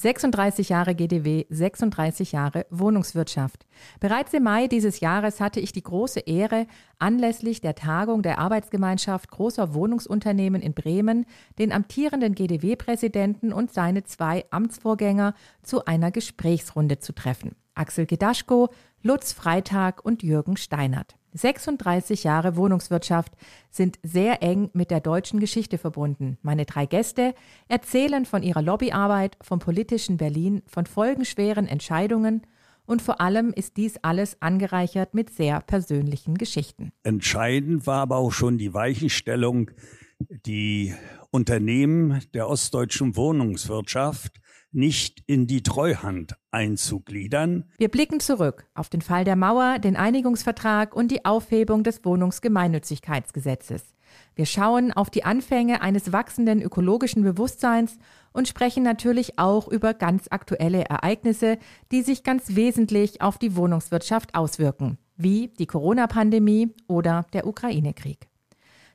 »36 0.00 0.70
Jahre 0.70 0.94
GDW, 0.94 1.44
36 1.50 2.32
Jahre 2.32 2.66
Wohnungswirtschaft. 2.70 3.66
Bereits 4.00 4.32
im 4.32 4.44
Mai 4.44 4.68
dieses 4.68 5.00
Jahres 5.00 5.40
hatte 5.40 5.60
ich 5.60 5.72
die 5.72 5.82
große 5.82 6.20
Ehre, 6.20 6.66
anlässlich 6.98 7.60
der 7.60 7.74
Tagung 7.74 8.22
der 8.22 8.38
Arbeitsgemeinschaft 8.38 9.30
großer 9.30 9.74
Wohnungsunternehmen 9.74 10.62
in 10.62 10.74
Bremen 10.74 11.26
den 11.58 11.72
amtierenden 11.72 12.34
GDW-Präsidenten 12.34 13.52
und 13.52 13.72
seine 13.72 14.04
zwei 14.04 14.44
Amtsvorgänger 14.50 15.34
zu 15.62 15.84
einer 15.84 16.10
Gesprächsrunde 16.10 17.00
zu 17.00 17.12
treffen. 17.12 17.56
Axel 17.74 18.06
Gedaschko, 18.06 18.68
Lutz 19.02 19.32
Freitag 19.32 20.04
und 20.04 20.22
Jürgen 20.22 20.56
Steinert. 20.56 21.17
36 21.32 22.24
Jahre 22.24 22.56
Wohnungswirtschaft 22.56 23.32
sind 23.70 23.98
sehr 24.02 24.42
eng 24.42 24.70
mit 24.72 24.90
der 24.90 25.00
deutschen 25.00 25.40
Geschichte 25.40 25.78
verbunden. 25.78 26.38
Meine 26.42 26.64
drei 26.64 26.86
Gäste 26.86 27.34
erzählen 27.68 28.24
von 28.24 28.42
ihrer 28.42 28.62
Lobbyarbeit, 28.62 29.36
vom 29.40 29.58
politischen 29.58 30.16
Berlin, 30.16 30.62
von 30.66 30.86
folgenschweren 30.86 31.66
Entscheidungen 31.66 32.42
und 32.86 33.02
vor 33.02 33.20
allem 33.20 33.52
ist 33.54 33.76
dies 33.76 33.98
alles 33.98 34.40
angereichert 34.40 35.12
mit 35.12 35.30
sehr 35.30 35.60
persönlichen 35.60 36.38
Geschichten. 36.38 36.90
Entscheidend 37.02 37.86
war 37.86 38.00
aber 38.00 38.16
auch 38.16 38.32
schon 38.32 38.56
die 38.56 38.72
Weichenstellung, 38.72 39.70
die 40.46 40.94
Unternehmen 41.30 42.22
der 42.32 42.48
ostdeutschen 42.48 43.14
Wohnungswirtschaft 43.14 44.40
nicht 44.72 45.22
in 45.26 45.46
die 45.46 45.62
Treuhand 45.62 46.36
einzugliedern. 46.50 47.64
Wir 47.78 47.88
blicken 47.88 48.20
zurück 48.20 48.66
auf 48.74 48.88
den 48.88 49.02
Fall 49.02 49.24
der 49.24 49.36
Mauer, 49.36 49.78
den 49.78 49.96
Einigungsvertrag 49.96 50.94
und 50.94 51.10
die 51.10 51.24
Aufhebung 51.24 51.82
des 51.82 52.04
Wohnungsgemeinnützigkeitsgesetzes. 52.04 53.94
Wir 54.34 54.46
schauen 54.46 54.92
auf 54.92 55.10
die 55.10 55.24
Anfänge 55.24 55.82
eines 55.82 56.12
wachsenden 56.12 56.62
ökologischen 56.62 57.22
Bewusstseins 57.22 57.98
und 58.32 58.48
sprechen 58.48 58.82
natürlich 58.82 59.38
auch 59.38 59.68
über 59.68 59.94
ganz 59.94 60.26
aktuelle 60.30 60.84
Ereignisse, 60.84 61.58
die 61.92 62.02
sich 62.02 62.22
ganz 62.22 62.54
wesentlich 62.54 63.20
auf 63.20 63.38
die 63.38 63.56
Wohnungswirtschaft 63.56 64.34
auswirken, 64.34 64.98
wie 65.16 65.48
die 65.58 65.66
Corona-Pandemie 65.66 66.74
oder 66.86 67.26
der 67.32 67.46
Ukraine-Krieg. 67.46 68.28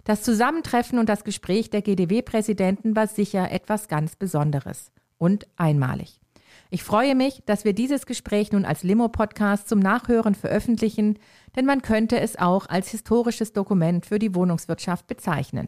Das 0.03 0.21
Zusammentreffen 0.23 0.99
und 0.99 1.07
das 1.07 1.23
Gespräch 1.23 1.69
der 1.69 1.81
GDW-Präsidenten 1.81 2.95
war 2.95 3.07
sicher 3.07 3.51
etwas 3.51 3.88
ganz 3.88 4.16
Besonderes 4.16 4.92
und 5.17 5.47
einmalig. 5.56 6.19
Ich 6.69 6.83
freue 6.83 7.14
mich, 7.14 7.44
dass 7.45 7.66
wir 7.66 7.73
dieses 7.73 8.06
Gespräch 8.06 8.52
nun 8.52 8.66
als 8.66 8.83
Limo-Podcast 8.83 9.69
zum 9.69 9.80
Nachhören 9.80 10.33
veröffentlichen, 10.33 11.19
denn 11.56 11.66
man 11.66 11.81
könnte 11.81 12.19
es 12.19 12.36
auch 12.36 12.67
als 12.67 12.89
historisches 12.89 13.53
Dokument 13.53 14.06
für 14.06 14.17
die 14.17 14.34
Wohnungswirtschaft 14.34 15.06
bezeichnen. 15.06 15.67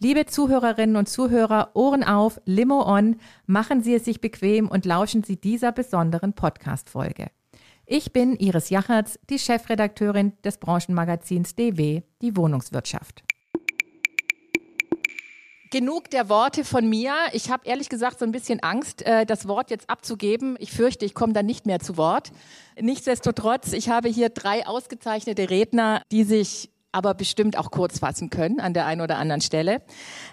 Liebe 0.00 0.26
Zuhörerinnen 0.26 0.96
und 0.96 1.08
Zuhörer, 1.08 1.70
Ohren 1.74 2.02
auf, 2.02 2.40
Limo 2.44 2.82
on, 2.84 3.16
machen 3.46 3.82
Sie 3.82 3.94
es 3.94 4.04
sich 4.04 4.20
bequem 4.20 4.68
und 4.68 4.84
lauschen 4.84 5.22
Sie 5.22 5.40
dieser 5.40 5.70
besonderen 5.70 6.32
Podcast-Folge. 6.32 7.28
Ich 7.86 8.12
bin 8.12 8.34
Iris 8.34 8.70
Jachertz, 8.70 9.18
die 9.30 9.38
Chefredakteurin 9.38 10.32
des 10.44 10.58
Branchenmagazins 10.58 11.54
DW, 11.54 12.02
die 12.20 12.36
Wohnungswirtschaft 12.36 13.22
genug 15.72 16.10
der 16.10 16.28
Worte 16.28 16.64
von 16.64 16.88
mir. 16.88 17.14
Ich 17.32 17.50
habe 17.50 17.66
ehrlich 17.66 17.88
gesagt 17.88 18.20
so 18.20 18.24
ein 18.24 18.30
bisschen 18.30 18.60
Angst, 18.60 19.02
äh, 19.02 19.26
das 19.26 19.48
Wort 19.48 19.70
jetzt 19.70 19.90
abzugeben. 19.90 20.56
Ich 20.60 20.70
fürchte, 20.70 21.04
ich 21.04 21.14
komme 21.14 21.32
dann 21.32 21.46
nicht 21.46 21.66
mehr 21.66 21.80
zu 21.80 21.96
Wort. 21.96 22.30
Nichtsdestotrotz, 22.80 23.72
ich 23.72 23.88
habe 23.88 24.08
hier 24.08 24.28
drei 24.28 24.66
ausgezeichnete 24.66 25.50
Redner, 25.50 26.02
die 26.12 26.22
sich 26.22 26.70
aber 26.92 27.14
bestimmt 27.14 27.56
auch 27.56 27.70
kurz 27.70 28.00
fassen 28.00 28.28
können 28.28 28.60
an 28.60 28.74
der 28.74 28.84
einen 28.84 29.00
oder 29.00 29.16
anderen 29.16 29.40
Stelle. 29.40 29.80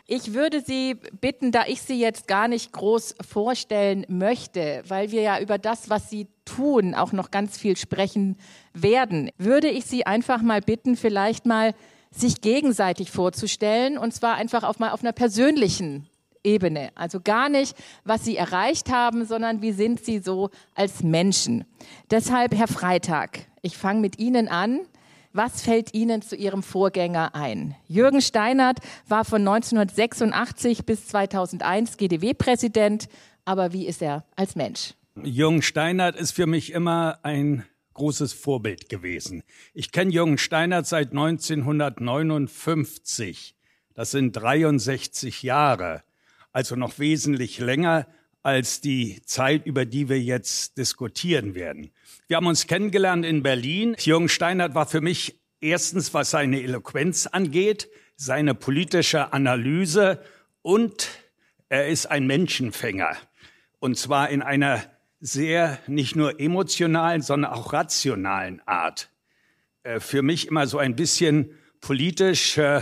Ich 0.06 0.34
würde 0.34 0.62
Sie 0.62 0.96
bitten, 1.22 1.54
da 1.54 1.64
ich 1.66 1.82
Sie 1.82 2.00
jetzt 2.00 2.28
gar 2.28 2.50
nicht 2.50 2.74
groß 2.74 3.16
vorstellen 3.28 4.06
möchte, 4.10 4.84
weil 4.88 5.12
wir 5.12 5.22
ja 5.22 5.40
über 5.40 5.58
das, 5.58 5.90
was 5.90 6.10
Sie 6.10 6.28
tun, 6.44 6.96
auch 6.96 7.14
noch 7.14 7.32
ganz 7.32 7.58
viel 7.58 7.78
sprechen 7.78 8.36
werden, 8.74 9.32
würde 9.38 9.70
ich 9.70 9.86
Sie 9.86 10.06
einfach 10.06 10.42
mal 10.42 10.60
bitten, 10.60 10.98
vielleicht 10.98 11.46
mal 11.46 11.74
sich 12.12 12.42
gegenseitig 12.42 13.12
vorzustellen 13.12 13.98
und 13.98 14.14
zwar 14.14 14.36
einfach 14.36 14.64
auf 14.64 14.80
mal 14.80 14.92
auf 14.92 15.02
einer 15.02 15.14
persönlichen 15.14 16.08
Ebene. 16.44 16.90
Also 16.96 17.20
gar 17.20 17.50
nicht, 17.50 17.76
was 18.04 18.24
sie 18.24 18.38
erreicht 18.38 18.92
haben, 18.92 19.26
sondern 19.26 19.62
wie 19.62 19.72
sind 19.72 20.04
sie 20.04 20.20
so 20.20 20.50
als 20.74 21.04
Menschen. 21.04 21.66
Deshalb, 22.10 22.56
Herr 22.56 22.68
Freitag, 22.68 23.48
ich 23.62 23.78
fange 23.78 24.00
mit 24.00 24.20
Ihnen 24.20 24.48
an. 24.48 24.80
Was 25.32 25.62
fällt 25.62 25.94
Ihnen 25.94 26.22
zu 26.24 26.36
Ihrem 26.36 26.64
Vorgänger 26.64 27.36
ein? 27.36 27.76
Jürgen 27.88 28.22
Steinert 28.22 28.80
war 29.08 29.26
von 29.26 29.48
1986 29.48 30.86
bis 30.86 31.08
2001 31.08 31.98
GDW-Präsident, 31.98 33.10
aber 33.46 33.72
wie 33.72 33.86
ist 33.86 34.02
er 34.02 34.26
als 34.36 34.56
Mensch? 34.56 34.96
Jürgen 35.22 35.62
Steinert 35.62 36.16
ist 36.16 36.32
für 36.32 36.48
mich 36.48 36.72
immer 36.72 37.20
ein 37.24 37.66
großes 38.00 38.34
Vorbild 38.34 38.90
gewesen. 38.90 39.44
Ich 39.74 39.92
kenne 39.92 40.12
Jürgen 40.12 40.40
Steinert 40.40 40.88
seit 40.88 41.12
1959. 41.12 43.54
Das 43.94 44.10
sind 44.12 44.32
63 44.32 45.44
Jahre, 45.44 46.04
also 46.52 46.78
noch 46.78 46.98
wesentlich 46.98 47.60
länger 47.60 48.08
als 48.42 48.80
die 48.80 49.22
Zeit, 49.26 49.66
über 49.66 49.84
die 49.86 50.08
wir 50.08 50.22
jetzt 50.22 50.78
diskutieren 50.78 51.56
werden. 51.56 51.92
Wir 52.28 52.38
haben 52.38 52.48
uns 52.48 52.68
kennengelernt 52.68 53.26
in 53.26 53.44
Berlin. 53.44 53.98
Jürgen 54.00 54.30
Steinert 54.30 54.76
war 54.76 54.88
für 54.88 55.02
mich 55.02 55.42
erstens, 55.60 56.14
was 56.14 56.32
seine 56.32 56.62
Eloquenz 56.62 57.28
angeht, 57.28 57.90
seine 58.16 58.56
politische 58.56 59.34
Analyse 59.34 60.24
und 60.62 61.10
er 61.68 61.90
ist 61.90 62.06
ein 62.06 62.28
Menschenfänger. 62.28 63.18
Und 63.80 63.98
zwar 63.98 64.30
in 64.30 64.42
einer 64.42 64.90
sehr 65.20 65.80
nicht 65.88 66.16
nur 66.16 66.40
emotionalen, 66.40 67.22
sondern 67.22 67.52
auch 67.52 67.74
rationalen 67.74 68.62
Art. 68.66 69.10
Äh, 69.84 70.00
für 70.00 70.22
mich 70.22 70.48
immer 70.48 70.68
so 70.68 70.78
ein 70.78 70.96
bisschen 70.96 71.52
politisch 71.82 72.58
äh, 72.58 72.82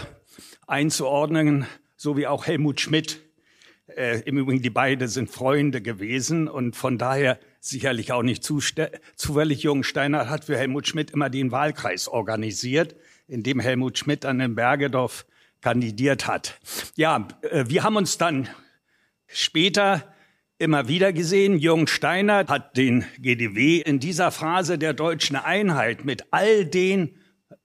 einzuordnen, 0.68 1.66
so 1.96 2.18
wie 2.18 2.28
auch 2.28 2.46
Helmut 2.46 2.82
Schmidt. 2.82 3.22
Äh, 3.88 4.22
Im 4.22 4.38
Übrigen, 4.38 4.62
die 4.62 4.70
beiden 4.70 5.08
sind 5.08 5.32
Freunde 5.32 5.82
gewesen 5.82 6.48
und 6.48 6.76
von 6.76 6.98
daher 6.98 7.40
sicherlich 7.60 8.12
auch 8.12 8.24
nicht 8.24 8.44
zufällig. 8.44 9.64
Jürgen 9.64 9.84
Steiner 9.84 10.30
hat 10.30 10.46
für 10.46 10.58
Helmut 10.58 10.88
Schmidt 10.88 11.12
immer 11.12 11.30
den 11.30 11.52
Wahlkreis 11.52 12.08
organisiert, 12.08 12.96
in 13.28 13.44
dem 13.44 13.60
Helmut 13.60 13.98
Schmidt 13.98 14.26
an 14.26 14.40
den 14.40 14.56
Bergedorf 14.56 15.26
kandidiert 15.62 16.28
hat. 16.28 16.60
Ja, 16.96 17.28
wir 17.42 17.84
haben 17.84 17.96
uns 17.96 18.18
dann 18.18 18.48
später 19.28 20.14
immer 20.60 20.88
wieder 20.88 21.14
gesehen. 21.14 21.58
Jürgen 21.60 21.88
Steiner 21.88 22.46
hat 22.48 22.78
den 22.78 23.06
GDW 23.20 23.78
in 23.78 24.00
dieser 24.00 24.32
Phase 24.32 24.78
der 24.78 24.94
deutschen 24.94 25.36
Einheit 25.36 26.06
mit 26.06 26.26
all 26.32 26.66
den 26.66 27.16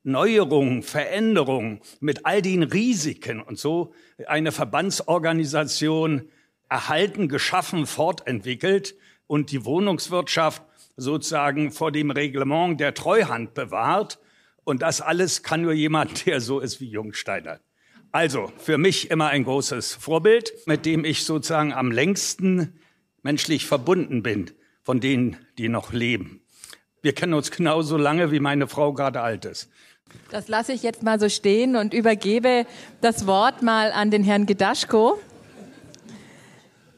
Neuerungen, 0.05 0.83
Veränderungen, 0.83 1.81
mit 2.01 2.27
all 2.27 2.43
den 2.43 2.63
Risiken 2.63 3.41
und 3.41 3.59
so 3.59 3.95
eine 4.27 4.53
Verbandsorganisation 4.53 6.29
erhalten, 6.69 7.29
geschaffen, 7.29 7.87
fortentwickelt 7.87 8.95
und 9.27 9.51
die 9.51 9.65
Wohnungswirtschaft 9.65 10.63
sozusagen 10.97 11.71
vor 11.71 11.93
dem 11.93 12.11
Reglement 12.11 12.79
der 12.81 12.95
Treuhand 12.95 13.55
bewahrt. 13.55 14.19
Und 14.65 14.83
das 14.83 15.01
alles 15.01 15.43
kann 15.43 15.63
nur 15.63 15.73
jemand, 15.73 16.27
der 16.27 16.41
so 16.41 16.61
ist 16.61 16.81
wie 16.81 16.89
Jürgen 16.89 17.15
Steiner. 17.15 17.61
Also 18.11 18.53
für 18.59 18.77
mich 18.77 19.11
immer 19.11 19.29
ein 19.29 19.45
großes 19.45 19.95
Vorbild, 19.95 20.53
mit 20.67 20.85
dem 20.85 21.05
ich 21.05 21.25
sozusagen 21.25 21.73
am 21.73 21.91
längsten 21.91 22.79
menschlich 23.23 23.67
verbunden 23.67 24.23
bin 24.23 24.51
von 24.83 25.01
denen, 25.01 25.37
die 25.59 25.69
noch 25.69 25.93
leben. 25.93 26.43
Wir 27.03 27.15
kennen 27.15 27.35
uns 27.35 27.51
genauso 27.51 27.97
lange, 27.97 28.31
wie 28.31 28.41
meine 28.41 28.69
Frau 28.69 28.93
gerade 28.93 29.21
alt 29.21 29.45
ist. 29.45 29.69
Das 30.31 30.49
lasse 30.49 30.73
ich 30.73 30.83
jetzt 30.83 31.03
mal 31.03 31.19
so 31.19 31.29
stehen 31.29 31.77
und 31.77 31.95
übergebe 31.95 32.67
das 33.01 33.27
Wort 33.27 33.63
mal 33.63 33.93
an 33.93 34.11
den 34.11 34.25
Herrn 34.25 34.47
Gedaschko. 34.47 35.19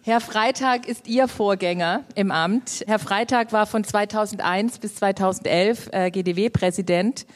Herr 0.03 0.21
Freitag 0.21 0.87
ist 0.87 1.09
Ihr 1.09 1.29
Vorgänger 1.29 2.05
im 2.15 2.31
Amt. 2.31 2.85
Herr 2.87 2.99
Freitag 2.99 3.53
war 3.53 3.67
von 3.67 3.85
2001 3.85 4.79
bis 4.79 4.97
2011 4.97 5.89
äh, 5.93 6.11
GDW-Präsident. 6.11 7.27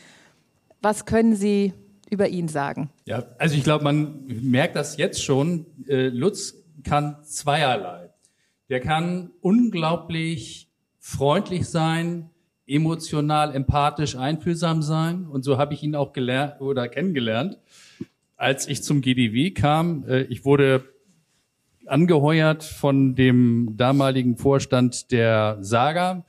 Was 0.82 1.06
können 1.06 1.34
Sie 1.34 1.72
über 2.10 2.28
ihn 2.28 2.48
sagen? 2.48 2.90
Ja, 3.06 3.24
also 3.38 3.56
ich 3.56 3.64
glaube, 3.64 3.84
man 3.84 4.26
merkt 4.26 4.76
das 4.76 4.98
jetzt 4.98 5.22
schon. 5.22 5.64
Äh, 5.88 6.08
Lutz 6.08 6.54
kann 6.84 7.16
zweierlei. 7.24 8.07
Der 8.68 8.80
kann 8.80 9.30
unglaublich 9.40 10.68
freundlich 10.98 11.66
sein, 11.66 12.30
emotional, 12.66 13.54
empathisch, 13.54 14.16
einfühlsam 14.16 14.82
sein. 14.82 15.26
Und 15.26 15.42
so 15.42 15.58
habe 15.58 15.74
ich 15.74 15.82
ihn 15.82 15.94
auch 15.94 16.12
gelernt 16.12 16.60
oder 16.60 16.88
kennengelernt. 16.88 17.58
Als 18.36 18.68
ich 18.68 18.82
zum 18.82 19.00
GDW 19.00 19.50
kam, 19.52 20.04
äh, 20.06 20.22
ich 20.22 20.44
wurde 20.44 20.84
angeheuert 21.86 22.62
von 22.62 23.14
dem 23.14 23.74
damaligen 23.76 24.36
Vorstand 24.36 25.10
der 25.10 25.58
Saga. 25.60 26.24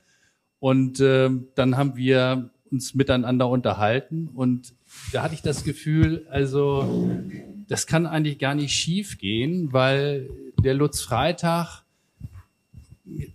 Und 0.58 1.00
äh, 1.00 1.30
dann 1.54 1.76
haben 1.76 1.96
wir 1.96 2.50
uns 2.70 2.94
miteinander 2.94 3.48
unterhalten 3.48 4.28
und 4.34 4.74
da 5.12 5.22
hatte 5.22 5.34
ich 5.34 5.42
das 5.42 5.64
Gefühl, 5.64 6.26
also 6.30 7.10
das 7.68 7.86
kann 7.86 8.06
eigentlich 8.06 8.38
gar 8.38 8.54
nicht 8.54 8.72
schief 8.72 9.18
gehen, 9.18 9.72
weil 9.72 10.30
der 10.62 10.74
Lutz 10.74 11.00
Freitag 11.00 11.84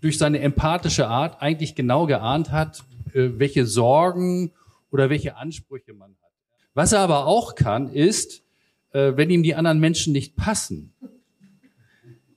durch 0.01 0.18
seine 0.18 0.39
empathische 0.39 1.07
Art 1.07 1.42
eigentlich 1.42 1.75
genau 1.75 2.06
geahnt 2.06 2.51
hat, 2.51 2.83
äh, 3.13 3.30
welche 3.38 3.66
Sorgen 3.66 4.51
oder 4.92 5.10
welche 5.10 5.38
Ansprüche 5.38 5.94
man 5.94 6.12
hat. 6.12 6.31
Was 6.74 6.92
er 6.92 7.00
aber 7.00 7.25
auch 7.25 7.56
kann, 7.56 7.89
ist, 7.89 8.44
äh, 8.92 9.13
wenn 9.16 9.30
ihm 9.30 9.44
die 9.44 9.56
anderen 9.56 9.80
Menschen 9.80 10.13
nicht 10.13 10.36
passen, 10.36 10.94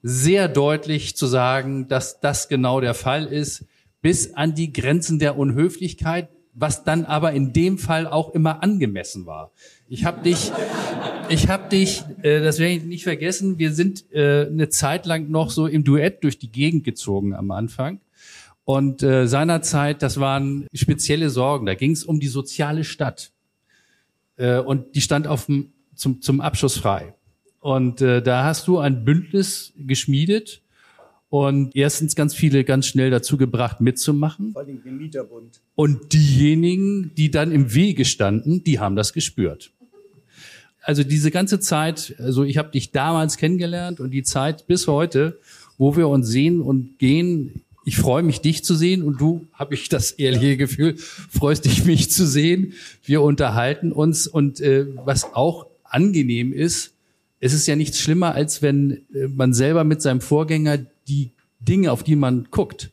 sehr 0.02 0.48
deutlich 0.48 1.16
zu 1.16 1.26
sagen, 1.26 1.88
dass 1.88 2.20
das 2.20 2.48
genau 2.48 2.80
der 2.80 2.94
Fall 2.94 3.26
ist, 3.26 3.66
bis 4.00 4.34
an 4.34 4.54
die 4.54 4.72
Grenzen 4.72 5.18
der 5.18 5.36
Unhöflichkeit, 5.36 6.28
was 6.54 6.84
dann 6.84 7.04
aber 7.04 7.32
in 7.32 7.52
dem 7.52 7.78
Fall 7.78 8.06
auch 8.06 8.30
immer 8.34 8.62
angemessen 8.62 9.26
war. 9.26 9.52
Ich 9.90 10.04
habe 10.04 10.22
dich, 10.22 10.52
ich 11.30 11.48
habe 11.48 11.70
dich, 11.70 12.04
äh, 12.20 12.40
das 12.40 12.58
werde 12.58 12.74
ich 12.74 12.84
nicht 12.84 13.04
vergessen. 13.04 13.58
Wir 13.58 13.72
sind 13.72 14.04
äh, 14.12 14.46
eine 14.46 14.68
Zeit 14.68 15.06
lang 15.06 15.30
noch 15.30 15.50
so 15.50 15.66
im 15.66 15.82
Duett 15.82 16.22
durch 16.22 16.38
die 16.38 16.52
Gegend 16.52 16.84
gezogen 16.84 17.34
am 17.34 17.50
Anfang. 17.50 18.00
Und 18.64 19.02
äh, 19.02 19.26
seinerzeit, 19.26 20.02
das 20.02 20.20
waren 20.20 20.66
spezielle 20.74 21.30
Sorgen. 21.30 21.64
Da 21.64 21.74
ging 21.74 21.92
es 21.92 22.04
um 22.04 22.20
die 22.20 22.26
soziale 22.26 22.84
Stadt. 22.84 23.32
Äh, 24.36 24.58
und 24.58 24.94
die 24.94 25.00
stand 25.00 25.26
auf 25.26 25.46
dem, 25.46 25.72
zum, 25.94 26.20
zum 26.20 26.42
Abschluss 26.42 26.76
frei. 26.76 27.14
Und 27.60 28.02
äh, 28.02 28.20
da 28.20 28.44
hast 28.44 28.68
du 28.68 28.78
ein 28.78 29.06
Bündnis 29.06 29.72
geschmiedet 29.78 30.60
und 31.30 31.74
erstens 31.74 32.14
ganz 32.14 32.34
viele 32.34 32.62
ganz 32.64 32.86
schnell 32.86 33.10
dazu 33.10 33.38
gebracht, 33.38 33.80
mitzumachen. 33.80 34.52
Vor 34.52 34.62
allem 34.62 34.82
den 34.82 34.98
Mieterbund. 34.98 35.62
Und 35.74 36.12
diejenigen, 36.12 37.14
die 37.16 37.30
dann 37.30 37.52
im 37.52 37.74
Wege 37.74 38.04
standen, 38.04 38.64
die 38.64 38.78
haben 38.78 38.96
das 38.96 39.14
gespürt. 39.14 39.72
Also 40.82 41.04
diese 41.04 41.30
ganze 41.30 41.60
Zeit, 41.60 42.14
also 42.18 42.44
ich 42.44 42.56
habe 42.56 42.70
dich 42.70 42.92
damals 42.92 43.36
kennengelernt 43.36 44.00
und 44.00 44.10
die 44.10 44.22
Zeit 44.22 44.66
bis 44.66 44.86
heute, 44.86 45.38
wo 45.76 45.96
wir 45.96 46.08
uns 46.08 46.28
sehen 46.28 46.60
und 46.60 46.98
gehen, 46.98 47.62
ich 47.84 47.96
freue 47.96 48.22
mich, 48.22 48.40
dich 48.40 48.64
zu 48.64 48.74
sehen 48.74 49.02
und 49.02 49.20
du, 49.20 49.46
habe 49.52 49.74
ich 49.74 49.88
das 49.88 50.12
ehrliche 50.12 50.56
Gefühl, 50.56 50.96
freust 50.98 51.64
dich, 51.64 51.84
mich 51.84 52.10
zu 52.10 52.26
sehen. 52.26 52.74
Wir 53.02 53.22
unterhalten 53.22 53.92
uns 53.92 54.26
und 54.26 54.60
äh, 54.60 54.86
was 55.04 55.34
auch 55.34 55.66
angenehm 55.84 56.52
ist, 56.52 56.94
es 57.40 57.52
ist 57.52 57.66
ja 57.66 57.76
nichts 57.76 57.98
schlimmer, 58.00 58.34
als 58.34 58.62
wenn 58.62 59.06
äh, 59.14 59.28
man 59.28 59.54
selber 59.54 59.84
mit 59.84 60.02
seinem 60.02 60.20
Vorgänger 60.20 60.78
die 61.06 61.30
Dinge, 61.60 61.92
auf 61.92 62.02
die 62.02 62.16
man 62.16 62.48
guckt, 62.50 62.90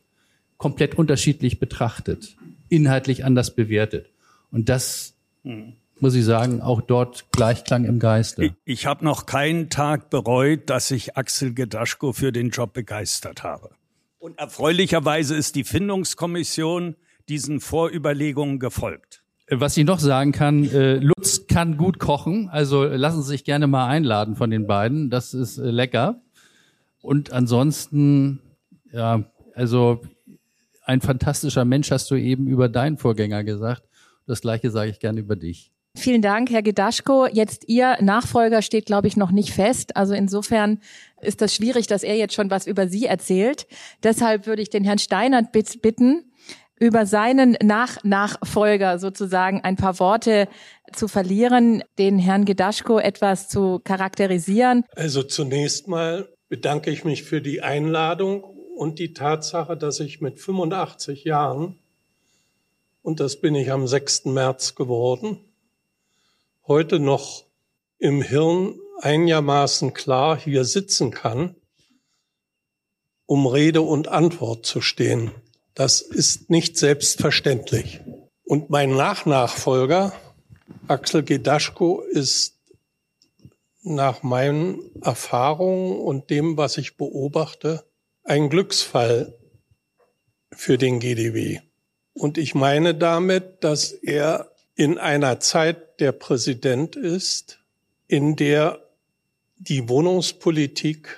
komplett 0.56 0.96
unterschiedlich 0.96 1.58
betrachtet, 1.58 2.36
inhaltlich 2.68 3.24
anders 3.24 3.54
bewertet. 3.54 4.08
Und 4.50 4.68
das, 4.68 5.14
hm. 5.44 5.74
Muss 6.00 6.14
ich 6.14 6.24
sagen, 6.24 6.60
auch 6.60 6.80
dort 6.80 7.26
Gleichklang 7.32 7.84
im 7.84 7.98
Geiste. 7.98 8.44
Ich, 8.44 8.52
ich 8.64 8.86
habe 8.86 9.04
noch 9.04 9.26
keinen 9.26 9.70
Tag 9.70 10.10
bereut, 10.10 10.68
dass 10.68 10.90
ich 10.90 11.16
Axel 11.16 11.54
Gedaschko 11.54 12.12
für 12.12 12.32
den 12.32 12.50
Job 12.50 12.72
begeistert 12.72 13.42
habe. 13.42 13.70
Und 14.18 14.38
erfreulicherweise 14.38 15.36
ist 15.36 15.54
die 15.54 15.64
Findungskommission 15.64 16.96
diesen 17.28 17.60
Vorüberlegungen 17.60 18.58
gefolgt. 18.58 19.22
Was 19.48 19.76
ich 19.76 19.84
noch 19.84 20.00
sagen 20.00 20.32
kann, 20.32 20.64
äh, 20.64 20.96
Lutz 20.96 21.46
kann 21.46 21.76
gut 21.76 22.00
kochen, 22.00 22.48
also 22.48 22.84
lassen 22.84 23.22
Sie 23.22 23.28
sich 23.28 23.44
gerne 23.44 23.68
mal 23.68 23.86
einladen 23.86 24.34
von 24.34 24.50
den 24.50 24.66
beiden. 24.66 25.08
Das 25.08 25.34
ist 25.34 25.58
äh, 25.58 25.70
lecker. 25.70 26.20
Und 27.00 27.30
ansonsten, 27.30 28.40
ja, 28.90 29.24
also 29.54 30.02
ein 30.84 31.00
fantastischer 31.00 31.64
Mensch 31.64 31.92
hast 31.92 32.10
du 32.10 32.16
eben 32.16 32.48
über 32.48 32.68
deinen 32.68 32.98
Vorgänger 32.98 33.44
gesagt. 33.44 33.84
Das 34.26 34.40
gleiche 34.40 34.72
sage 34.72 34.90
ich 34.90 34.98
gerne 34.98 35.20
über 35.20 35.36
dich. 35.36 35.72
Vielen 35.96 36.20
Dank, 36.22 36.50
Herr 36.50 36.62
Gedaschko. 36.62 37.26
Jetzt 37.26 37.64
Ihr 37.68 37.96
Nachfolger 38.00 38.60
steht, 38.60 38.86
glaube 38.86 39.08
ich, 39.08 39.16
noch 39.16 39.30
nicht 39.30 39.52
fest. 39.52 39.96
Also 39.96 40.12
insofern 40.14 40.80
ist 41.22 41.40
das 41.40 41.54
schwierig, 41.54 41.86
dass 41.86 42.02
er 42.02 42.16
jetzt 42.16 42.34
schon 42.34 42.50
was 42.50 42.66
über 42.66 42.86
Sie 42.86 43.06
erzählt. 43.06 43.66
Deshalb 44.02 44.46
würde 44.46 44.62
ich 44.62 44.70
den 44.70 44.84
Herrn 44.84 44.98
Steinert 44.98 45.52
bitten, 45.52 46.30
über 46.78 47.06
seinen 47.06 47.56
Nach 47.62 48.04
Nachfolger 48.04 48.98
sozusagen 48.98 49.62
ein 49.62 49.76
paar 49.76 49.98
Worte 49.98 50.48
zu 50.92 51.08
verlieren, 51.08 51.82
den 51.98 52.18
Herrn 52.18 52.44
Gedaschko 52.44 52.98
etwas 52.98 53.48
zu 53.48 53.80
charakterisieren. 53.82 54.84
Also 54.94 55.22
zunächst 55.22 55.88
mal 55.88 56.28
bedanke 56.48 56.90
ich 56.90 57.04
mich 57.04 57.22
für 57.22 57.40
die 57.40 57.62
Einladung 57.62 58.44
und 58.76 58.98
die 58.98 59.14
Tatsache, 59.14 59.76
dass 59.76 60.00
ich 60.00 60.20
mit 60.20 60.38
85 60.38 61.24
Jahren, 61.24 61.78
und 63.02 63.20
das 63.20 63.40
bin 63.40 63.54
ich 63.54 63.72
am 63.72 63.86
6. 63.86 64.26
März 64.26 64.74
geworden, 64.74 65.38
heute 66.66 66.98
noch 66.98 67.44
im 67.98 68.22
Hirn 68.22 68.78
einigermaßen 69.00 69.94
klar 69.94 70.38
hier 70.38 70.64
sitzen 70.64 71.10
kann, 71.10 71.54
um 73.26 73.46
Rede 73.46 73.82
und 73.82 74.08
Antwort 74.08 74.66
zu 74.66 74.80
stehen. 74.80 75.30
Das 75.74 76.00
ist 76.00 76.50
nicht 76.50 76.78
selbstverständlich. 76.78 78.00
Und 78.44 78.70
mein 78.70 78.90
Nachnachfolger, 78.90 80.12
Axel 80.88 81.22
Gedaschko, 81.22 82.00
ist 82.00 82.56
nach 83.82 84.22
meinen 84.22 84.80
Erfahrungen 85.02 85.98
und 86.00 86.30
dem, 86.30 86.56
was 86.56 86.78
ich 86.78 86.96
beobachte, 86.96 87.84
ein 88.24 88.50
Glücksfall 88.50 89.38
für 90.52 90.78
den 90.78 90.98
GDW. 90.98 91.60
Und 92.12 92.38
ich 92.38 92.54
meine 92.54 92.94
damit, 92.94 93.62
dass 93.62 93.92
er 93.92 94.50
in 94.74 94.98
einer 94.98 95.38
Zeit 95.40 95.85
der 95.98 96.12
Präsident 96.12 96.96
ist, 96.96 97.58
in 98.06 98.36
der 98.36 98.80
die 99.58 99.88
Wohnungspolitik 99.88 101.08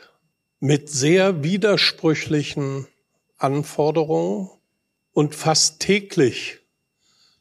mit 0.60 0.88
sehr 0.88 1.42
widersprüchlichen 1.42 2.86
Anforderungen 3.36 4.50
und 5.12 5.34
fast 5.34 5.80
täglich 5.80 6.58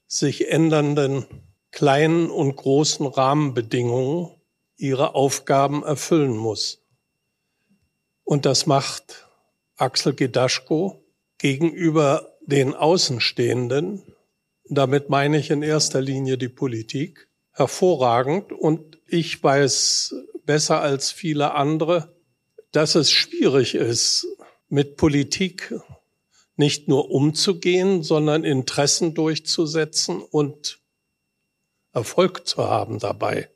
sich 0.07 0.49
ändernden 0.49 1.25
kleinen 1.71 2.29
und 2.29 2.55
großen 2.55 3.05
Rahmenbedingungen 3.05 4.31
ihre 4.77 5.15
Aufgaben 5.15 5.83
erfüllen 5.83 6.35
muss. 6.35 6.81
Und 8.23 8.45
das 8.45 8.65
macht 8.65 9.27
Axel 9.75 10.13
Gedaschko 10.13 11.03
gegenüber 11.37 12.35
den 12.41 12.73
Außenstehenden, 12.73 14.01
damit 14.69 15.09
meine 15.09 15.37
ich 15.37 15.49
in 15.49 15.61
erster 15.61 16.01
Linie 16.01 16.37
die 16.37 16.49
Politik, 16.49 17.26
hervorragend. 17.57 18.53
Und 18.53 18.99
ich 19.07 19.43
weiß 19.43 20.15
besser 20.45 20.79
als 20.81 21.11
viele 21.11 21.55
andere, 21.55 22.15
dass 22.71 22.95
es 22.95 23.11
schwierig 23.11 23.75
ist, 23.75 24.27
mit 24.69 24.95
Politik 24.97 25.73
nicht 26.55 26.87
nur 26.87 27.09
umzugehen, 27.11 28.03
sondern 28.03 28.43
Interessen 28.43 29.13
durchzusetzen 29.13 30.21
und 30.21 30.79
Erfolg 31.93 32.47
zu 32.47 32.67
haben 32.67 32.99
dabei. 32.99 33.49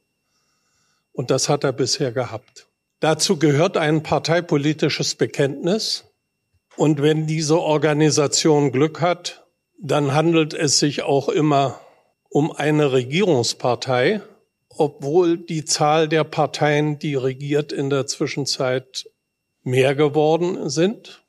Und 1.11 1.29
das 1.29 1.49
hat 1.49 1.63
er 1.63 1.73
bisher 1.73 2.11
gehabt. 2.11 2.67
Dazu 2.99 3.37
gehört 3.37 3.77
ein 3.77 4.03
parteipolitisches 4.03 5.15
Bekenntnis. 5.15 6.05
Und 6.75 7.01
wenn 7.01 7.27
diese 7.27 7.59
Organisation 7.59 8.71
Glück 8.71 9.01
hat, 9.01 9.45
dann 9.79 10.13
handelt 10.13 10.53
es 10.53 10.79
sich 10.79 11.01
auch 11.01 11.27
immer 11.27 11.79
um 12.31 12.53
eine 12.53 12.93
Regierungspartei, 12.93 14.21
obwohl 14.69 15.37
die 15.37 15.65
Zahl 15.65 16.07
der 16.07 16.23
Parteien, 16.23 16.97
die 16.97 17.15
regiert, 17.15 17.73
in 17.73 17.89
der 17.89 18.07
Zwischenzeit 18.07 19.09
mehr 19.63 19.95
geworden 19.95 20.69
sind. 20.69 21.23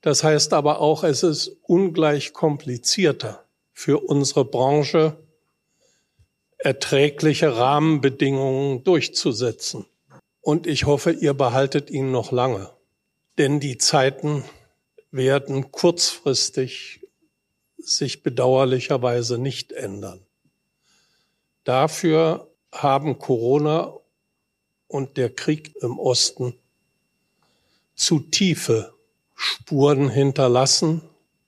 Das 0.00 0.22
heißt 0.22 0.52
aber 0.52 0.80
auch, 0.80 1.02
es 1.02 1.24
ist 1.24 1.56
ungleich 1.62 2.32
komplizierter 2.32 3.44
für 3.72 3.98
unsere 3.98 4.44
Branche 4.44 5.16
erträgliche 6.56 7.56
Rahmenbedingungen 7.56 8.84
durchzusetzen. 8.84 9.86
Und 10.40 10.68
ich 10.68 10.86
hoffe, 10.86 11.10
ihr 11.10 11.34
behaltet 11.34 11.90
ihn 11.90 12.12
noch 12.12 12.30
lange. 12.30 12.70
Denn 13.38 13.58
die 13.58 13.76
Zeiten 13.76 14.44
werden 15.10 15.72
kurzfristig 15.72 17.03
sich 17.86 18.22
bedauerlicherweise 18.22 19.38
nicht 19.38 19.72
ändern. 19.72 20.20
Dafür 21.64 22.50
haben 22.72 23.18
Corona 23.18 23.94
und 24.88 25.16
der 25.16 25.30
Krieg 25.30 25.74
im 25.82 25.98
Osten 25.98 26.54
zu 27.94 28.20
tiefe 28.20 28.94
Spuren 29.34 30.08
hinterlassen, 30.08 31.02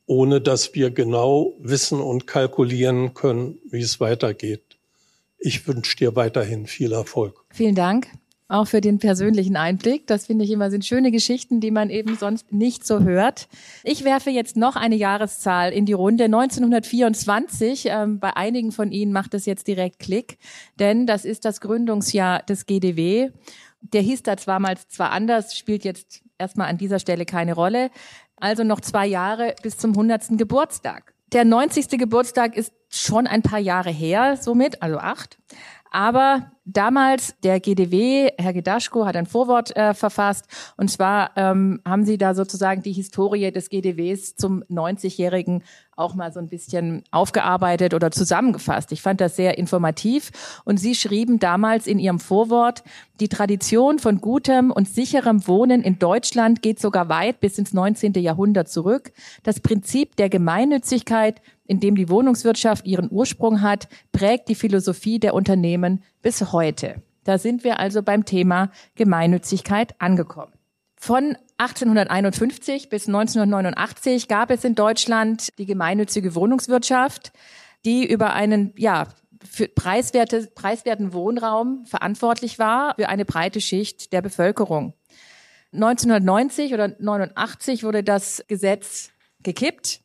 ohne 0.06 0.40
dass 0.40 0.74
wir 0.74 0.90
genau 0.90 1.54
wissen 1.58 2.00
und 2.00 2.26
kalkulieren 2.26 3.14
können, 3.14 3.58
wie 3.70 3.82
es 3.82 4.00
weitergeht. 4.00 4.78
Ich 5.38 5.66
wünsche 5.66 5.96
dir 5.96 6.16
weiterhin 6.16 6.66
viel 6.66 6.92
Erfolg. 6.92 7.44
Vielen 7.52 7.74
Dank. 7.74 8.08
Auch 8.48 8.66
für 8.66 8.80
den 8.80 8.98
persönlichen 8.98 9.56
Einblick. 9.56 10.06
Das 10.06 10.26
finde 10.26 10.44
ich 10.44 10.50
immer 10.50 10.70
sind 10.70 10.84
schöne 10.84 11.10
Geschichten, 11.10 11.60
die 11.60 11.70
man 11.70 11.90
eben 11.90 12.16
sonst 12.16 12.52
nicht 12.52 12.86
so 12.86 13.00
hört. 13.00 13.48
Ich 13.82 14.04
werfe 14.04 14.30
jetzt 14.30 14.56
noch 14.56 14.76
eine 14.76 14.94
Jahreszahl 14.94 15.72
in 15.72 15.86
die 15.86 15.92
Runde. 15.92 16.24
1924. 16.24 17.86
Ähm, 17.86 18.20
bei 18.20 18.36
einigen 18.36 18.72
von 18.72 18.92
Ihnen 18.92 19.12
macht 19.12 19.34
es 19.34 19.46
jetzt 19.46 19.66
direkt 19.66 19.98
Klick, 19.98 20.38
denn 20.78 21.06
das 21.06 21.24
ist 21.24 21.44
das 21.44 21.60
Gründungsjahr 21.60 22.42
des 22.42 22.66
GDW. 22.66 23.30
Der 23.80 24.02
hieß 24.02 24.22
da 24.22 24.36
damals 24.36 24.88
zwar 24.88 25.10
anders, 25.10 25.56
spielt 25.56 25.84
jetzt 25.84 26.22
erstmal 26.38 26.68
an 26.68 26.78
dieser 26.78 26.98
Stelle 26.98 27.24
keine 27.24 27.54
Rolle. 27.54 27.90
Also 28.36 28.64
noch 28.64 28.80
zwei 28.80 29.06
Jahre 29.06 29.54
bis 29.62 29.78
zum 29.78 29.92
100. 29.92 30.36
Geburtstag. 30.38 31.14
Der 31.32 31.44
90. 31.44 31.88
Geburtstag 31.98 32.56
ist 32.56 32.72
schon 32.88 33.26
ein 33.26 33.42
paar 33.42 33.58
Jahre 33.58 33.90
her, 33.90 34.36
somit, 34.40 34.82
also 34.82 34.98
acht. 34.98 35.38
Aber 35.96 36.52
damals 36.66 37.36
der 37.42 37.58
GDW, 37.58 38.28
Herr 38.36 38.52
Gedaschko, 38.52 39.06
hat 39.06 39.16
ein 39.16 39.24
Vorwort 39.24 39.74
äh, 39.74 39.94
verfasst. 39.94 40.44
Und 40.76 40.90
zwar 40.90 41.30
ähm, 41.36 41.80
haben 41.86 42.04
Sie 42.04 42.18
da 42.18 42.34
sozusagen 42.34 42.82
die 42.82 42.92
Historie 42.92 43.50
des 43.50 43.70
GDWs 43.70 44.36
zum 44.36 44.62
90-Jährigen 44.64 45.62
auch 45.96 46.14
mal 46.14 46.34
so 46.34 46.38
ein 46.38 46.50
bisschen 46.50 47.02
aufgearbeitet 47.10 47.94
oder 47.94 48.10
zusammengefasst. 48.10 48.92
Ich 48.92 49.00
fand 49.00 49.22
das 49.22 49.36
sehr 49.36 49.56
informativ. 49.56 50.60
Und 50.66 50.76
Sie 50.76 50.94
schrieben 50.94 51.38
damals 51.38 51.86
in 51.86 51.98
Ihrem 51.98 52.20
Vorwort, 52.20 52.84
die 53.18 53.28
Tradition 53.28 53.98
von 53.98 54.20
gutem 54.20 54.70
und 54.70 54.86
sicherem 54.86 55.48
Wohnen 55.48 55.80
in 55.80 55.98
Deutschland 55.98 56.60
geht 56.60 56.78
sogar 56.78 57.08
weit 57.08 57.40
bis 57.40 57.56
ins 57.56 57.72
19. 57.72 58.12
Jahrhundert 58.12 58.68
zurück. 58.68 59.12
Das 59.44 59.60
Prinzip 59.60 60.14
der 60.16 60.28
Gemeinnützigkeit 60.28 61.40
in 61.66 61.80
dem 61.80 61.96
die 61.96 62.08
Wohnungswirtschaft 62.08 62.86
ihren 62.86 63.10
Ursprung 63.10 63.62
hat, 63.62 63.88
prägt 64.12 64.48
die 64.48 64.54
Philosophie 64.54 65.18
der 65.18 65.34
Unternehmen 65.34 66.02
bis 66.22 66.52
heute. 66.52 67.02
Da 67.24 67.38
sind 67.38 67.64
wir 67.64 67.80
also 67.80 68.02
beim 68.02 68.24
Thema 68.24 68.70
Gemeinnützigkeit 68.94 69.94
angekommen. 70.00 70.52
Von 70.96 71.36
1851 71.58 72.88
bis 72.88 73.06
1989 73.06 74.28
gab 74.28 74.50
es 74.50 74.64
in 74.64 74.74
Deutschland 74.74 75.48
die 75.58 75.66
gemeinnützige 75.66 76.34
Wohnungswirtschaft, 76.34 77.32
die 77.84 78.06
über 78.06 78.32
einen 78.32 78.72
ja, 78.76 79.08
für 79.44 79.68
preiswerte, 79.68 80.48
preiswerten 80.54 81.12
Wohnraum 81.12 81.84
verantwortlich 81.86 82.58
war 82.58 82.94
für 82.96 83.08
eine 83.08 83.24
breite 83.24 83.60
Schicht 83.60 84.12
der 84.12 84.22
Bevölkerung. 84.22 84.94
1990 85.72 86.74
oder 86.74 86.96
89 86.98 87.84
wurde 87.84 88.02
das 88.02 88.44
Gesetz 88.48 89.10
gekippt 89.42 90.00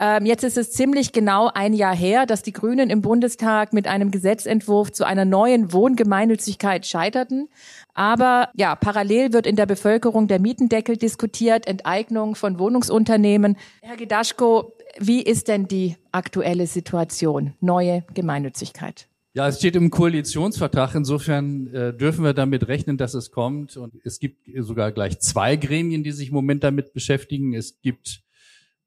ähm, 0.00 0.26
jetzt 0.26 0.42
ist 0.42 0.58
es 0.58 0.72
ziemlich 0.72 1.12
genau 1.12 1.50
ein 1.54 1.72
Jahr 1.72 1.94
her, 1.94 2.26
dass 2.26 2.42
die 2.42 2.52
Grünen 2.52 2.90
im 2.90 3.00
Bundestag 3.00 3.72
mit 3.72 3.86
einem 3.86 4.10
Gesetzentwurf 4.10 4.90
zu 4.90 5.04
einer 5.04 5.24
neuen 5.24 5.72
Wohngemeinnützigkeit 5.72 6.84
scheiterten. 6.84 7.48
Aber 7.94 8.48
ja, 8.54 8.74
parallel 8.74 9.32
wird 9.32 9.46
in 9.46 9.54
der 9.54 9.66
Bevölkerung 9.66 10.26
der 10.26 10.40
Mietendeckel 10.40 10.96
diskutiert, 10.96 11.68
Enteignung 11.68 12.34
von 12.34 12.58
Wohnungsunternehmen. 12.58 13.56
Herr 13.82 13.96
Gedaschko, 13.96 14.72
wie 14.98 15.22
ist 15.22 15.46
denn 15.46 15.68
die 15.68 15.96
aktuelle 16.10 16.66
Situation? 16.66 17.54
Neue 17.60 18.04
Gemeinnützigkeit. 18.14 19.06
Ja, 19.36 19.48
es 19.48 19.58
steht 19.58 19.76
im 19.76 19.90
Koalitionsvertrag. 19.90 20.94
Insofern 20.96 21.66
äh, 21.74 21.92
dürfen 21.92 22.24
wir 22.24 22.34
damit 22.34 22.66
rechnen, 22.66 22.96
dass 22.96 23.14
es 23.14 23.30
kommt. 23.30 23.76
Und 23.76 23.94
es 24.04 24.18
gibt 24.18 24.48
sogar 24.58 24.90
gleich 24.90 25.20
zwei 25.20 25.56
Gremien, 25.56 26.02
die 26.02 26.12
sich 26.12 26.28
im 26.28 26.34
Moment 26.34 26.64
damit 26.64 26.92
beschäftigen. 26.92 27.54
Es 27.54 27.80
gibt 27.80 28.23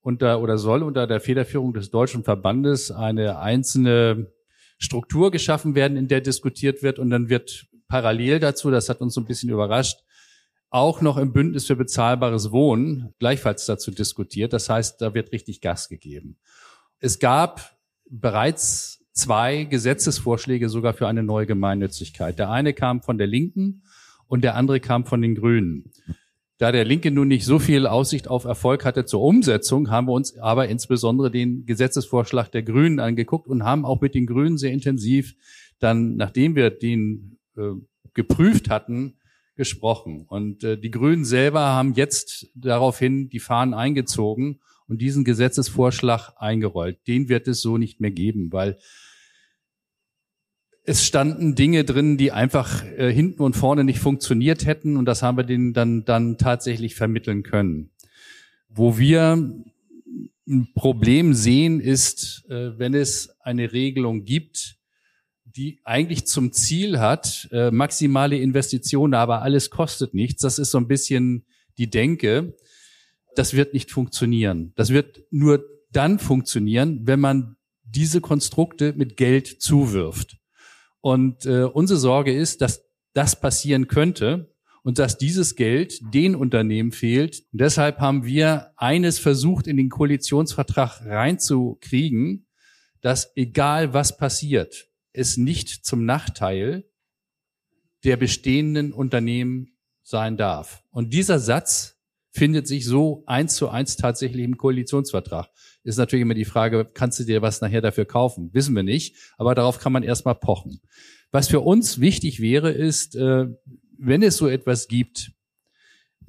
unter 0.08 0.42
oder 0.42 0.58
soll 0.58 0.84
unter 0.84 1.06
der 1.06 1.20
Federführung 1.20 1.74
des 1.74 1.92
Deutschen 1.92 2.24
Verbandes 2.24 2.92
eine 2.92 3.40
einzelne 3.40 4.32
Struktur 4.80 5.32
geschaffen 5.32 5.76
werden, 5.76 5.98
in 5.98 6.08
der 6.08 6.22
diskutiert 6.22 6.82
wird 6.82 6.98
und 6.98 7.10
dann 7.10 7.28
wird 7.28 7.68
parallel 7.90 8.40
dazu, 8.40 8.72
das 8.72 8.88
hat 8.88 9.02
uns 9.02 9.16
so 9.16 9.20
ein 9.20 9.26
bisschen 9.26 9.50
überrascht, 9.50 10.00
auch 10.70 11.02
noch 11.02 11.18
im 11.18 11.34
Bündnis 11.34 11.66
für 11.66 11.76
bezahlbares 11.76 12.52
Wohnen 12.52 13.14
gleichfalls 13.20 13.66
dazu 13.66 13.92
diskutiert. 13.92 14.54
Das 14.54 14.70
heißt, 14.70 15.02
da 15.02 15.14
wird 15.14 15.34
richtig 15.34 15.60
Gas 15.60 15.90
gegeben. 15.90 16.38
Es 17.00 17.20
gab 17.20 17.78
bereits 18.10 19.06
zwei 19.12 19.66
Gesetzesvorschläge 19.66 20.70
sogar 20.70 20.94
für 20.94 21.10
eine 21.10 21.24
neue 21.24 21.48
Gemeinnützigkeit. 21.48 22.40
Der 22.40 22.50
eine 22.50 22.74
kam 22.74 23.02
von 23.02 23.18
der 23.18 23.28
Linken 23.28 23.84
und 24.26 24.46
der 24.46 24.56
andere 24.56 24.80
kam 24.80 25.06
von 25.06 25.22
den 25.22 25.36
Grünen. 25.36 25.92
Da 26.60 26.72
der 26.72 26.86
Linke 26.86 27.12
nun 27.12 27.28
nicht 27.28 27.46
so 27.46 27.60
viel 27.60 27.86
Aussicht 27.86 28.28
auf 28.28 28.46
Erfolg 28.46 28.84
hatte 28.84 29.06
zur 29.06 29.22
Umsetzung, 29.22 29.92
haben 29.92 30.08
wir 30.08 30.14
uns 30.14 30.38
aber 30.40 30.68
insbesondere 30.68 31.30
den 31.30 31.66
Gesetzesvorschlag 31.66 32.52
der 32.52 32.64
Grünen 32.64 33.00
angeguckt 33.00 33.48
und 33.48 33.64
haben 33.64 33.86
auch 33.86 34.02
mit 34.02 34.16
den 34.16 34.26
Grünen 34.26 34.58
sehr 34.58 34.72
intensiv 34.72 35.36
dann, 35.80 36.16
nachdem 36.16 36.56
wir 36.56 36.72
den 36.72 37.38
äh, 37.56 37.74
geprüft 38.16 38.72
hatten, 38.72 39.18
gesprochen. 39.56 40.26
Und 40.28 40.64
äh, 40.64 40.80
die 40.80 40.90
Grünen 40.90 41.26
selber 41.26 41.62
haben 41.62 41.94
jetzt 41.94 42.48
daraufhin 42.56 43.30
die 43.30 43.40
Fahnen 43.40 43.76
eingezogen 43.76 44.60
und 44.88 45.02
diesen 45.02 45.24
Gesetzesvorschlag 45.24 46.34
eingerollt. 46.38 47.08
Den 47.08 47.30
wird 47.30 47.48
es 47.48 47.62
so 47.62 47.78
nicht 47.78 48.00
mehr 48.00 48.12
geben, 48.12 48.52
weil 48.52 48.80
es 50.88 51.06
standen 51.06 51.53
Dinge 51.53 51.84
drin, 51.84 52.17
die 52.17 52.32
einfach 52.32 52.86
äh, 52.86 53.12
hinten 53.12 53.44
und 53.44 53.58
vorne 53.58 53.84
nicht 53.84 54.00
funktioniert 54.00 54.65
hätten 54.65 54.96
und 54.96 55.06
das 55.06 55.22
haben 55.22 55.38
wir 55.38 55.44
denen 55.44 55.74
dann, 55.74 56.06
dann 56.06 56.38
tatsächlich 56.38 56.96
vermitteln 56.96 57.44
können. 57.44 57.91
Wo 58.70 58.98
wir 58.98 59.34
ein 60.48 60.70
Problem 60.75 61.34
sehen, 61.34 61.82
ist, 61.82 62.46
äh, 62.50 62.79
wenn 62.79 62.94
es 62.94 63.36
eine 63.41 63.74
Regelung 63.74 64.24
gibt, 64.24 64.77
die 65.44 65.82
eigentlich 65.84 66.25
zum 66.25 66.53
Ziel 66.53 67.00
hat, 67.00 67.50
äh, 67.51 67.70
maximale 67.70 68.38
Investitionen, 68.38 69.13
aber 69.13 69.41
alles 69.41 69.70
kostet 69.70 70.13
nichts. 70.13 70.41
Das 70.41 70.58
ist 70.58 70.72
so 70.72 70.77
ein 70.77 70.88
bisschen 70.88 71.46
die 71.77 71.89
Denke. 71.89 72.56
Das 73.36 73.56
wird 73.56 73.74
nicht 73.74 73.91
funktionieren. 73.91 74.72
Das 74.77 74.91
wird 74.91 75.24
nur 75.32 75.65
dann 75.91 76.17
funktionieren, 76.17 77.01
wenn 77.03 77.20
man 77.20 77.58
diese 77.84 78.22
Konstrukte 78.22 78.94
mit 78.94 79.17
Geld 79.17 79.48
zuwirft. 79.62 80.38
Und 81.08 81.46
äh, 81.46 81.64
unsere 81.64 81.98
Sorge 81.98 82.34
ist, 82.34 82.60
dass 82.60 82.84
das 83.14 83.40
passieren 83.40 83.88
könnte 83.88 84.54
und 84.84 85.00
dass 85.00 85.18
dieses 85.18 85.56
Geld 85.56 86.02
den 86.14 86.36
Unternehmen 86.36 86.92
fehlt. 86.92 87.46
Und 87.54 87.62
deshalb 87.62 88.00
haben 88.00 88.26
wir 88.26 88.74
eines 88.76 89.18
versucht, 89.18 89.68
in 89.68 89.78
den 89.78 89.88
Koalitionsvertrag 89.88 91.06
reinzukriegen, 91.06 92.46
dass 93.00 93.32
egal 93.38 93.94
was 93.94 94.18
passiert, 94.18 94.90
es 95.14 95.38
nicht 95.38 95.86
zum 95.86 96.04
Nachteil 96.04 96.84
der 98.04 98.18
bestehenden 98.18 98.92
Unternehmen 98.92 99.78
sein 100.04 100.36
darf. 100.36 100.84
Und 100.92 101.14
dieser 101.14 101.40
Satz 101.40 101.97
findet 102.38 102.67
sich 102.67 102.86
so 102.86 103.24
eins 103.25 103.56
zu 103.56 103.70
eins 103.70 103.98
tatsächlich 103.98 104.44
im 104.44 104.58
Koalitionsvertrag. 104.58 105.50
Ist 105.84 105.98
natürlich 105.98 106.22
immer 106.22 106.36
die 106.36 106.46
Frage, 106.46 106.89
kannst 106.94 107.20
du 107.20 107.24
dir 107.24 107.41
was 107.41 107.62
nachher 107.62 107.82
dafür 107.82 108.06
kaufen? 108.06 108.51
Wissen 108.53 108.75
wir 108.75 108.84
nicht, 108.84 109.15
aber 109.38 109.56
darauf 109.56 109.79
kann 109.79 109.91
man 109.91 110.03
erstmal 110.03 110.36
pochen. 110.36 110.79
Was 111.32 111.48
für 111.48 111.62
uns 111.62 112.00
wichtig 112.00 112.39
wäre, 112.39 112.72
ist, 112.72 113.15
äh, 113.15 113.48
wenn 113.98 114.22
es 114.22 114.38
so 114.38 114.48
etwas 114.48 114.88
gibt, 114.88 115.32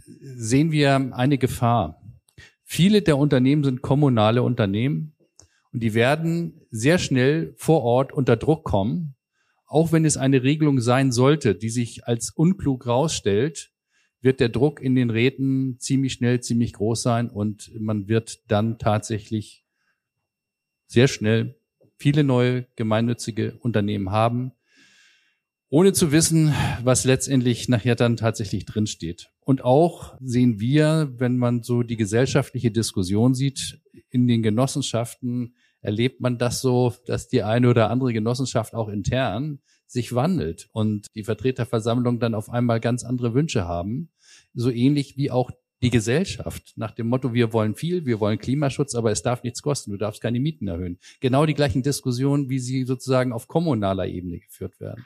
sehen 0.07 0.73
wir 0.73 1.13
eine 1.13 1.37
Gefahr. 1.37 2.03
Viele 2.65 3.03
der 3.03 3.19
Unternehmen 3.19 3.63
sind 3.63 3.83
kommunale 3.83 4.43
Unternehmen 4.43 5.15
und 5.73 5.83
die 5.83 5.93
werden 5.93 6.63
sehr 6.71 6.99
schnell 6.99 7.55
vor 7.59 7.83
Ort 7.83 8.13
unter 8.13 8.37
Druck 8.37 8.65
kommen, 8.65 9.15
auch 9.67 9.93
wenn 9.93 10.07
es 10.07 10.17
eine 10.17 10.43
Regelung 10.43 10.81
sein 10.81 11.13
sollte, 11.13 11.55
die 11.55 11.71
sich 11.71 12.07
als 12.07 12.31
unklug 12.31 12.87
rausstellt, 12.87 13.73
wird 14.21 14.41
der 14.41 14.49
Druck 14.49 14.81
in 14.81 14.95
den 14.95 15.11
Räten 15.11 15.77
ziemlich 15.79 16.15
schnell, 16.15 16.41
ziemlich 16.41 16.73
groß 16.73 17.03
sein 17.03 17.31
und 17.31 17.71
man 17.79 18.09
wird 18.09 18.51
dann 18.51 18.79
tatsächlich 18.79 19.65
sehr 20.87 21.09
schnell 21.09 21.57
viele 21.99 22.25
neue 22.25 22.67
gemeinnützige 22.77 23.59
Unternehmen 23.61 24.11
haben, 24.11 24.53
ohne 25.71 25.93
zu 25.93 26.13
wissen, 26.13 26.55
was 26.83 27.05
letztendlich 27.05 27.69
nachher 27.69 27.95
dann 27.95 28.17
tatsächlich 28.17 28.65
drinsteht. 28.65 29.31
Und 29.41 29.63
auch 29.63 30.17
sehen 30.21 30.61
wir, 30.61 31.13
wenn 31.19 31.37
man 31.37 31.63
so 31.63 31.83
die 31.83 31.97
gesellschaftliche 31.97 32.71
Diskussion 32.71 33.35
sieht, 33.35 33.81
in 34.11 34.27
den 34.27 34.43
Genossenschaften 34.43 35.55
erlebt 35.81 36.21
man 36.21 36.39
das 36.39 36.61
so, 36.61 36.95
dass 37.07 37.29
die 37.29 37.43
eine 37.43 37.69
oder 37.69 37.91
andere 37.91 38.13
Genossenschaft 38.13 38.75
auch 38.75 38.89
intern 38.89 39.61
sich 39.89 40.15
wandelt 40.15 40.69
und 40.73 41.07
die 41.17 41.25
Vertreterversammlung 41.25 42.21
dann 42.21 42.35
auf 42.35 42.51
einmal 42.51 42.79
ganz 42.79 43.03
andere 43.05 43.35
Wünsche 43.35 43.67
haben. 43.67 44.11
So 44.55 44.71
ähnlich 44.71 45.17
wie 45.17 45.31
auch 45.31 45.51
die 45.81 45.91
Gesellschaft 45.91 46.73
nach 46.77 46.91
dem 46.91 47.09
Motto, 47.09 47.35
wir 47.35 47.53
wollen 47.53 47.75
viel, 47.75 48.05
wir 48.05 48.21
wollen 48.21 48.39
Klimaschutz, 48.39 48.95
aber 48.95 49.11
es 49.11 49.23
darf 49.23 49.43
nichts 49.43 49.63
kosten, 49.63 49.93
du 49.93 49.97
darfst 49.97 50.21
keine 50.21 50.41
Mieten 50.41 50.69
erhöhen. 50.69 50.99
Genau 51.21 51.47
die 51.47 51.55
gleichen 51.55 51.83
Diskussionen, 51.83 52.49
wie 52.49 52.59
sie 52.59 52.85
sozusagen 52.85 53.33
auf 53.33 53.49
kommunaler 53.49 54.07
Ebene 54.07 54.41
geführt 54.41 54.79
werden. 54.81 55.05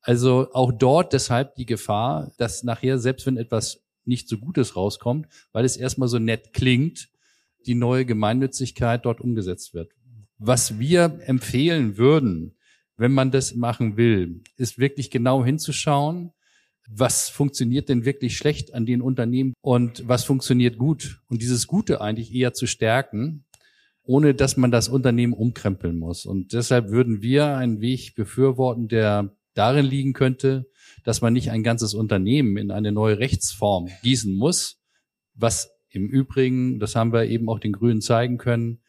Also 0.00 0.48
auch 0.52 0.72
dort 0.72 1.12
deshalb 1.12 1.54
die 1.56 1.66
Gefahr, 1.66 2.32
dass 2.38 2.64
nachher, 2.64 2.98
selbst 2.98 3.26
wenn 3.26 3.36
etwas 3.36 3.82
nicht 4.04 4.28
so 4.28 4.38
Gutes 4.38 4.76
rauskommt, 4.76 5.26
weil 5.52 5.64
es 5.64 5.76
erstmal 5.76 6.08
so 6.08 6.18
nett 6.18 6.52
klingt, 6.52 7.08
die 7.66 7.74
neue 7.74 8.06
Gemeinnützigkeit 8.06 9.04
dort 9.04 9.20
umgesetzt 9.20 9.74
wird. 9.74 9.92
Was 10.38 10.78
wir 10.78 11.20
empfehlen 11.26 11.96
würden, 11.96 12.55
wenn 12.96 13.12
man 13.12 13.30
das 13.30 13.54
machen 13.54 13.96
will, 13.96 14.42
ist 14.56 14.78
wirklich 14.78 15.10
genau 15.10 15.44
hinzuschauen, 15.44 16.32
was 16.88 17.28
funktioniert 17.28 17.88
denn 17.88 18.04
wirklich 18.04 18.36
schlecht 18.36 18.72
an 18.74 18.86
den 18.86 19.02
Unternehmen 19.02 19.54
und 19.60 20.06
was 20.06 20.24
funktioniert 20.24 20.78
gut 20.78 21.20
und 21.28 21.42
dieses 21.42 21.66
Gute 21.66 22.00
eigentlich 22.00 22.32
eher 22.32 22.54
zu 22.54 22.66
stärken, 22.66 23.44
ohne 24.02 24.34
dass 24.34 24.56
man 24.56 24.70
das 24.70 24.88
Unternehmen 24.88 25.32
umkrempeln 25.32 25.98
muss. 25.98 26.26
Und 26.26 26.52
deshalb 26.52 26.90
würden 26.90 27.22
wir 27.22 27.56
einen 27.56 27.80
Weg 27.80 28.14
befürworten, 28.14 28.88
der 28.88 29.36
darin 29.54 29.86
liegen 29.86 30.12
könnte, 30.12 30.70
dass 31.02 31.20
man 31.20 31.32
nicht 31.32 31.50
ein 31.50 31.64
ganzes 31.64 31.94
Unternehmen 31.94 32.56
in 32.56 32.70
eine 32.70 32.92
neue 32.92 33.18
Rechtsform 33.18 33.88
gießen 34.02 34.34
muss, 34.34 34.80
was 35.34 35.70
im 35.88 36.08
Übrigen, 36.08 36.78
das 36.78 36.94
haben 36.94 37.12
wir 37.12 37.24
eben 37.24 37.48
auch 37.48 37.58
den 37.58 37.72
Grünen 37.72 38.00
zeigen 38.00 38.38
können, 38.38 38.80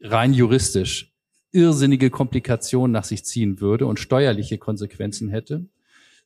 rein 0.00 0.32
juristisch 0.32 1.13
irrsinnige 1.54 2.10
Komplikationen 2.10 2.92
nach 2.92 3.04
sich 3.04 3.24
ziehen 3.24 3.60
würde 3.60 3.86
und 3.86 4.00
steuerliche 4.00 4.58
Konsequenzen 4.58 5.28
hätte, 5.28 5.66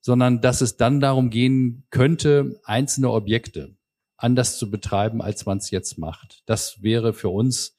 sondern 0.00 0.40
dass 0.40 0.60
es 0.60 0.76
dann 0.76 1.00
darum 1.00 1.30
gehen 1.30 1.84
könnte, 1.90 2.60
einzelne 2.64 3.10
Objekte 3.10 3.76
anders 4.16 4.58
zu 4.58 4.70
betreiben, 4.70 5.22
als 5.22 5.46
man 5.46 5.58
es 5.58 5.70
jetzt 5.70 5.98
macht. 5.98 6.42
Das 6.46 6.82
wäre 6.82 7.12
für 7.12 7.28
uns 7.28 7.76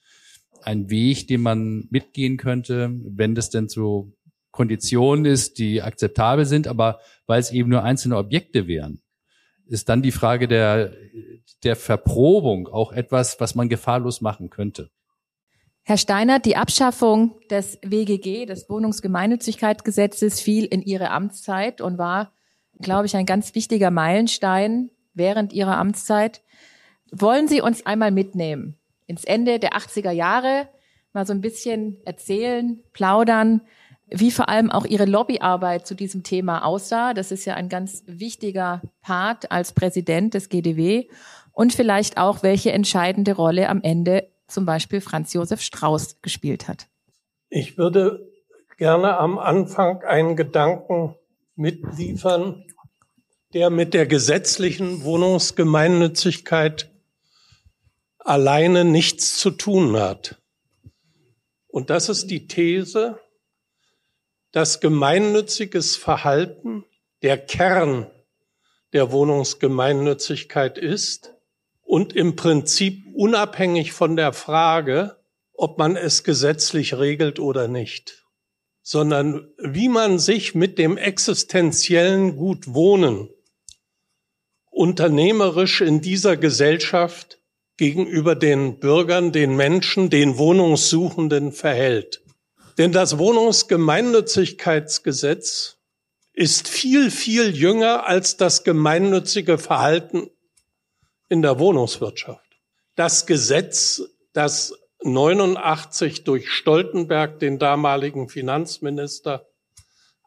ein 0.62 0.90
Weg, 0.90 1.28
den 1.28 1.42
man 1.42 1.88
mitgehen 1.90 2.38
könnte, 2.38 2.92
wenn 3.04 3.36
das 3.36 3.50
denn 3.50 3.70
zu 3.70 4.14
Konditionen 4.52 5.26
ist, 5.26 5.58
die 5.58 5.82
akzeptabel 5.82 6.46
sind, 6.46 6.68
aber 6.68 7.00
weil 7.28 7.40
es 7.40 7.52
eben 7.52 7.70
nur 7.70 7.84
einzelne 7.84 8.18
Objekte 8.18 8.68
wären, 8.68 9.02
ist 9.68 9.90
dann 9.90 10.02
die 10.02 10.12
Frage 10.12 10.48
der, 10.48 10.94
der 11.64 11.76
Verprobung 11.76 12.68
auch 12.68 12.92
etwas, 12.92 13.40
was 13.40 13.56
man 13.56 13.70
gefahrlos 13.70 14.22
machen 14.22 14.50
könnte. 14.50 14.90
Herr 15.90 15.98
Steinert, 15.98 16.46
die 16.46 16.56
Abschaffung 16.56 17.34
des 17.50 17.80
WGG, 17.82 18.46
des 18.46 18.70
Wohnungsgemeinnützigkeitsgesetzes, 18.70 20.40
fiel 20.40 20.66
in 20.66 20.84
Ihre 20.84 21.10
Amtszeit 21.10 21.82
und 21.82 21.98
war, 21.98 22.32
glaube 22.80 23.08
ich, 23.08 23.16
ein 23.16 23.26
ganz 23.26 23.56
wichtiger 23.56 23.90
Meilenstein 23.90 24.92
während 25.16 25.52
Ihrer 25.52 25.80
Amtszeit. 25.80 26.44
Wollen 27.12 27.48
Sie 27.48 27.62
uns 27.62 27.88
einmal 27.88 28.12
mitnehmen 28.12 28.78
ins 29.08 29.24
Ende 29.24 29.58
der 29.58 29.72
80er 29.72 30.12
Jahre, 30.12 30.70
mal 31.12 31.26
so 31.26 31.34
ein 31.34 31.42
bisschen 31.42 31.98
erzählen, 32.06 32.84
plaudern, 32.94 33.62
wie 34.12 34.30
vor 34.30 34.48
allem 34.48 34.70
auch 34.70 34.86
Ihre 34.86 35.06
Lobbyarbeit 35.06 35.88
zu 35.88 35.96
diesem 35.96 36.22
Thema 36.22 36.66
aussah. 36.66 37.16
Das 37.16 37.32
ist 37.32 37.46
ja 37.46 37.56
ein 37.56 37.68
ganz 37.68 38.04
wichtiger 38.06 38.84
Part 39.02 39.52
als 39.52 39.74
Präsident 39.74 40.36
des 40.36 40.50
GDW 40.50 41.08
und 41.52 41.74
vielleicht 41.74 42.20
auch, 42.20 42.44
welche 42.44 42.74
entscheidende 42.74 43.36
Rolle 43.36 43.70
am 43.70 43.82
Ende 43.82 44.28
zum 44.50 44.66
Beispiel 44.66 45.02
Franz 45.02 45.34
Josef 45.34 45.62
Strauß 45.62 46.22
gespielt 46.22 46.68
hat. 46.68 46.88
Ich 47.50 47.78
würde 47.78 48.30
gerne 48.78 49.18
am 49.18 49.38
Anfang 49.40 50.04
einen 50.04 50.36
Gedanken 50.36 51.16
mitliefern, 51.56 52.66
der 53.54 53.70
mit 53.70 53.94
der 53.94 54.06
gesetzlichen 54.06 55.04
Wohnungsgemeinnützigkeit 55.04 56.90
alleine 58.20 58.86
nichts 58.86 59.38
zu 59.38 59.52
tun 59.52 59.98
hat. 59.98 60.40
Und 61.68 61.90
das 61.90 62.10
ist 62.10 62.28
die 62.28 62.48
These, 62.48 63.20
dass 64.52 64.80
gemeinnütziges 64.80 65.96
Verhalten 65.96 66.86
der 67.22 67.38
Kern 67.38 68.10
der 68.94 69.12
Wohnungsgemeinnützigkeit 69.12 70.78
ist 70.78 71.36
und 71.90 72.16
im 72.16 72.36
Prinzip 72.36 73.04
unabhängig 73.16 73.94
von 73.94 74.16
der 74.16 74.32
Frage, 74.32 75.18
ob 75.54 75.80
man 75.80 75.96
es 75.96 76.24
gesetzlich 76.24 76.94
regelt 76.94 77.40
oder 77.40 77.68
nicht, 77.68 78.28
sondern 78.84 79.48
wie 79.58 79.90
man 79.90 80.20
sich 80.20 80.54
mit 80.54 80.78
dem 80.78 80.98
existenziellen 80.98 82.36
Gut 82.36 82.76
Wohnen 82.76 83.30
unternehmerisch 84.70 85.82
in 85.82 86.00
dieser 86.00 86.38
Gesellschaft 86.38 87.40
gegenüber 87.76 88.36
den 88.36 88.80
Bürgern, 88.80 89.32
den 89.32 89.56
Menschen, 89.56 90.12
den 90.12 90.38
Wohnungssuchenden 90.38 91.52
verhält. 91.52 92.22
Denn 92.78 92.92
das 92.92 93.18
Wohnungsgemeinnützigkeitsgesetz 93.18 95.78
ist 96.34 96.68
viel, 96.68 97.10
viel 97.10 97.50
jünger 97.50 98.06
als 98.06 98.38
das 98.38 98.64
gemeinnützige 98.64 99.58
Verhalten 99.58 100.30
in 101.30 101.42
der 101.42 101.60
Wohnungswirtschaft. 101.60 102.46
Das 102.96 103.26
Gesetz, 103.26 104.02
das 104.34 104.74
89 105.04 106.24
durch 106.26 106.50
Stoltenberg, 106.50 107.40
den 107.40 107.60
damaligen 107.60 108.28
Finanzminister, 108.28 109.48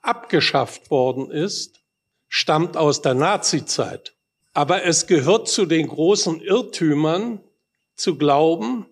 abgeschafft 0.00 0.90
worden 0.90 1.30
ist, 1.30 1.80
stammt 2.28 2.76
aus 2.76 3.02
der 3.02 3.14
Nazizeit. 3.14 4.14
Aber 4.54 4.84
es 4.84 5.06
gehört 5.06 5.48
zu 5.48 5.66
den 5.66 5.88
großen 5.88 6.40
Irrtümern 6.40 7.40
zu 7.94 8.16
glauben, 8.16 8.86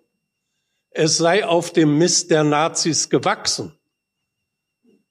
es 0.90 1.16
sei 1.16 1.46
auf 1.46 1.72
dem 1.72 1.98
Mist 1.98 2.30
der 2.30 2.44
Nazis 2.44 3.08
gewachsen. 3.10 3.78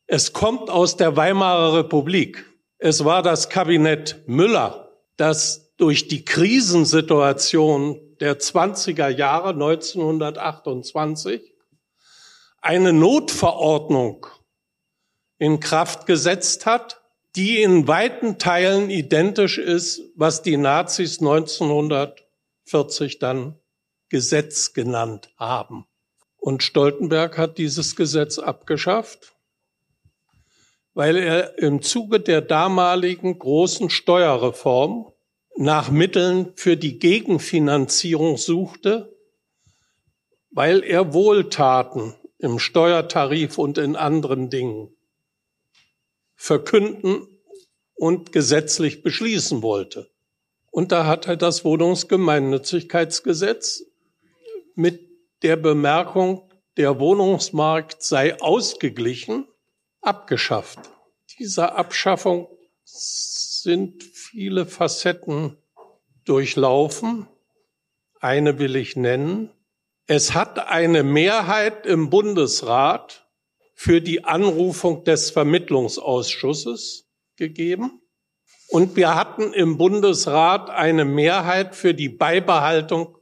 Es 0.07 0.33
kommt 0.33 0.69
aus 0.69 0.97
der 0.97 1.15
Weimarer 1.15 1.77
Republik. 1.77 2.45
Es 2.77 3.05
war 3.05 3.23
das 3.23 3.49
Kabinett 3.49 4.23
Müller, 4.27 4.91
das 5.17 5.68
durch 5.79 6.07
die 6.07 6.25
Krisensituation 6.25 7.99
der 8.19 8.37
20er 8.37 9.07
Jahre 9.07 9.49
1928 9.49 11.55
eine 12.61 12.91
Notverordnung 12.91 14.27
in 15.37 15.61
Kraft 15.61 16.05
gesetzt 16.05 16.65
hat, 16.65 17.01
die 17.37 17.61
in 17.61 17.87
weiten 17.87 18.37
Teilen 18.37 18.89
identisch 18.89 19.57
ist, 19.57 20.01
was 20.15 20.41
die 20.41 20.57
Nazis 20.57 21.21
1940 21.21 23.19
dann 23.19 23.57
Gesetz 24.09 24.73
genannt 24.73 25.29
haben. 25.37 25.85
Und 26.35 26.61
Stoltenberg 26.61 27.37
hat 27.37 27.57
dieses 27.57 27.95
Gesetz 27.95 28.37
abgeschafft, 28.37 29.33
weil 30.93 31.15
er 31.15 31.57
im 31.59 31.81
Zuge 31.81 32.19
der 32.19 32.41
damaligen 32.41 33.39
großen 33.39 33.89
Steuerreform 33.89 35.08
nach 35.59 35.91
Mitteln 35.91 36.53
für 36.55 36.75
die 36.77 36.97
Gegenfinanzierung 36.99 38.37
suchte, 38.37 39.13
weil 40.51 40.85
er 40.85 41.13
Wohltaten 41.13 42.15
im 42.37 42.59
Steuertarif 42.59 43.57
und 43.57 43.77
in 43.77 43.97
anderen 43.97 44.49
Dingen 44.49 44.95
verkünden 46.35 47.27
und 47.93 48.31
gesetzlich 48.31 49.03
beschließen 49.03 49.61
wollte. 49.61 50.09
Und 50.71 50.93
da 50.93 51.05
hat 51.05 51.27
er 51.27 51.35
das 51.35 51.65
Wohnungsgemeinnützigkeitsgesetz 51.65 53.83
mit 54.75 55.09
der 55.41 55.57
Bemerkung, 55.57 56.49
der 56.77 57.01
Wohnungsmarkt 57.01 58.01
sei 58.01 58.39
ausgeglichen, 58.39 59.45
abgeschafft. 59.99 60.79
Dieser 61.37 61.75
Abschaffung 61.75 62.47
sind 62.85 64.08
viele 64.29 64.65
Facetten 64.67 65.57
durchlaufen. 66.23 67.27
Eine 68.19 68.59
will 68.59 68.75
ich 68.75 68.95
nennen. 68.95 69.49
Es 70.05 70.35
hat 70.35 70.59
eine 70.59 71.01
Mehrheit 71.01 71.87
im 71.87 72.11
Bundesrat 72.11 73.27
für 73.73 74.01
die 74.01 74.25
Anrufung 74.25 75.03
des 75.03 75.31
Vermittlungsausschusses 75.31 77.09
gegeben. 77.37 78.03
Und 78.67 78.95
wir 78.95 79.15
hatten 79.15 79.51
im 79.53 79.79
Bundesrat 79.79 80.69
eine 80.69 81.05
Mehrheit 81.05 81.75
für 81.75 81.95
die 81.95 82.09
Beibehaltung 82.09 83.17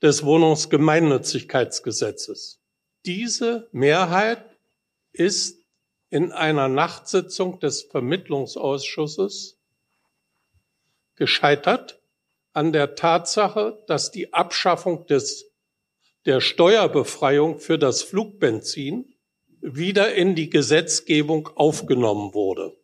des 0.00 0.24
Wohnungsgemeinnützigkeitsgesetzes. 0.24 2.62
Diese 3.04 3.68
Mehrheit 3.72 4.42
ist 5.12 5.62
in 6.08 6.32
einer 6.32 6.68
Nachtsitzung 6.68 7.60
des 7.60 7.82
Vermittlungsausschusses 7.82 9.55
gescheitert 11.16 12.00
an 12.52 12.72
der 12.72 12.94
Tatsache, 12.94 13.82
dass 13.86 14.10
die 14.10 14.32
Abschaffung 14.32 15.06
des, 15.06 15.50
der 16.24 16.40
Steuerbefreiung 16.40 17.58
für 17.58 17.78
das 17.78 18.02
Flugbenzin 18.02 19.14
wieder 19.60 20.14
in 20.14 20.34
die 20.34 20.48
Gesetzgebung 20.48 21.48
aufgenommen 21.54 22.32
wurde. 22.32 22.76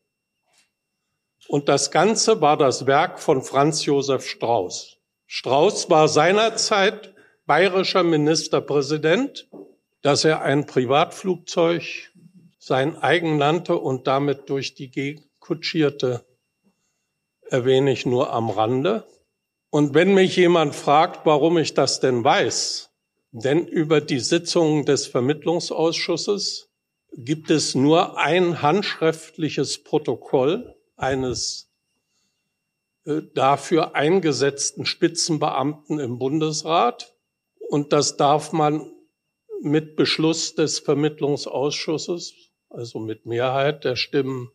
Und 1.49 1.68
das 1.68 1.90
Ganze 1.90 2.40
war 2.40 2.57
das 2.57 2.87
Werk 2.87 3.21
von 3.21 3.42
Franz 3.42 3.85
Josef 3.85 4.27
Strauß. 4.27 4.99
Strauß 5.27 5.90
war 5.90 6.09
seinerzeit 6.09 7.14
bayerischer 7.47 8.03
Ministerpräsident, 8.03 9.49
dass 10.03 10.25
er 10.25 10.42
ein 10.42 10.66
Privatflugzeug 10.66 12.12
sein 12.59 12.97
eigen 12.97 13.38
nannte 13.38 13.77
und 13.77 14.07
damit 14.07 14.49
durch 14.51 14.75
die 14.75 14.90
Gegend 14.90 15.27
kutschierte 15.40 16.25
erwähne 17.52 17.92
ich 17.92 18.06
nur 18.06 18.32
am 18.32 18.48
Rande. 18.50 19.06
Und 19.70 19.94
wenn 19.94 20.14
mich 20.14 20.36
jemand 20.36 20.74
fragt, 20.74 21.26
warum 21.26 21.58
ich 21.58 21.74
das 21.74 22.00
denn 22.00 22.24
weiß, 22.24 22.90
denn 23.30 23.66
über 23.66 24.00
die 24.00 24.20
Sitzungen 24.20 24.84
des 24.84 25.06
Vermittlungsausschusses 25.06 26.70
gibt 27.14 27.50
es 27.50 27.74
nur 27.74 28.18
ein 28.18 28.62
handschriftliches 28.62 29.84
Protokoll 29.84 30.74
eines 30.96 31.70
äh, 33.04 33.20
dafür 33.34 33.94
eingesetzten 33.94 34.86
Spitzenbeamten 34.86 35.98
im 35.98 36.18
Bundesrat. 36.18 37.14
Und 37.68 37.92
das 37.92 38.16
darf 38.16 38.52
man 38.52 38.90
mit 39.62 39.96
Beschluss 39.96 40.54
des 40.54 40.78
Vermittlungsausschusses, 40.78 42.34
also 42.70 42.98
mit 42.98 43.26
Mehrheit 43.26 43.84
der 43.84 43.96
Stimmen, 43.96 44.50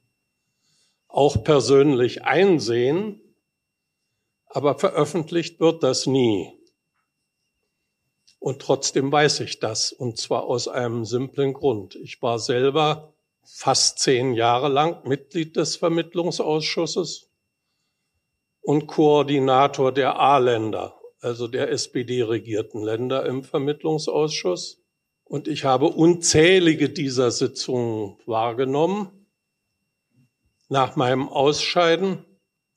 auch 1.08 1.44
persönlich 1.44 2.24
einsehen. 2.24 3.22
Aber 4.46 4.80
veröffentlicht 4.80 5.60
wird 5.60 5.84
das 5.84 6.08
nie. 6.08 6.54
Und 8.40 8.62
trotzdem 8.62 9.12
weiß 9.12 9.42
ich 9.42 9.60
das, 9.60 9.92
und 9.92 10.18
zwar 10.18 10.44
aus 10.44 10.68
einem 10.68 11.06
simplen 11.06 11.54
Grund. 11.54 11.96
Ich 11.96 12.22
war 12.22 12.40
selber 12.40 13.14
fast 13.44 14.00
zehn 14.00 14.34
Jahre 14.34 14.68
lang 14.70 15.08
Mitglied 15.08 15.56
des 15.56 15.76
Vermittlungsausschusses 15.78 17.30
und 18.62 18.88
Koordinator 18.88 19.92
der 19.94 20.20
A-Länder, 20.20 21.00
also 21.22 21.48
der 21.48 21.72
SPD-regierten 21.72 22.84
Länder 22.84 23.26
im 23.26 23.44
Vermittlungsausschuss. 23.44 24.84
Und 25.24 25.48
ich 25.48 25.64
habe 25.64 25.88
unzählige 25.88 26.90
dieser 26.90 27.32
Sitzungen 27.32 28.18
wahrgenommen. 28.26 29.17
Nach 30.70 30.96
meinem 30.96 31.30
Ausscheiden 31.30 32.26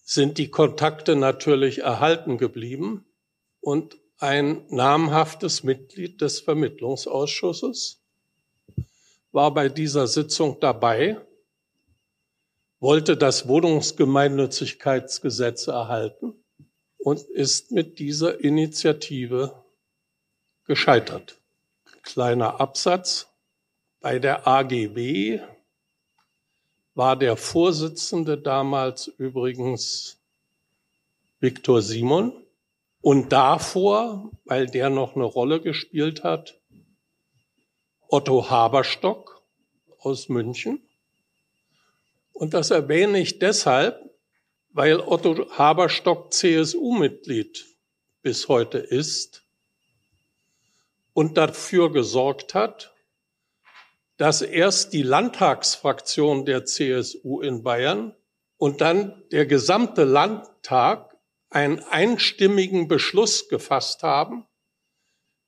sind 0.03 0.39
die 0.39 0.51
Kontakte 0.51 1.17
natürlich 1.17 1.81
erhalten 1.81 2.39
geblieben 2.39 3.05
und 3.61 3.99
ein 4.19 4.65
namhaftes 4.69 5.65
Mitglied 5.65 6.21
des 6.21 6.41
Vermittlungsausschusses 6.41 8.01
war 9.33 9.53
bei 9.55 9.69
dieser 9.69 10.07
Sitzung 10.07 10.61
dabei, 10.61 11.21
wollte 12.81 13.17
das 13.17 13.49
Wohnungsgemeinnützigkeitsgesetz 13.49 15.67
erhalten 15.67 16.35
und 16.99 17.23
ist 17.23 17.73
mit 17.73 17.99
dieser 17.99 18.39
Initiative 18.41 19.65
gescheitert. 20.65 21.41
Kleiner 22.03 22.61
Absatz. 22.61 23.27
Bei 24.03 24.19
der 24.19 24.49
AGB 24.49 25.43
war 27.01 27.17
der 27.17 27.39
Vorsitzende 27.39 28.37
damals 28.37 29.07
übrigens 29.07 30.21
Viktor 31.39 31.81
Simon 31.81 32.45
und 33.01 33.33
davor, 33.33 34.31
weil 34.45 34.67
der 34.67 34.91
noch 34.91 35.17
eine 35.17 35.25
Rolle 35.25 35.63
gespielt 35.63 36.25
hat, 36.25 36.61
Otto 38.07 38.51
Haberstock 38.51 39.43
aus 39.99 40.29
München. 40.29 40.83
Und 42.35 42.53
das 42.53 42.71
erwähne 42.71 43.19
ich 43.19 43.39
deshalb, 43.39 43.99
weil 44.69 45.01
Otto 45.01 45.51
Haberstock 45.53 46.35
CSU-Mitglied 46.35 47.65
bis 48.21 48.47
heute 48.47 48.77
ist 48.77 49.43
und 51.15 51.39
dafür 51.39 51.91
gesorgt 51.91 52.53
hat, 52.53 52.90
dass 54.21 54.43
erst 54.43 54.93
die 54.93 55.03
Landtagsfraktion 55.03 56.45
der 56.45 56.67
CSU 56.67 57.41
in 57.41 57.63
Bayern 57.63 58.15
und 58.59 58.83
dann 58.83 59.23
der 59.33 59.47
gesamte 59.47 60.05
Landtag 60.05 61.17
einen 61.49 61.79
einstimmigen 61.79 62.87
Beschluss 62.87 63.49
gefasst 63.49 64.03
haben, 64.03 64.45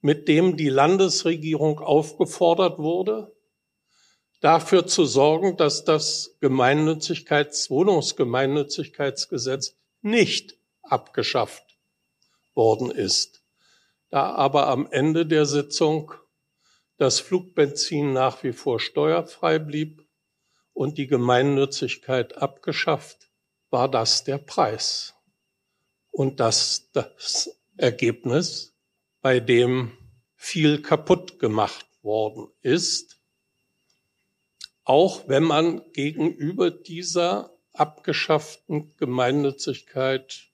mit 0.01 0.27
dem 0.27 0.57
die 0.57 0.71
Landesregierung 0.71 1.81
aufgefordert 1.81 2.79
wurde, 2.79 3.37
dafür 4.41 4.87
zu 4.87 5.05
sorgen, 5.05 5.59
dass 5.59 5.85
das 5.85 6.39
Gemeinnützigkeits-, 6.41 7.69
Wohnungsgemeinnützigkeitsgesetz 7.69 9.77
nicht 10.01 10.57
abgeschafft 10.81 11.77
worden 12.55 12.91
ist. 12.91 13.45
Da 14.09 14.33
aber 14.33 14.69
am 14.69 14.91
Ende 14.91 15.27
der 15.27 15.45
Sitzung 15.45 16.15
das 16.97 17.21
Flugbenzin 17.21 18.13
nach 18.13 18.43
wie 18.43 18.53
vor 18.53 18.81
steuerfrei 18.81 19.59
blieb 19.59 20.07
und 20.73 20.99
die 20.99 21.07
Gemeinnützigkeit 21.07 22.37
abgeschafft, 22.39 23.31
war 23.71 23.91
das 23.91 24.25
der 24.25 24.39
Preis. 24.39 25.15
Und 26.11 26.41
das 26.41 26.91
das 26.93 27.59
Ergebnis 27.77 28.77
bei 29.21 29.41
dem 29.41 29.93
viel 30.37 30.83
kaputt 30.83 31.39
gemacht 31.39 31.87
worden 32.03 32.49
ist, 32.61 33.21
auch 34.85 35.29
wenn 35.29 35.45
man 35.45 35.93
gegenüber 35.93 36.71
dieser 36.71 37.57
abgeschafften 37.73 38.95
Gemeinnützigkeit 38.97 40.51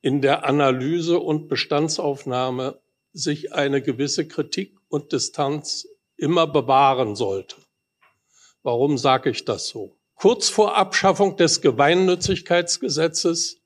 in 0.00 0.22
der 0.22 0.44
Analyse 0.44 1.18
und 1.18 1.48
Bestandsaufnahme 1.48 2.80
sich 3.12 3.52
eine 3.52 3.82
gewisse 3.82 4.28
Kritik 4.28 4.75
und 4.88 5.12
Distanz 5.12 5.86
immer 6.16 6.46
bewahren 6.46 7.16
sollte. 7.16 7.56
Warum 8.62 8.96
sage 8.98 9.30
ich 9.30 9.44
das 9.44 9.66
so? 9.68 9.96
Kurz 10.14 10.48
vor 10.48 10.76
Abschaffung 10.76 11.36
des 11.36 11.60
Gemeinnützigkeitsgesetzes 11.60 13.60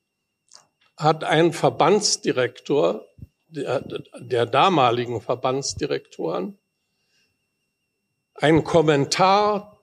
hat 0.97 1.25
ein 1.25 1.53
Verbandsdirektor 1.53 3.05
der, 3.49 3.85
der 4.21 4.47
damaligen 4.47 5.21
Verbandsdirektoren 5.21 6.57
einen 8.35 8.65
Kommentar 8.65 9.79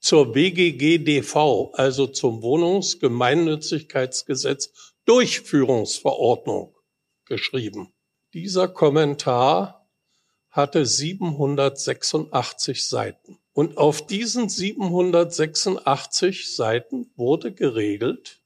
zur 0.00 0.34
WGGDV, 0.34 1.72
also 1.72 2.06
zum 2.06 2.42
Wohnungsgemeinnützigkeitsgesetz 2.42 4.94
Durchführungsverordnung 5.04 6.74
geschrieben. 7.24 7.92
Dieser 8.32 8.68
Kommentar 8.68 9.85
hatte 10.56 10.86
786 10.86 12.88
Seiten. 12.88 13.38
Und 13.52 13.78
auf 13.78 14.06
diesen 14.06 14.48
786 14.48 16.54
Seiten 16.54 17.10
wurde 17.16 17.52
geregelt, 17.52 18.40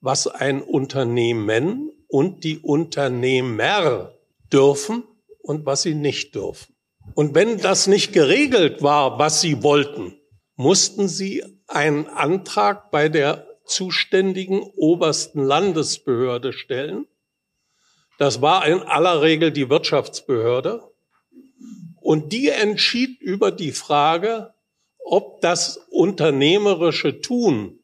was 0.00 0.26
ein 0.26 0.62
Unternehmen 0.62 1.92
und 2.08 2.44
die 2.44 2.58
Unternehmer 2.58 4.12
dürfen 4.52 5.04
und 5.42 5.66
was 5.66 5.82
sie 5.82 5.94
nicht 5.94 6.34
dürfen. 6.34 6.74
Und 7.14 7.34
wenn 7.34 7.58
das 7.58 7.86
nicht 7.86 8.12
geregelt 8.12 8.82
war, 8.82 9.18
was 9.18 9.40
sie 9.40 9.62
wollten, 9.62 10.18
mussten 10.56 11.08
sie 11.08 11.44
einen 11.66 12.06
Antrag 12.06 12.90
bei 12.90 13.08
der 13.08 13.46
zuständigen 13.64 14.62
obersten 14.76 15.44
Landesbehörde 15.44 16.52
stellen. 16.52 17.06
Das 18.18 18.42
war 18.42 18.66
in 18.66 18.82
aller 18.82 19.22
Regel 19.22 19.52
die 19.52 19.70
Wirtschaftsbehörde. 19.70 20.89
Und 22.10 22.32
die 22.32 22.48
entschied 22.48 23.20
über 23.20 23.52
die 23.52 23.70
Frage, 23.70 24.52
ob 24.98 25.40
das 25.42 25.76
unternehmerische 25.90 27.20
Tun 27.20 27.78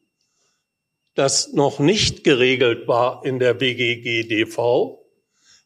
das 1.13 1.53
noch 1.53 1.79
nicht 1.79 2.25
geregelt 2.25 2.89
war 2.89 3.25
in 3.25 3.39
der 3.39 3.53
BGGDV, 3.53 4.97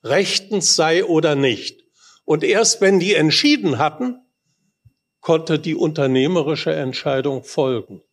rechtens 0.04 0.76
sei 0.76 1.04
oder 1.06 1.34
nicht. 1.34 1.82
Und 2.24 2.44
erst 2.44 2.82
wenn 2.82 3.00
die 3.00 3.16
entschieden 3.16 3.80
hatten, 3.80 4.20
konnte 5.22 5.58
die 5.58 5.74
unternehmerische 5.74 6.72
Entscheidung 6.72 7.44
folgen. 7.44 8.04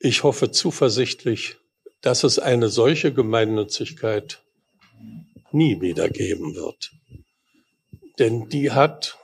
Ich 0.00 0.22
hoffe 0.22 0.50
zuversichtlich, 0.50 1.56
dass 2.02 2.24
es 2.24 2.38
eine 2.38 2.68
solche 2.68 3.14
Gemeinnützigkeit 3.14 4.42
nie 5.50 5.80
wieder 5.80 6.10
geben 6.10 6.54
wird. 6.54 6.92
Denn 8.18 8.50
die 8.50 8.70
hat 8.70 9.17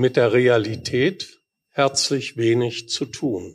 mit 0.00 0.16
der 0.16 0.32
Realität 0.32 1.40
herzlich 1.68 2.38
wenig 2.38 2.88
zu 2.88 3.04
tun. 3.04 3.54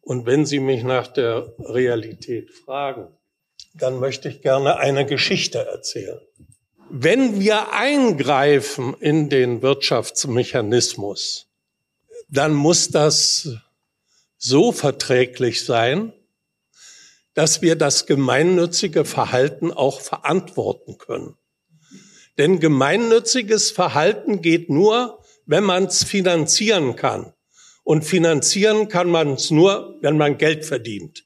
Und 0.00 0.26
wenn 0.26 0.46
Sie 0.46 0.60
mich 0.60 0.84
nach 0.84 1.08
der 1.08 1.52
Realität 1.58 2.52
fragen, 2.52 3.08
dann 3.74 3.98
möchte 3.98 4.28
ich 4.28 4.42
gerne 4.42 4.76
eine 4.76 5.04
Geschichte 5.04 5.66
erzählen. 5.66 6.20
Wenn 6.88 7.40
wir 7.40 7.72
eingreifen 7.72 8.94
in 9.00 9.28
den 9.28 9.60
Wirtschaftsmechanismus, 9.60 11.48
dann 12.28 12.54
muss 12.54 12.90
das 12.90 13.56
so 14.38 14.70
verträglich 14.70 15.64
sein, 15.64 16.12
dass 17.34 17.60
wir 17.60 17.74
das 17.74 18.06
gemeinnützige 18.06 19.04
Verhalten 19.04 19.72
auch 19.72 20.00
verantworten 20.00 20.98
können. 20.98 21.36
Denn 22.38 22.60
gemeinnütziges 22.60 23.70
Verhalten 23.70 24.40
geht 24.42 24.70
nur, 24.70 25.22
wenn 25.46 25.64
man 25.64 25.84
es 25.84 26.04
finanzieren 26.04 26.96
kann. 26.96 27.32
Und 27.84 28.04
finanzieren 28.04 28.88
kann 28.88 29.10
man 29.10 29.34
es 29.34 29.50
nur, 29.50 29.98
wenn 30.00 30.16
man 30.16 30.38
Geld 30.38 30.64
verdient. 30.64 31.24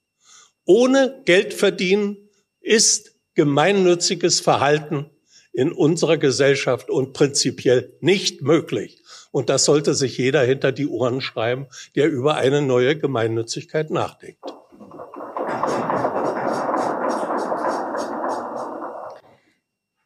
Ohne 0.64 1.22
Geld 1.24 1.54
verdienen 1.54 2.16
ist 2.60 3.14
gemeinnütziges 3.34 4.40
Verhalten 4.40 5.10
in 5.52 5.72
unserer 5.72 6.16
Gesellschaft 6.18 6.90
und 6.90 7.12
prinzipiell 7.12 7.96
nicht 8.00 8.42
möglich. 8.42 9.02
Und 9.30 9.48
das 9.48 9.64
sollte 9.64 9.94
sich 9.94 10.18
jeder 10.18 10.42
hinter 10.42 10.72
die 10.72 10.86
Ohren 10.86 11.20
schreiben, 11.20 11.66
der 11.94 12.10
über 12.10 12.36
eine 12.36 12.62
neue 12.62 12.98
Gemeinnützigkeit 12.98 13.90
nachdenkt. 13.90 14.55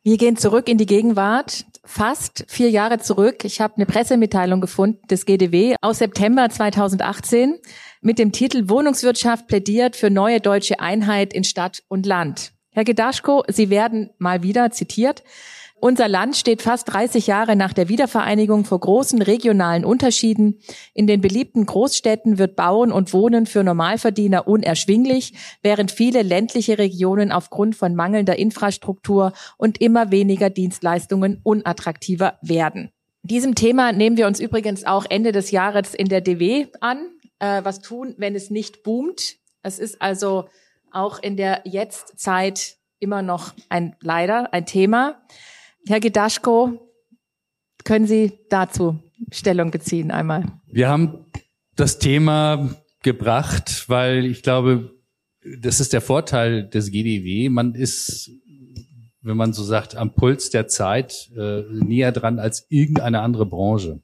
Wir 0.02 0.16
gehen 0.16 0.38
zurück 0.38 0.66
in 0.70 0.78
die 0.78 0.86
Gegenwart, 0.86 1.66
fast 1.84 2.46
vier 2.48 2.70
Jahre 2.70 3.00
zurück. 3.00 3.44
Ich 3.44 3.60
habe 3.60 3.76
eine 3.76 3.84
Pressemitteilung 3.84 4.62
gefunden 4.62 5.06
des 5.08 5.26
GDW 5.26 5.74
aus 5.82 5.98
September 5.98 6.48
2018 6.48 7.58
mit 8.00 8.18
dem 8.18 8.32
Titel 8.32 8.70
Wohnungswirtschaft 8.70 9.46
plädiert 9.46 9.96
für 9.96 10.08
neue 10.08 10.40
deutsche 10.40 10.80
Einheit 10.80 11.34
in 11.34 11.44
Stadt 11.44 11.82
und 11.88 12.06
Land. 12.06 12.52
Herr 12.70 12.84
Gedaschko, 12.84 13.44
Sie 13.48 13.68
werden 13.68 14.08
mal 14.16 14.42
wieder 14.42 14.70
zitiert. 14.70 15.22
Unser 15.83 16.09
Land 16.09 16.37
steht 16.37 16.61
fast 16.61 16.93
30 16.93 17.27
Jahre 17.27 17.57
nach 17.57 17.73
der 17.73 17.88
Wiedervereinigung 17.88 18.66
vor 18.66 18.81
großen 18.81 19.23
regionalen 19.23 19.87
Unterschieden. 19.87 20.61
In 20.93 21.07
den 21.07 21.23
beliebten 21.23 21.64
Großstädten 21.64 22.37
wird 22.37 22.55
Bauen 22.55 22.93
und 22.93 23.14
Wohnen 23.14 23.47
für 23.47 23.64
Normalverdiener 23.64 24.47
unerschwinglich, 24.47 25.33
während 25.62 25.90
viele 25.90 26.21
ländliche 26.21 26.77
Regionen 26.77 27.33
aufgrund 27.33 27.77
von 27.77 27.95
mangelnder 27.95 28.38
Infrastruktur 28.38 29.33
und 29.57 29.81
immer 29.81 30.11
weniger 30.11 30.51
Dienstleistungen 30.51 31.40
unattraktiver 31.43 32.38
werden. 32.43 32.90
Diesem 33.23 33.55
Thema 33.55 33.93
nehmen 33.93 34.19
wir 34.19 34.27
uns 34.27 34.38
übrigens 34.38 34.85
auch 34.85 35.07
Ende 35.09 35.33
des 35.33 35.51
Jahres 35.51 35.95
in 35.95 36.09
der 36.09 36.21
DW 36.21 36.66
an. 36.81 37.07
Äh, 37.38 37.64
was 37.64 37.81
tun, 37.81 38.14
wenn 38.19 38.35
es 38.35 38.51
nicht 38.51 38.83
boomt? 38.83 39.37
Es 39.62 39.79
ist 39.79 40.03
also 40.03 40.45
auch 40.90 41.23
in 41.23 41.38
der 41.38 41.62
Jetztzeit 41.64 42.77
immer 42.99 43.23
noch 43.23 43.55
ein 43.71 43.97
leider 44.01 44.53
ein 44.53 44.66
Thema. 44.66 45.23
Herr 45.87 46.01
Gedaschko, 46.01 46.90
können 47.85 48.07
Sie 48.07 48.33
dazu 48.49 48.99
Stellung 49.31 49.71
beziehen 49.71 50.11
einmal? 50.11 50.45
Wir 50.66 50.88
haben 50.88 51.27
das 51.77 51.99
Thema 51.99 52.77
gebracht, 53.03 53.88
weil 53.88 54.27
ich 54.27 54.43
glaube, 54.43 54.95
das 55.61 55.81
ist 55.81 55.93
der 55.93 56.01
Vorteil 56.01 56.69
des 56.69 56.90
GDW. 56.90 57.49
Man 57.49 57.75
ist, 57.75 58.31
wenn 59.23 59.37
man 59.37 59.53
so 59.53 59.62
sagt, 59.62 59.97
am 59.97 60.14
Puls 60.14 60.51
der 60.51 60.69
Zeit 60.69 61.31
äh, 61.37 61.62
näher 61.71 62.12
dran 62.12 62.38
als 62.38 62.66
irgendeine 62.69 63.21
andere 63.21 63.47
Branche. 63.47 64.01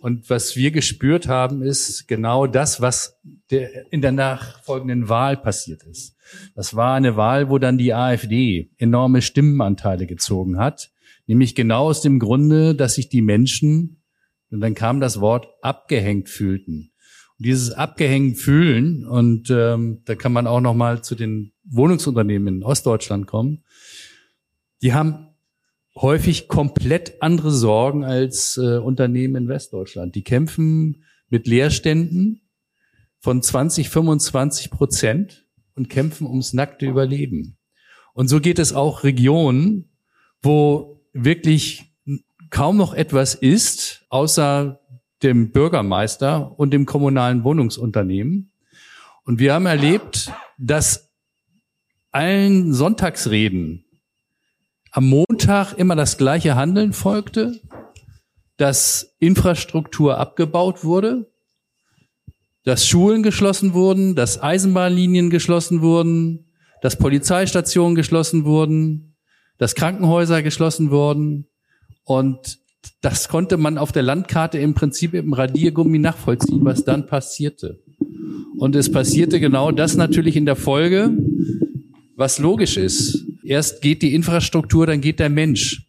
Und 0.00 0.30
was 0.30 0.56
wir 0.56 0.70
gespürt 0.70 1.28
haben, 1.28 1.62
ist 1.62 2.06
genau 2.06 2.46
das, 2.46 2.80
was 2.80 3.18
der, 3.50 3.92
in 3.92 4.02
der 4.02 4.12
nachfolgenden 4.12 5.08
Wahl 5.08 5.36
passiert 5.36 5.82
ist. 5.84 6.16
Das 6.54 6.76
war 6.76 6.94
eine 6.94 7.16
Wahl, 7.16 7.48
wo 7.50 7.58
dann 7.58 7.78
die 7.78 7.94
AfD 7.94 8.70
enorme 8.76 9.22
Stimmenanteile 9.22 10.06
gezogen 10.06 10.58
hat, 10.58 10.90
nämlich 11.26 11.54
genau 11.54 11.84
aus 11.84 12.02
dem 12.02 12.18
Grunde, 12.18 12.74
dass 12.74 12.94
sich 12.94 13.08
die 13.08 13.22
Menschen, 13.22 14.02
und 14.50 14.60
dann 14.60 14.74
kam 14.74 15.00
das 15.00 15.20
Wort 15.20 15.48
abgehängt 15.62 16.28
fühlten. 16.28 16.92
Und 17.38 17.46
dieses 17.46 17.70
abgehängt 17.70 18.38
fühlen, 18.38 19.06
und 19.06 19.50
ähm, 19.50 20.02
da 20.04 20.14
kann 20.14 20.32
man 20.32 20.46
auch 20.46 20.60
noch 20.60 20.74
mal 20.74 21.02
zu 21.02 21.14
den 21.14 21.52
Wohnungsunternehmen 21.64 22.56
in 22.56 22.62
Ostdeutschland 22.62 23.26
kommen, 23.26 23.64
die 24.82 24.92
haben 24.92 25.28
häufig 25.96 26.48
komplett 26.48 27.22
andere 27.22 27.50
Sorgen 27.50 28.04
als 28.04 28.56
äh, 28.56 28.78
Unternehmen 28.78 29.36
in 29.36 29.48
Westdeutschland. 29.48 30.14
Die 30.14 30.22
kämpfen 30.22 31.04
mit 31.28 31.46
Leerständen 31.46 32.47
von 33.20 33.42
20, 33.42 33.88
25 33.88 34.70
Prozent 34.70 35.46
und 35.74 35.88
kämpfen 35.88 36.26
ums 36.26 36.52
nackte 36.52 36.86
Überleben. 36.86 37.56
Und 38.14 38.28
so 38.28 38.40
geht 38.40 38.58
es 38.58 38.72
auch 38.72 39.04
Regionen, 39.04 39.90
wo 40.42 41.02
wirklich 41.12 41.94
kaum 42.50 42.76
noch 42.76 42.94
etwas 42.94 43.34
ist, 43.34 44.04
außer 44.08 44.80
dem 45.22 45.50
Bürgermeister 45.52 46.58
und 46.58 46.72
dem 46.72 46.86
kommunalen 46.86 47.44
Wohnungsunternehmen. 47.44 48.52
Und 49.24 49.38
wir 49.38 49.54
haben 49.54 49.66
erlebt, 49.66 50.32
dass 50.58 51.12
allen 52.10 52.72
Sonntagsreden 52.72 53.84
am 54.90 55.08
Montag 55.08 55.74
immer 55.74 55.96
das 55.96 56.16
gleiche 56.16 56.54
Handeln 56.54 56.92
folgte, 56.92 57.60
dass 58.56 59.14
Infrastruktur 59.18 60.18
abgebaut 60.18 60.82
wurde, 60.82 61.30
dass 62.64 62.86
Schulen 62.86 63.22
geschlossen 63.22 63.72
wurden, 63.74 64.14
dass 64.14 64.42
Eisenbahnlinien 64.42 65.30
geschlossen 65.30 65.80
wurden, 65.80 66.46
dass 66.82 66.96
Polizeistationen 66.96 67.94
geschlossen 67.94 68.44
wurden, 68.44 69.16
dass 69.58 69.74
Krankenhäuser 69.74 70.42
geschlossen 70.42 70.90
wurden. 70.90 71.46
Und 72.04 72.58
das 73.00 73.28
konnte 73.28 73.56
man 73.56 73.78
auf 73.78 73.92
der 73.92 74.02
Landkarte 74.02 74.58
im 74.58 74.74
Prinzip 74.74 75.14
im 75.14 75.32
Radiergummi 75.32 75.98
nachvollziehen, 75.98 76.64
was 76.64 76.84
dann 76.84 77.06
passierte. 77.06 77.80
Und 78.58 78.74
es 78.74 78.90
passierte 78.90 79.40
genau 79.40 79.70
das 79.70 79.96
natürlich 79.96 80.36
in 80.36 80.46
der 80.46 80.56
Folge, 80.56 81.10
was 82.16 82.38
logisch 82.38 82.76
ist. 82.76 83.24
Erst 83.44 83.82
geht 83.82 84.02
die 84.02 84.14
Infrastruktur, 84.14 84.86
dann 84.86 85.00
geht 85.00 85.20
der 85.20 85.30
Mensch. 85.30 85.86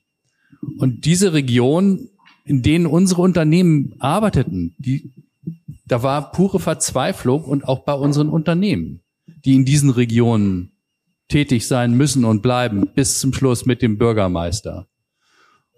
Und 0.77 1.05
diese 1.05 1.33
Region, 1.33 2.09
in 2.45 2.61
denen 2.61 2.85
unsere 2.85 3.21
Unternehmen 3.21 3.95
arbeiteten, 3.99 4.75
die 4.77 5.11
da 5.89 6.03
war 6.03 6.31
pure 6.31 6.59
Verzweiflung 6.59 7.43
und 7.43 7.67
auch 7.67 7.79
bei 7.79 7.93
unseren 7.93 8.29
Unternehmen, 8.29 9.01
die 9.25 9.55
in 9.55 9.65
diesen 9.65 9.89
Regionen 9.89 10.71
tätig 11.27 11.67
sein 11.67 11.93
müssen 11.93 12.25
und 12.25 12.41
bleiben 12.41 12.89
bis 12.95 13.19
zum 13.19 13.33
Schluss 13.33 13.65
mit 13.65 13.81
dem 13.81 13.97
Bürgermeister. 13.97 14.87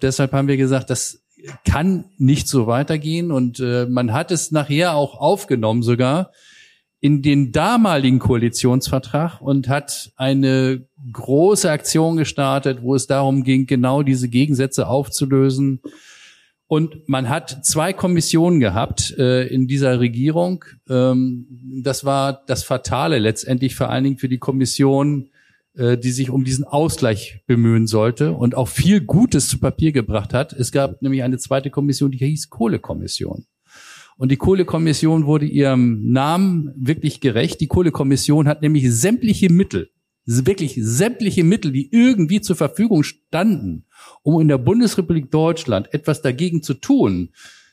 Deshalb 0.01 0.33
haben 0.33 0.47
wir 0.47 0.57
gesagt, 0.57 0.89
das 0.89 1.23
kann 1.65 2.05
nicht 2.17 2.47
so 2.47 2.67
weitergehen 2.67 3.31
und 3.31 3.59
äh, 3.59 3.85
man 3.87 4.13
hat 4.13 4.31
es 4.31 4.51
nachher 4.51 4.95
auch 4.95 5.19
aufgenommen 5.19 5.81
sogar 5.81 6.31
in 6.99 7.21
den 7.21 7.51
damaligen 7.51 8.19
Koalitionsvertrag 8.19 9.41
und 9.41 9.67
hat 9.67 10.11
eine 10.17 10.85
große 11.11 11.69
Aktion 11.71 12.17
gestartet, 12.17 12.83
wo 12.83 12.93
es 12.93 13.07
darum 13.07 13.43
ging, 13.43 13.65
genau 13.65 14.03
diese 14.03 14.29
Gegensätze 14.29 14.87
aufzulösen 14.87 15.81
und 16.71 17.09
man 17.09 17.27
hat 17.27 17.65
zwei 17.65 17.91
Kommissionen 17.91 18.61
gehabt 18.61 19.13
äh, 19.17 19.45
in 19.45 19.67
dieser 19.67 19.99
Regierung. 19.99 20.63
Ähm, 20.89 21.45
das 21.83 22.05
war 22.05 22.43
das 22.47 22.63
Fatale 22.63 23.19
letztendlich 23.19 23.75
vor 23.75 23.89
allen 23.89 24.05
Dingen 24.05 24.17
für 24.17 24.29
die 24.29 24.37
Kommission, 24.37 25.31
äh, 25.75 25.97
die 25.97 26.11
sich 26.11 26.29
um 26.29 26.45
diesen 26.45 26.63
Ausgleich 26.63 27.43
bemühen 27.45 27.87
sollte 27.87 28.31
und 28.31 28.55
auch 28.55 28.69
viel 28.69 29.01
Gutes 29.01 29.49
zu 29.49 29.59
Papier 29.59 29.91
gebracht 29.91 30.33
hat. 30.33 30.53
Es 30.53 30.71
gab 30.71 31.01
nämlich 31.01 31.23
eine 31.23 31.37
zweite 31.39 31.71
Kommission, 31.71 32.09
die 32.09 32.19
hieß 32.19 32.49
Kohlekommission. 32.49 33.47
Und 34.15 34.31
die 34.31 34.37
Kohlekommission 34.37 35.25
wurde 35.25 35.47
ihrem 35.47 36.09
Namen 36.09 36.71
wirklich 36.77 37.19
gerecht. 37.19 37.59
Die 37.59 37.67
Kohlekommission 37.67 38.47
hat 38.47 38.61
nämlich 38.61 38.89
sämtliche 38.89 39.51
Mittel, 39.51 39.89
wirklich 40.25 40.75
sämtliche 40.79 41.43
Mittel, 41.43 41.71
die 41.71 41.89
irgendwie 41.91 42.41
zur 42.41 42.55
Verfügung 42.55 43.03
standen, 43.03 43.85
um 44.23 44.39
in 44.39 44.47
der 44.47 44.57
Bundesrepublik 44.57 45.31
Deutschland 45.31 45.93
etwas 45.93 46.21
dagegen 46.21 46.61
zu 46.61 46.75
tun, 46.75 47.29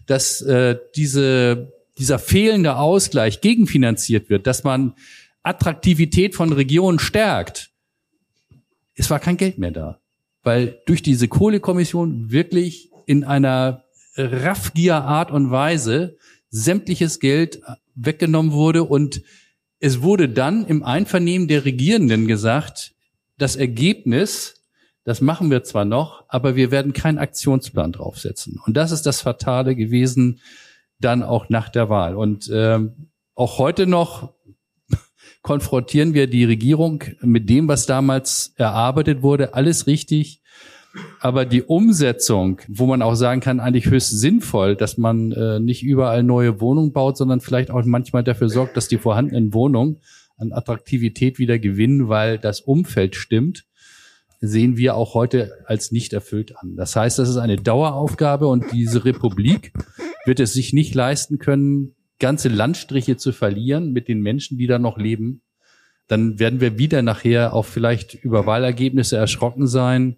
dass 0.06 0.40
äh, 0.42 0.78
diese, 0.96 1.72
dieser 1.98 2.18
fehlende 2.18 2.76
Ausgleich 2.76 3.40
gegenfinanziert 3.40 4.30
wird, 4.30 4.46
dass 4.46 4.64
man 4.64 4.94
Attraktivität 5.42 6.34
von 6.34 6.52
Regionen 6.52 6.98
stärkt. 6.98 7.70
Es 8.94 9.10
war 9.10 9.20
kein 9.20 9.36
Geld 9.36 9.58
mehr 9.58 9.70
da, 9.70 10.00
weil 10.42 10.80
durch 10.86 11.02
diese 11.02 11.28
Kohlekommission 11.28 12.30
wirklich 12.30 12.90
in 13.06 13.24
einer 13.24 13.84
raffgier 14.16 14.96
Art 14.96 15.30
und 15.30 15.50
Weise 15.50 16.16
sämtliches 16.50 17.20
Geld 17.20 17.60
weggenommen 17.94 18.52
wurde 18.52 18.84
und 18.84 19.22
es 19.80 20.02
wurde 20.02 20.28
dann 20.28 20.66
im 20.66 20.82
Einvernehmen 20.82 21.48
der 21.48 21.64
Regierenden 21.64 22.26
gesagt, 22.26 22.94
das 23.36 23.56
Ergebnis 23.56 24.58
das 25.08 25.22
machen 25.22 25.50
wir 25.50 25.64
zwar 25.64 25.86
noch, 25.86 26.24
aber 26.28 26.54
wir 26.54 26.70
werden 26.70 26.92
keinen 26.92 27.16
Aktionsplan 27.16 27.92
draufsetzen. 27.92 28.60
Und 28.66 28.76
das 28.76 28.92
ist 28.92 29.06
das 29.06 29.22
Fatale 29.22 29.74
gewesen, 29.74 30.42
dann 31.00 31.22
auch 31.22 31.48
nach 31.48 31.70
der 31.70 31.88
Wahl. 31.88 32.14
Und 32.14 32.50
ähm, 32.52 33.08
auch 33.34 33.56
heute 33.56 33.86
noch 33.86 34.34
konfrontieren 35.42 36.12
wir 36.12 36.26
die 36.26 36.44
Regierung 36.44 37.04
mit 37.22 37.48
dem, 37.48 37.68
was 37.68 37.86
damals 37.86 38.52
erarbeitet 38.56 39.22
wurde. 39.22 39.54
Alles 39.54 39.86
richtig. 39.86 40.42
Aber 41.20 41.44
die 41.44 41.62
Umsetzung, 41.62 42.60
wo 42.68 42.86
man 42.86 43.02
auch 43.02 43.14
sagen 43.14 43.40
kann, 43.40 43.60
eigentlich 43.60 43.86
höchst 43.86 44.18
sinnvoll, 44.20 44.76
dass 44.76 44.98
man 44.98 45.32
äh, 45.32 45.60
nicht 45.60 45.82
überall 45.82 46.22
neue 46.22 46.60
Wohnungen 46.60 46.92
baut, 46.92 47.16
sondern 47.16 47.40
vielleicht 47.40 47.70
auch 47.70 47.84
manchmal 47.84 48.22
dafür 48.24 48.48
sorgt, 48.48 48.76
dass 48.76 48.88
die 48.88 48.98
vorhandenen 48.98 49.52
Wohnungen 49.52 49.98
an 50.36 50.52
Attraktivität 50.52 51.38
wieder 51.38 51.58
gewinnen, 51.58 52.08
weil 52.08 52.38
das 52.38 52.60
Umfeld 52.60 53.16
stimmt 53.16 53.64
sehen 54.40 54.76
wir 54.76 54.94
auch 54.94 55.14
heute 55.14 55.52
als 55.66 55.90
nicht 55.90 56.12
erfüllt 56.12 56.56
an. 56.58 56.76
Das 56.76 56.94
heißt, 56.94 57.18
das 57.18 57.28
ist 57.28 57.36
eine 57.36 57.56
Daueraufgabe 57.56 58.46
und 58.46 58.66
diese 58.72 59.04
Republik 59.04 59.72
wird 60.24 60.40
es 60.40 60.52
sich 60.52 60.72
nicht 60.72 60.94
leisten 60.94 61.38
können, 61.38 61.94
ganze 62.18 62.48
Landstriche 62.48 63.16
zu 63.16 63.32
verlieren 63.32 63.92
mit 63.92 64.08
den 64.08 64.20
Menschen, 64.20 64.58
die 64.58 64.66
da 64.66 64.78
noch 64.78 64.98
leben. 64.98 65.42
Dann 66.06 66.38
werden 66.38 66.60
wir 66.60 66.78
wieder 66.78 67.02
nachher 67.02 67.52
auch 67.52 67.64
vielleicht 67.64 68.14
über 68.14 68.46
Wahlergebnisse 68.46 69.16
erschrocken 69.16 69.66
sein, 69.66 70.16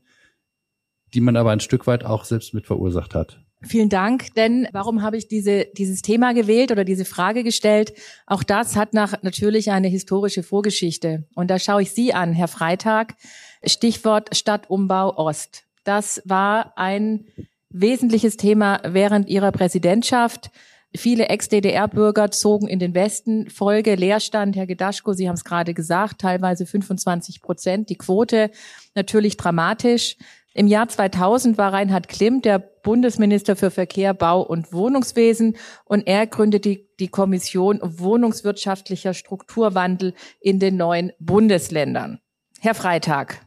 die 1.14 1.20
man 1.20 1.36
aber 1.36 1.50
ein 1.50 1.60
Stück 1.60 1.86
weit 1.86 2.04
auch 2.04 2.24
selbst 2.24 2.54
mit 2.54 2.66
verursacht 2.66 3.14
hat. 3.14 3.40
Vielen 3.62 3.90
Dank, 3.90 4.32
denn 4.36 4.68
warum 4.72 5.02
habe 5.02 5.18
ich 5.18 5.28
diese, 5.28 5.66
dieses 5.76 6.00
Thema 6.00 6.32
gewählt 6.32 6.72
oder 6.72 6.84
diese 6.84 7.04
Frage 7.04 7.44
gestellt? 7.44 7.92
Auch 8.26 8.42
das 8.42 8.74
hat 8.74 8.94
nach 8.94 9.22
natürlich 9.22 9.70
eine 9.70 9.88
historische 9.88 10.42
Vorgeschichte. 10.42 11.24
Und 11.34 11.50
da 11.50 11.58
schaue 11.58 11.82
ich 11.82 11.90
Sie 11.90 12.14
an, 12.14 12.32
Herr 12.32 12.48
Freitag. 12.48 13.16
Stichwort 13.62 14.34
Stadtumbau 14.34 15.14
Ost. 15.14 15.64
Das 15.84 16.22
war 16.24 16.72
ein 16.78 17.26
wesentliches 17.68 18.38
Thema 18.38 18.80
während 18.82 19.28
Ihrer 19.28 19.52
Präsidentschaft. 19.52 20.50
Viele 20.96 21.28
Ex-DDR-Bürger 21.28 22.32
zogen 22.32 22.66
in 22.66 22.80
den 22.80 22.94
Westen. 22.94 23.48
Folge 23.48 23.94
Leerstand, 23.94 24.56
Herr 24.56 24.66
Gedaschko, 24.66 25.12
Sie 25.12 25.28
haben 25.28 25.36
es 25.36 25.44
gerade 25.44 25.72
gesagt, 25.72 26.20
teilweise 26.20 26.66
25 26.66 27.42
Prozent. 27.42 27.90
Die 27.90 27.96
Quote 27.96 28.50
natürlich 28.94 29.36
dramatisch. 29.36 30.16
Im 30.52 30.66
Jahr 30.66 30.88
2000 30.88 31.58
war 31.58 31.72
Reinhard 31.72 32.08
Klimt 32.08 32.44
der 32.44 32.58
Bundesminister 32.58 33.54
für 33.54 33.70
Verkehr, 33.70 34.14
Bau 34.14 34.42
und 34.42 34.72
Wohnungswesen 34.72 35.56
und 35.84 36.08
er 36.08 36.26
gründet 36.26 36.64
die, 36.64 36.88
die 36.98 37.06
Kommission 37.08 37.78
Wohnungswirtschaftlicher 37.82 39.14
Strukturwandel 39.14 40.12
in 40.40 40.58
den 40.58 40.76
neuen 40.76 41.12
Bundesländern. 41.20 42.18
Herr 42.58 42.74
Freitag, 42.74 43.46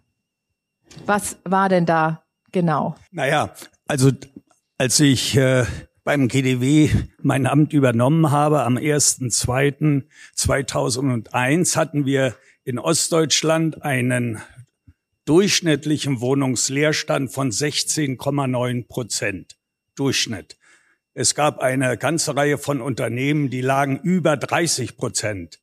was 1.05 1.35
war 1.43 1.67
denn 1.67 1.85
da 1.85 2.23
genau? 2.51 2.95
Naja, 3.11 3.53
also 3.85 4.11
als 4.77 5.01
ich 5.01 5.35
äh, 5.35 5.65
beim 6.05 6.29
GDW 6.29 6.89
mein 7.21 7.47
Amt 7.47 7.73
übernommen 7.73 8.31
habe 8.31 8.63
am 8.63 8.77
1.2.2001 8.77 11.75
hatten 11.75 12.05
wir 12.05 12.33
in 12.63 12.79
Ostdeutschland 12.79 13.83
einen 13.83 14.41
durchschnittlichen 15.25 16.21
Wohnungsleerstand 16.21 17.31
von 17.31 17.51
16,9 17.51 18.87
Prozent. 18.87 19.57
Durchschnitt. 19.95 20.57
Es 21.13 21.35
gab 21.35 21.59
eine 21.59 21.97
ganze 21.97 22.35
Reihe 22.35 22.57
von 22.57 22.81
Unternehmen, 22.81 23.49
die 23.49 23.61
lagen 23.61 23.99
über 23.99 24.35
30 24.35 24.97
Prozent. 24.97 25.59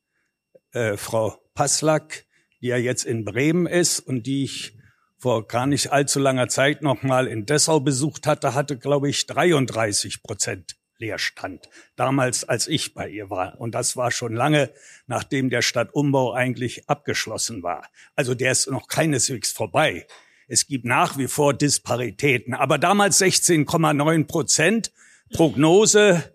Äh, 0.71 0.95
Frau 0.95 1.37
Passlack, 1.53 2.25
die 2.61 2.67
ja 2.67 2.77
jetzt 2.77 3.03
in 3.03 3.25
Bremen 3.25 3.67
ist 3.67 3.99
und 3.99 4.25
die 4.25 4.45
ich 4.45 4.77
vor 5.17 5.47
gar 5.47 5.67
nicht 5.67 5.91
allzu 5.91 6.19
langer 6.19 6.47
Zeit 6.47 6.81
noch 6.81 7.03
mal 7.03 7.27
in 7.27 7.45
Dessau 7.45 7.79
besucht 7.79 8.25
hatte, 8.25 8.55
hatte, 8.55 8.77
glaube 8.77 9.09
ich, 9.09 9.27
33 9.27 10.23
Prozent 10.23 10.77
Leerstand. 11.01 11.67
Damals, 11.97 12.45
als 12.47 12.67
ich 12.67 12.93
bei 12.93 13.09
ihr 13.09 13.29
war. 13.29 13.59
Und 13.59 13.75
das 13.75 13.97
war 13.97 14.11
schon 14.11 14.33
lange, 14.33 14.71
nachdem 15.07 15.49
der 15.49 15.61
Stadtumbau 15.61 16.33
eigentlich 16.33 16.87
abgeschlossen 16.87 17.63
war. 17.63 17.89
Also 18.15 18.35
der 18.35 18.53
ist 18.53 18.69
noch 18.69 18.87
keineswegs 18.87 19.51
vorbei. 19.51 20.07
Es 20.47 20.67
gibt 20.67 20.85
nach 20.85 21.17
wie 21.17 21.27
vor 21.27 21.53
Disparitäten. 21.53 22.53
Aber 22.53 22.77
damals 22.77 23.19
16,9 23.19 24.27
Prozent. 24.27 24.91
Prognose, 25.33 26.33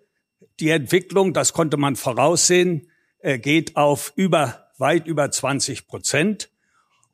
die 0.59 0.71
Entwicklung, 0.71 1.35
das 1.35 1.53
konnte 1.53 1.77
man 1.77 1.97
voraussehen, 1.97 2.91
äh, 3.19 3.39
geht 3.39 3.77
auf 3.77 4.13
über, 4.17 4.71
weit 4.79 5.07
über 5.07 5.31
20 5.31 5.87
Prozent. 5.87 6.51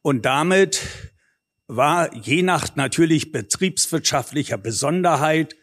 Und 0.01 0.25
damit 0.25 0.81
war 1.67 2.15
je 2.15 2.43
nach 2.43 2.77
natürlich 2.77 3.33
betriebswirtschaftlicher 3.33 4.59
Besonderheit 4.59 5.57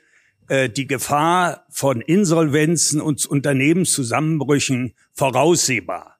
die 0.49 0.87
Gefahr 0.87 1.65
von 1.69 2.01
Insolvenzen 2.01 3.01
und 3.01 3.25
Unternehmenszusammenbrüchen 3.25 4.95
voraussehbar. 5.13 6.19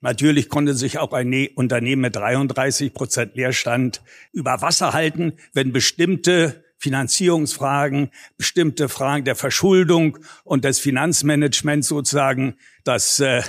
Natürlich 0.00 0.48
konnte 0.48 0.74
sich 0.74 0.98
auch 0.98 1.12
ein 1.12 1.28
ne-, 1.28 1.50
Unternehmen 1.54 2.02
mit 2.02 2.16
33 2.16 2.94
Prozent 2.94 3.34
Leerstand 3.34 4.02
über 4.32 4.62
Wasser 4.62 4.92
halten, 4.92 5.32
wenn 5.52 5.72
bestimmte 5.72 6.64
Finanzierungsfragen, 6.78 8.10
bestimmte 8.36 8.88
Fragen 8.88 9.24
der 9.24 9.34
Verschuldung 9.34 10.18
und 10.44 10.64
des 10.64 10.78
Finanzmanagements 10.78 11.88
sozusagen 11.88 12.54
das 12.84 13.18
äh, 13.18 13.42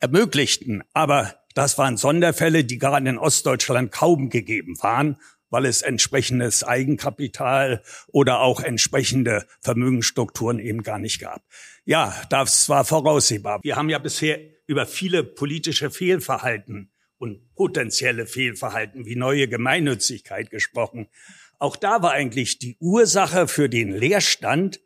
ermöglichten. 0.00 0.82
Aber 0.92 1.36
das 1.54 1.78
waren 1.78 1.96
Sonderfälle, 1.96 2.64
die 2.64 2.78
gerade 2.78 3.08
in 3.08 3.16
Ostdeutschland 3.16 3.92
kaum 3.92 4.28
gegeben 4.28 4.76
waren 4.82 5.16
weil 5.54 5.66
es 5.66 5.82
entsprechendes 5.82 6.64
Eigenkapital 6.64 7.80
oder 8.08 8.40
auch 8.40 8.58
entsprechende 8.58 9.46
Vermögensstrukturen 9.60 10.58
eben 10.58 10.82
gar 10.82 10.98
nicht 10.98 11.20
gab. 11.20 11.44
Ja, 11.84 12.12
das 12.28 12.68
war 12.68 12.84
voraussehbar. 12.84 13.60
Wir 13.62 13.76
haben 13.76 13.88
ja 13.88 14.00
bisher 14.00 14.40
über 14.66 14.84
viele 14.84 15.22
politische 15.22 15.92
Fehlverhalten 15.92 16.90
und 17.18 17.54
potenzielle 17.54 18.26
Fehlverhalten 18.26 19.06
wie 19.06 19.14
neue 19.14 19.46
Gemeinnützigkeit 19.46 20.50
gesprochen. 20.50 21.06
Auch 21.60 21.76
da 21.76 22.02
war 22.02 22.10
eigentlich 22.10 22.58
die 22.58 22.76
Ursache 22.80 23.46
für 23.46 23.68
den 23.68 23.92
Leerstand 23.92 24.80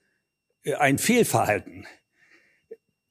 äh, 0.65 0.75
ein 0.75 0.99
Fehlverhalten. 0.99 1.87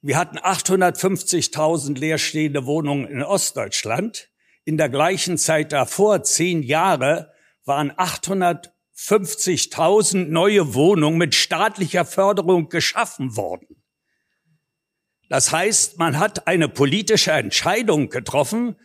Wir 0.03 0.19
hatten 0.19 0.37
850.000 0.37 1.97
leerstehende 1.97 2.67
Wohnungen 2.67 3.07
in 3.07 3.23
Ostdeutschland. 3.23 4.29
In 4.63 4.77
der 4.77 4.89
gleichen 4.89 5.39
Zeit 5.39 5.71
davor, 5.71 6.21
zehn 6.21 6.61
Jahre, 6.61 7.33
waren 7.67 7.91
850.000 7.91 10.29
neue 10.29 10.73
Wohnungen 10.73 11.17
mit 11.17 11.35
staatlicher 11.35 12.05
Förderung 12.05 12.69
geschaffen 12.69 13.35
worden. 13.35 13.83
Das 15.29 15.51
heißt, 15.51 15.99
man 15.99 16.17
hat 16.19 16.47
eine 16.47 16.69
politische 16.69 17.33
Entscheidung 17.33 18.07
getroffen, 18.09 18.77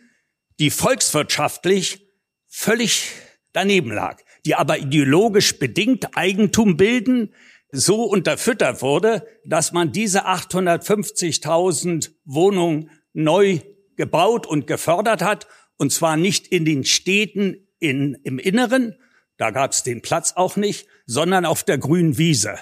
die 0.59 0.69
volkswirtschaftlich 0.69 2.05
völlig 2.47 3.13
daneben 3.53 3.91
lag, 3.91 4.19
die 4.45 4.55
aber 4.55 4.77
ideologisch 4.77 5.57
bedingt 5.57 6.17
Eigentum 6.17 6.75
bilden, 6.75 7.33
so 7.71 8.03
unterfüttert 8.03 8.81
wurde, 8.81 9.25
dass 9.45 9.71
man 9.71 9.93
diese 9.93 10.27
850.000 10.27 12.11
Wohnungen 12.25 12.91
neu 13.13 13.61
gebaut 13.95 14.45
und 14.45 14.67
gefördert 14.67 15.21
hat, 15.21 15.47
und 15.77 15.91
zwar 15.91 16.17
nicht 16.17 16.47
in 16.47 16.65
den 16.65 16.83
Städten 16.83 17.62
in, 17.83 18.15
im 18.23 18.39
Inneren, 18.39 18.95
da 19.37 19.51
gab 19.51 19.71
es 19.71 19.83
den 19.83 20.01
Platz 20.01 20.33
auch 20.35 20.55
nicht, 20.55 20.87
sondern 21.05 21.45
auf 21.45 21.63
der 21.63 21.77
grünen 21.77 22.17
Wiese. 22.17 22.57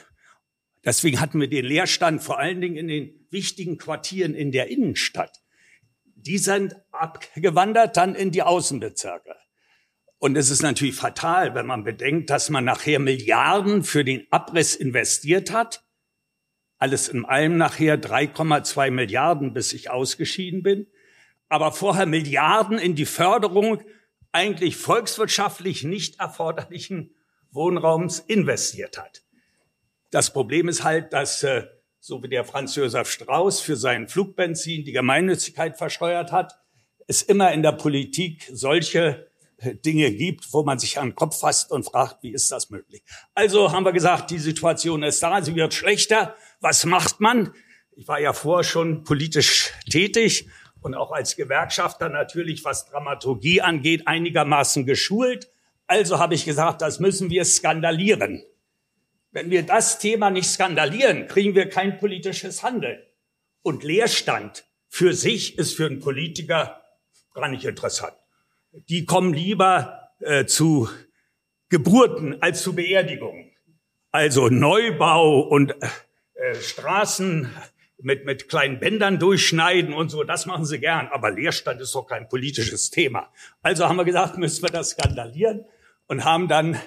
Deswegen 0.83 1.21
hatten 1.21 1.39
wir 1.39 1.47
den 1.47 1.63
Leerstand 1.63 2.23
vor 2.23 2.39
allen 2.39 2.59
Dingen 2.59 2.75
in 2.75 2.87
den 2.87 3.27
wichtigen 3.29 3.77
Quartieren 3.77 4.33
in 4.33 4.51
der 4.51 4.69
Innenstadt. 4.69 5.43
Die 6.15 6.39
sind 6.39 6.75
abgewandert 6.91 7.97
dann 7.97 8.15
in 8.15 8.31
die 8.31 8.41
Außenbezirke. 8.41 9.35
Und 10.17 10.35
es 10.35 10.49
ist 10.49 10.63
natürlich 10.63 10.95
fatal, 10.95 11.53
wenn 11.53 11.67
man 11.67 11.83
bedenkt, 11.83 12.29
dass 12.31 12.49
man 12.49 12.65
nachher 12.65 12.99
Milliarden 12.99 13.83
für 13.83 14.03
den 14.03 14.25
Abriss 14.31 14.75
investiert 14.75 15.51
hat. 15.51 15.83
Alles 16.77 17.09
in 17.09 17.25
allem 17.25 17.57
nachher 17.57 18.01
3,2 18.01 18.89
Milliarden, 18.89 19.53
bis 19.53 19.73
ich 19.73 19.91
ausgeschieden 19.91 20.63
bin. 20.63 20.87
Aber 21.47 21.71
vorher 21.71 22.07
Milliarden 22.07 22.79
in 22.79 22.95
die 22.95 23.05
Förderung 23.05 23.83
eigentlich 24.31 24.77
volkswirtschaftlich 24.77 25.83
nicht 25.83 26.19
erforderlichen 26.19 27.13
Wohnraums 27.51 28.19
investiert 28.19 28.97
hat. 28.97 29.23
Das 30.09 30.33
Problem 30.33 30.67
ist 30.67 30.83
halt, 30.83 31.13
dass 31.13 31.43
äh, 31.43 31.67
so 31.99 32.23
wie 32.23 32.29
der 32.29 32.43
Franz 32.43 32.75
Josef 32.75 33.09
Strauß 33.09 33.61
für 33.61 33.75
seinen 33.75 34.07
Flugbenzin 34.07 34.83
die 34.83 34.91
Gemeinnützigkeit 34.91 35.77
versteuert 35.77 36.31
hat, 36.31 36.53
es 37.07 37.21
immer 37.21 37.51
in 37.51 37.61
der 37.61 37.73
Politik 37.73 38.49
solche 38.51 39.27
äh, 39.57 39.75
Dinge 39.75 40.11
gibt, 40.11 40.51
wo 40.51 40.63
man 40.63 40.79
sich 40.79 40.97
an 40.97 41.09
den 41.09 41.15
Kopf 41.15 41.39
fasst 41.39 41.71
und 41.71 41.83
fragt, 41.83 42.23
wie 42.23 42.33
ist 42.33 42.51
das 42.51 42.69
möglich? 42.69 43.03
Also 43.33 43.71
haben 43.71 43.85
wir 43.85 43.91
gesagt, 43.91 44.31
die 44.31 44.39
Situation 44.39 45.03
ist 45.03 45.21
da, 45.21 45.41
sie 45.41 45.55
wird 45.55 45.73
schlechter. 45.73 46.35
Was 46.59 46.85
macht 46.85 47.19
man? 47.19 47.53
Ich 47.95 48.07
war 48.07 48.19
ja 48.19 48.33
vorher 48.33 48.63
schon 48.63 49.03
politisch 49.03 49.73
tätig 49.89 50.49
und 50.81 50.95
auch 50.95 51.11
als 51.11 51.35
Gewerkschafter 51.35 52.09
natürlich, 52.09 52.65
was 52.65 52.89
Dramaturgie 52.89 53.61
angeht, 53.61 54.07
einigermaßen 54.07 54.85
geschult. 54.85 55.49
Also 55.87 56.19
habe 56.19 56.35
ich 56.35 56.45
gesagt, 56.45 56.81
das 56.81 56.99
müssen 56.99 57.29
wir 57.29 57.45
skandalieren. 57.45 58.43
Wenn 59.31 59.49
wir 59.49 59.63
das 59.63 59.99
Thema 59.99 60.29
nicht 60.29 60.49
skandalieren, 60.49 61.27
kriegen 61.27 61.55
wir 61.55 61.69
kein 61.69 61.97
politisches 61.97 62.63
Handeln. 62.63 62.99
Und 63.61 63.83
Leerstand 63.83 64.65
für 64.87 65.13
sich 65.13 65.57
ist 65.57 65.75
für 65.75 65.85
einen 65.85 65.99
Politiker 65.99 66.81
gar 67.33 67.47
nicht 67.47 67.63
interessant. 67.63 68.15
Die 68.71 69.05
kommen 69.05 69.33
lieber 69.33 70.09
äh, 70.19 70.45
zu 70.45 70.89
Geburten 71.69 72.41
als 72.41 72.63
zu 72.63 72.73
Beerdigungen. 72.73 73.51
Also 74.11 74.49
Neubau 74.49 75.39
und 75.39 75.73
äh, 75.81 76.55
Straßen 76.55 77.49
mit, 78.03 78.25
mit 78.25 78.49
kleinen 78.49 78.79
Bändern 78.79 79.19
durchschneiden 79.19 79.93
und 79.93 80.09
so, 80.09 80.23
das 80.23 80.45
machen 80.45 80.65
sie 80.65 80.79
gern. 80.79 81.07
Aber 81.07 81.31
Leerstand 81.31 81.81
ist 81.81 81.93
doch 81.95 82.07
kein 82.07 82.27
politisches 82.29 82.89
Thema. 82.89 83.31
Also 83.61 83.87
haben 83.87 83.97
wir 83.97 84.05
gesagt, 84.05 84.37
müssen 84.37 84.63
wir 84.63 84.69
das 84.69 84.91
skandalieren 84.91 85.65
und 86.07 86.25
haben 86.25 86.47
dann 86.47 86.77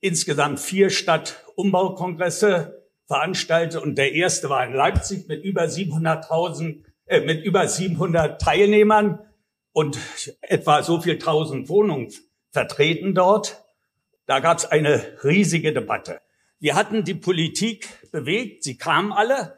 insgesamt 0.00 0.60
vier 0.60 0.90
Stadtumbaukongresse 0.90 2.82
veranstaltet 3.06 3.80
und 3.80 3.96
der 3.96 4.12
erste 4.12 4.50
war 4.50 4.66
in 4.66 4.72
Leipzig 4.72 5.28
mit 5.28 5.44
über 5.44 5.62
700.000, 5.62 6.84
äh, 7.06 7.20
mit 7.20 7.44
über 7.44 7.66
700 7.68 8.40
Teilnehmern 8.40 9.20
und 9.72 9.98
etwa 10.40 10.82
so 10.82 11.00
viel 11.00 11.18
tausend 11.18 11.68
Wohnungen 11.68 12.12
vertreten 12.50 13.14
dort. 13.14 13.64
Da 14.26 14.40
gab 14.40 14.58
es 14.58 14.64
eine 14.64 15.02
riesige 15.22 15.72
Debatte. 15.72 16.20
Wir 16.58 16.74
hatten 16.74 17.04
die 17.04 17.14
Politik 17.14 18.10
bewegt, 18.10 18.64
sie 18.64 18.76
kamen 18.76 19.12
alle. 19.12 19.56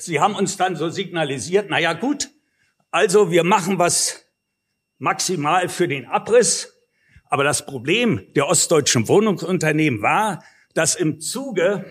Sie 0.00 0.20
haben 0.20 0.34
uns 0.34 0.56
dann 0.56 0.76
so 0.76 0.88
signalisiert, 0.88 1.66
na 1.70 1.78
ja, 1.78 1.92
gut, 1.92 2.30
also 2.90 3.30
wir 3.30 3.44
machen 3.44 3.78
was 3.78 4.24
maximal 4.98 5.68
für 5.68 5.88
den 5.88 6.06
Abriss. 6.06 6.76
Aber 7.26 7.44
das 7.44 7.64
Problem 7.64 8.26
der 8.34 8.48
ostdeutschen 8.48 9.08
Wohnungsunternehmen 9.08 10.02
war, 10.02 10.44
dass 10.74 10.96
im 10.96 11.20
Zuge 11.20 11.84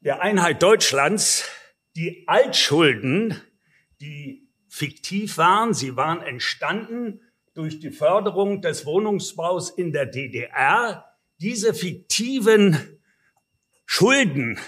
der 0.00 0.22
Einheit 0.22 0.62
Deutschlands 0.62 1.48
die 1.96 2.24
Altschulden, 2.28 3.40
die 4.00 4.48
fiktiv 4.68 5.38
waren, 5.38 5.74
sie 5.74 5.96
waren 5.96 6.22
entstanden 6.22 7.20
durch 7.54 7.80
die 7.80 7.90
Förderung 7.90 8.62
des 8.62 8.86
Wohnungsbaus 8.86 9.70
in 9.70 9.92
der 9.92 10.06
DDR, 10.06 11.04
diese 11.40 11.74
fiktiven 11.74 12.98
Schulden 13.86 14.58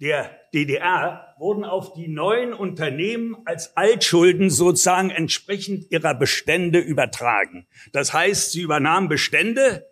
der 0.00 0.30
DDR 0.52 1.34
wurden 1.38 1.64
auf 1.64 1.92
die 1.92 2.08
neuen 2.08 2.52
Unternehmen 2.52 3.36
als 3.44 3.76
Altschulden 3.76 4.50
sozusagen 4.50 5.10
entsprechend 5.10 5.90
ihrer 5.90 6.14
Bestände 6.14 6.78
übertragen. 6.78 7.66
Das 7.92 8.12
heißt, 8.12 8.52
sie 8.52 8.62
übernahmen 8.62 9.08
Bestände, 9.08 9.86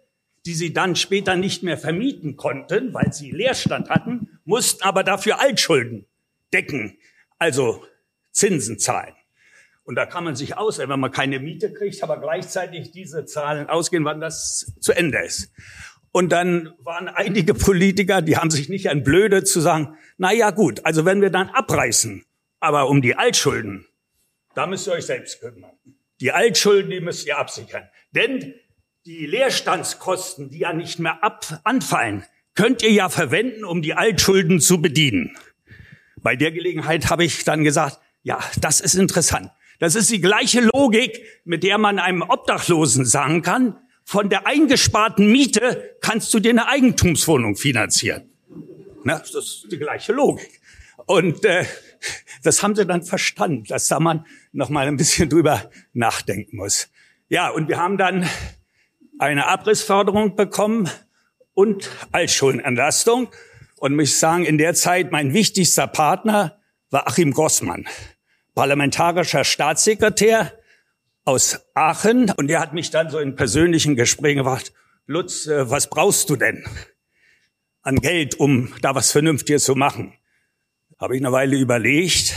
die 0.45 0.55
sie 0.55 0.73
dann 0.73 0.97
später 0.97 1.37
nicht 1.37 1.63
mehr 1.63 1.79
vermieten 1.79 2.37
konnten, 2.37 2.95
weil 2.95 3.13
sie 3.13 3.31
Leerstand 3.31 3.91
hatten, 3.91 4.41
mussten 4.45 4.83
aber 4.83 5.03
dafür 5.05 5.41
Altschulden 5.41 6.07
decken, 6.53 6.99
also 7.39 7.85
Zinsen 8.33 8.79
zahlen. 8.79 9.15
Und 9.85 9.95
da 9.95 10.05
kann 10.05 10.25
man 10.25 10.35
sich 10.35 10.57
aus, 10.57 10.79
wenn 10.79 11.01
man 11.01 11.13
keine 11.13 11.39
Miete 11.39 11.73
kriegt, 11.73 12.03
aber 12.03 12.21
gleichzeitig 12.21 12.91
diese 12.91 13.25
Zahlen 13.25 13.69
ausgehen, 13.69 14.05
wann 14.05 14.21
das 14.21 14.75
zu 14.81 14.93
Ende 14.93 15.19
ist. 15.19 15.53
Und 16.17 16.31
dann 16.31 16.73
waren 16.79 17.09
einige 17.09 17.53
Politiker, 17.53 18.23
die 18.23 18.39
haben 18.39 18.51
sich 18.51 18.71
nicht 18.71 18.89
an 18.89 19.03
blöde 19.03 19.45
zu 19.45 19.61
sagen, 19.61 19.99
na 20.17 20.33
ja, 20.33 20.51
gut, 20.51 20.81
also 20.87 21.05
wenn 21.05 21.21
wir 21.21 21.29
dann 21.29 21.51
abreißen, 21.51 22.25
aber 22.59 22.89
um 22.89 23.03
die 23.03 23.17
Altschulden, 23.17 23.85
da 24.55 24.67
müsst 24.67 24.87
ihr 24.87 24.95
euch 24.95 25.05
selbst 25.05 25.43
kümmern. 25.43 25.73
Die 26.23 26.33
Altschulden, 26.33 26.91
die 26.91 27.03
müsst 27.03 27.27
ihr 27.27 27.37
absichern. 27.37 27.83
Denn 28.13 28.55
die 29.05 29.27
Leerstandskosten, 29.27 30.49
die 30.49 30.61
ja 30.61 30.73
nicht 30.73 30.99
mehr 30.99 31.23
ab 31.23 31.61
anfallen, 31.65 32.25
könnt 32.55 32.83
ihr 32.83 32.93
ja 32.93 33.11
verwenden, 33.11 33.67
um 33.67 33.83
die 33.83 33.93
Altschulden 33.93 34.59
zu 34.59 34.81
bedienen. 34.81 35.37
Bei 36.17 36.35
der 36.35 36.51
Gelegenheit 36.51 37.11
habe 37.11 37.27
ich 37.27 37.45
dann 37.45 37.63
gesagt, 37.63 38.01
ja, 38.23 38.41
das 38.63 38.81
ist 38.81 38.95
interessant. 38.95 39.51
Das 39.81 39.95
ist 39.95 40.11
die 40.11 40.23
gleiche 40.23 40.63
Logik, 40.63 41.23
mit 41.45 41.63
der 41.63 41.77
man 41.77 41.99
einem 41.99 42.23
Obdachlosen 42.23 43.05
sagen 43.05 43.43
kann, 43.43 43.77
von 44.09 44.29
der 44.29 44.47
eingesparten 44.47 45.31
Miete 45.33 45.97
kannst 46.01 46.33
du 46.33 46.39
dir 46.39 46.51
eine 46.51 46.69
Eigentumswohnung 46.69 47.57
finanzieren. 47.57 48.31
Na, 49.03 49.19
das 49.19 49.35
ist 49.35 49.67
die 49.71 49.79
gleiche 49.79 50.13
Logik. 50.13 50.61
Und 51.07 51.45
äh, 51.45 51.65
das 52.45 52.63
haben 52.63 52.77
sie 52.77 52.87
dann 52.87 53.03
verstanden, 53.03 53.65
dass 53.65 53.89
da 53.89 53.99
man 53.99 54.25
noch 54.53 54.69
mal 54.69 54.87
ein 54.87 54.97
bisschen 54.97 55.29
drüber 55.29 55.71
nachdenken 55.93 56.57
muss. 56.57 56.89
Ja, 57.29 57.49
und 57.49 57.69
wir 57.69 57.79
haben 57.79 57.99
dann 57.99 58.29
eine 59.19 59.49
Abrissförderung 59.49 60.37
bekommen 60.37 60.89
und 61.55 61.91
Altschuldenentlastung. 62.13 63.29
Und 63.79 63.97
muss 63.97 64.21
sagen, 64.21 64.45
in 64.45 64.57
der 64.57 64.75
Zeit 64.75 65.11
mein 65.11 65.35
wichtigster 65.35 65.89
Partner 65.89 66.61
war 66.91 67.09
Achim 67.09 67.33
Grossmann 67.33 67.87
parlamentarischer 68.55 69.45
Staatssekretär 69.45 70.53
aus 71.27 71.61
Aachen 71.75 72.31
und 72.31 72.47
der 72.47 72.61
hat 72.61 72.73
mich 72.73 72.91
dann 72.91 73.11
so 73.11 73.19
in 73.19 73.35
persönlichen 73.37 73.97
Gesprächen 73.97 74.39
gefragt, 74.39 74.73
Lutz, 75.07 75.47
äh, 75.47 75.69
was 75.69 75.91
brauchst 75.91 76.31
du 76.31 76.37
denn 76.37 76.65
an 77.83 77.97
Geld, 77.97 78.37
um 78.37 78.73
da 78.81 78.95
was 78.95 79.13
Vernünftiges 79.13 79.65
zu 79.65 79.75
machen? 79.75 80.15
Habe 80.99 81.17
ich 81.17 81.23
eine 81.23 81.33
Weile 81.33 81.59
überlegt 81.59 82.35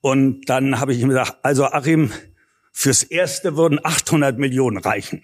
und 0.00 0.50
dann 0.50 0.80
habe 0.80 0.92
ich 0.92 1.00
ihm 1.00 1.08
gesagt, 1.08 1.38
also 1.42 1.64
Achim, 1.64 2.12
fürs 2.72 3.04
Erste 3.04 3.56
würden 3.56 3.80
800 3.82 4.38
Millionen 4.38 4.78
reichen. 4.78 5.22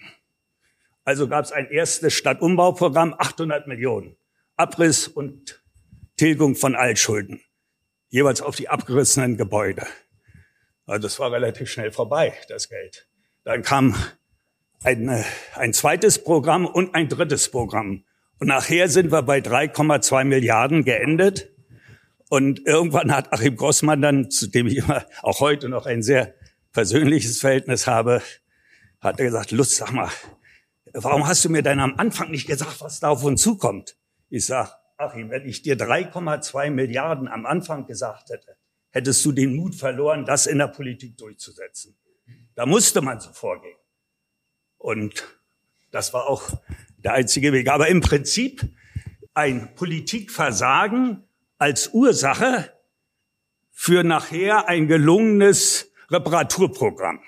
Also 1.03 1.27
gab 1.27 1.43
es 1.43 1.51
ein 1.51 1.69
erstes 1.69 2.13
Stadtumbauprogramm, 2.13 3.13
800 3.17 3.67
Millionen. 3.67 4.15
Abriss 4.55 5.07
und 5.07 5.61
Tilgung 6.15 6.55
von 6.55 6.75
Altschulden 6.75 7.41
jeweils 8.09 8.41
auf 8.41 8.55
die 8.55 8.69
abgerissenen 8.69 9.37
Gebäude. 9.37 9.85
Also 10.89 11.03
das 11.03 11.19
war 11.19 11.31
relativ 11.31 11.69
schnell 11.69 11.91
vorbei, 11.91 12.33
das 12.47 12.67
Geld. 12.67 13.07
Dann 13.43 13.61
kam 13.61 13.95
ein, 14.83 15.23
ein 15.53 15.71
zweites 15.71 16.23
Programm 16.23 16.65
und 16.65 16.95
ein 16.95 17.07
drittes 17.07 17.51
Programm. 17.51 18.05
Und 18.39 18.47
nachher 18.47 18.89
sind 18.89 19.11
wir 19.11 19.21
bei 19.21 19.37
3,2 19.37 20.23
Milliarden 20.23 20.83
geendet. 20.83 21.51
Und 22.29 22.65
irgendwann 22.65 23.13
hat 23.13 23.31
Achim 23.31 23.55
Grossmann 23.55 24.01
dann, 24.01 24.31
zu 24.31 24.47
dem 24.47 24.65
ich 24.65 24.77
immer 24.77 25.05
auch 25.21 25.41
heute 25.41 25.69
noch 25.69 25.85
ein 25.85 26.01
sehr 26.01 26.33
persönliches 26.71 27.39
Verhältnis 27.39 27.85
habe, 27.85 28.23
hat 28.99 29.19
er 29.19 29.25
gesagt, 29.25 29.51
Lutz, 29.51 29.77
sag 29.77 29.91
mal, 29.91 30.09
warum 30.93 31.27
hast 31.27 31.45
du 31.45 31.49
mir 31.49 31.61
denn 31.61 31.79
am 31.79 31.95
Anfang 31.97 32.31
nicht 32.31 32.47
gesagt, 32.47 32.81
was 32.81 32.99
da 32.99 33.09
auf 33.09 33.23
uns 33.23 33.43
zukommt? 33.43 33.95
Ich 34.29 34.47
sag, 34.47 34.75
Achim, 34.97 35.29
wenn 35.29 35.45
ich 35.45 35.61
dir 35.61 35.77
3,2 35.77 36.71
Milliarden 36.71 37.27
am 37.27 37.45
Anfang 37.45 37.85
gesagt 37.85 38.31
hätte, 38.31 38.58
hättest 38.91 39.23
du 39.25 39.31
den 39.31 39.55
Mut 39.55 39.75
verloren, 39.75 40.25
das 40.25 40.47
in 40.47 40.57
der 40.57 40.67
Politik 40.67 41.17
durchzusetzen. 41.17 41.95
Da 42.55 42.65
musste 42.65 43.01
man 43.01 43.19
so 43.19 43.31
vorgehen. 43.31 43.77
Und 44.77 45.25
das 45.91 46.13
war 46.13 46.27
auch 46.27 46.49
der 46.97 47.13
einzige 47.13 47.53
Weg. 47.53 47.69
Aber 47.69 47.87
im 47.87 48.01
Prinzip 48.01 48.67
ein 49.33 49.73
Politikversagen 49.75 51.23
als 51.57 51.89
Ursache 51.93 52.73
für 53.71 54.03
nachher 54.03 54.67
ein 54.67 54.87
gelungenes 54.87 55.91
Reparaturprogramm. 56.09 57.21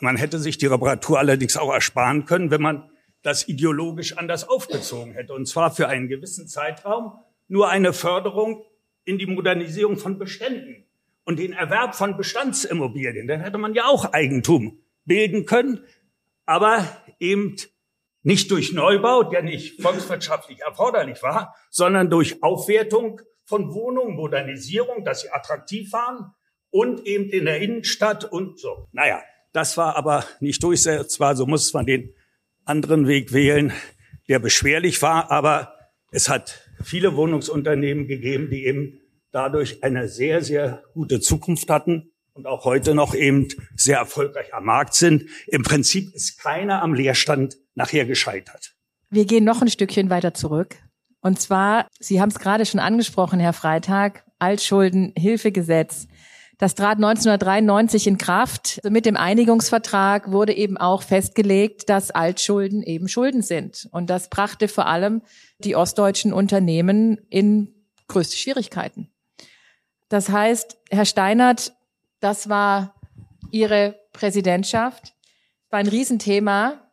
Man 0.00 0.16
hätte 0.16 0.38
sich 0.38 0.58
die 0.58 0.66
Reparatur 0.66 1.18
allerdings 1.18 1.56
auch 1.56 1.72
ersparen 1.72 2.24
können, 2.24 2.50
wenn 2.50 2.62
man 2.62 2.90
das 3.22 3.48
ideologisch 3.48 4.16
anders 4.16 4.48
aufgezogen 4.48 5.12
hätte. 5.12 5.34
Und 5.34 5.46
zwar 5.46 5.74
für 5.74 5.88
einen 5.88 6.06
gewissen 6.08 6.46
Zeitraum 6.46 7.18
nur 7.48 7.68
eine 7.68 7.92
Förderung 7.92 8.64
in 9.08 9.16
die 9.16 9.26
Modernisierung 9.26 9.96
von 9.96 10.18
Beständen 10.18 10.84
und 11.24 11.38
den 11.38 11.54
Erwerb 11.54 11.94
von 11.94 12.18
Bestandsimmobilien. 12.18 13.26
Dann 13.26 13.40
hätte 13.40 13.56
man 13.56 13.72
ja 13.72 13.86
auch 13.86 14.12
Eigentum 14.12 14.82
bilden 15.06 15.46
können, 15.46 15.82
aber 16.44 16.84
eben 17.18 17.56
nicht 18.22 18.50
durch 18.50 18.74
Neubau, 18.74 19.22
der 19.22 19.42
nicht 19.42 19.80
volkswirtschaftlich 19.80 20.60
erforderlich 20.60 21.22
war, 21.22 21.54
sondern 21.70 22.10
durch 22.10 22.42
Aufwertung 22.42 23.22
von 23.46 23.72
Wohnungen, 23.72 24.14
Modernisierung, 24.14 25.04
dass 25.04 25.22
sie 25.22 25.30
attraktiv 25.30 25.90
waren 25.94 26.34
und 26.68 27.06
eben 27.06 27.30
in 27.30 27.46
der 27.46 27.62
Innenstadt 27.62 28.30
und 28.30 28.60
so. 28.60 28.88
Naja, 28.92 29.22
das 29.52 29.78
war 29.78 29.96
aber 29.96 30.26
nicht 30.40 30.62
durchsetzbar, 30.62 31.34
so 31.34 31.46
muss 31.46 31.72
man 31.72 31.86
den 31.86 32.14
anderen 32.66 33.06
Weg 33.06 33.32
wählen, 33.32 33.72
der 34.28 34.38
beschwerlich 34.38 35.00
war, 35.00 35.30
aber 35.30 35.72
es 36.10 36.28
hat 36.28 36.67
viele 36.82 37.16
Wohnungsunternehmen 37.16 38.06
gegeben, 38.06 38.50
die 38.50 38.66
eben 38.66 39.00
dadurch 39.30 39.82
eine 39.82 40.08
sehr, 40.08 40.42
sehr 40.42 40.82
gute 40.94 41.20
Zukunft 41.20 41.70
hatten 41.70 42.10
und 42.32 42.46
auch 42.46 42.64
heute 42.64 42.94
noch 42.94 43.14
eben 43.14 43.48
sehr 43.74 43.98
erfolgreich 43.98 44.54
am 44.54 44.64
Markt 44.64 44.94
sind. 44.94 45.24
Im 45.46 45.62
Prinzip 45.62 46.14
ist 46.14 46.40
keiner 46.40 46.82
am 46.82 46.94
Leerstand 46.94 47.56
nachher 47.74 48.06
gescheitert. 48.06 48.74
Wir 49.10 49.24
gehen 49.24 49.44
noch 49.44 49.62
ein 49.62 49.68
Stückchen 49.68 50.10
weiter 50.10 50.34
zurück. 50.34 50.76
Und 51.20 51.40
zwar, 51.40 51.88
Sie 51.98 52.20
haben 52.20 52.28
es 52.28 52.38
gerade 52.38 52.64
schon 52.64 52.80
angesprochen, 52.80 53.40
Herr 53.40 53.52
Freitag, 53.52 54.24
Altschuldenhilfegesetz. 54.38 56.06
Das 56.58 56.74
trat 56.74 56.96
1993 56.96 58.08
in 58.08 58.18
Kraft. 58.18 58.80
Mit 58.82 59.06
dem 59.06 59.16
Einigungsvertrag 59.16 60.32
wurde 60.32 60.52
eben 60.52 60.76
auch 60.76 61.02
festgelegt, 61.02 61.88
dass 61.88 62.10
Altschulden 62.10 62.82
eben 62.82 63.08
Schulden 63.08 63.42
sind. 63.42 63.88
Und 63.92 64.10
das 64.10 64.28
brachte 64.28 64.66
vor 64.66 64.86
allem 64.86 65.22
die 65.60 65.76
ostdeutschen 65.76 66.32
Unternehmen 66.32 67.20
in 67.30 67.74
größte 68.08 68.36
Schwierigkeiten. 68.36 69.08
Das 70.08 70.30
heißt, 70.30 70.78
Herr 70.90 71.04
Steinert, 71.04 71.74
das 72.18 72.48
war 72.48 72.94
Ihre 73.52 73.94
Präsidentschaft, 74.12 75.14
war 75.70 75.78
ein 75.78 75.86
Riesenthema. 75.86 76.90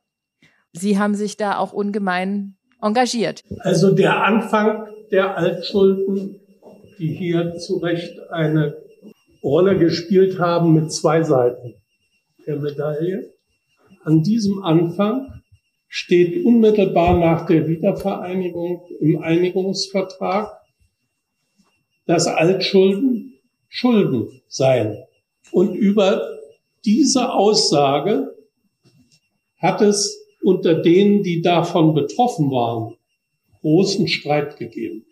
Sie 0.74 1.00
haben 1.00 1.16
sich 1.16 1.38
da 1.38 1.58
auch 1.58 1.74
ungemein 1.74 2.56
engagiert. 2.82 3.42
Also 3.60 3.96
der 3.96 4.24
Anfang 4.24 4.88
der 5.12 5.38
Altschulden, 5.38 6.40
die 7.00 7.16
hier 7.16 7.56
zu 7.56 7.78
Recht 7.78 8.20
eine 8.30 8.85
Rolle 9.46 9.78
gespielt 9.78 10.40
haben 10.40 10.74
mit 10.74 10.92
zwei 10.92 11.22
Seiten 11.22 11.76
der 12.48 12.58
Medaille. 12.58 13.32
An 14.04 14.24
diesem 14.24 14.64
Anfang 14.64 15.42
steht 15.88 16.44
unmittelbar 16.44 17.18
nach 17.18 17.46
der 17.46 17.68
Wiedervereinigung 17.68 18.88
im 19.00 19.22
Einigungsvertrag, 19.22 20.52
dass 22.08 22.28
Altschulden 22.28 23.40
Schulden 23.68 24.42
seien. 24.48 24.98
Und 25.52 25.76
über 25.76 26.22
diese 26.86 27.32
Aussage 27.32 28.36
hat 29.58 29.82
es 29.82 30.18
unter 30.42 30.76
denen, 30.76 31.24
die 31.24 31.42
davon 31.42 31.94
betroffen 31.94 32.52
waren, 32.52 32.96
großen 33.62 34.08
Streit 34.08 34.58
gegeben. 34.58 35.06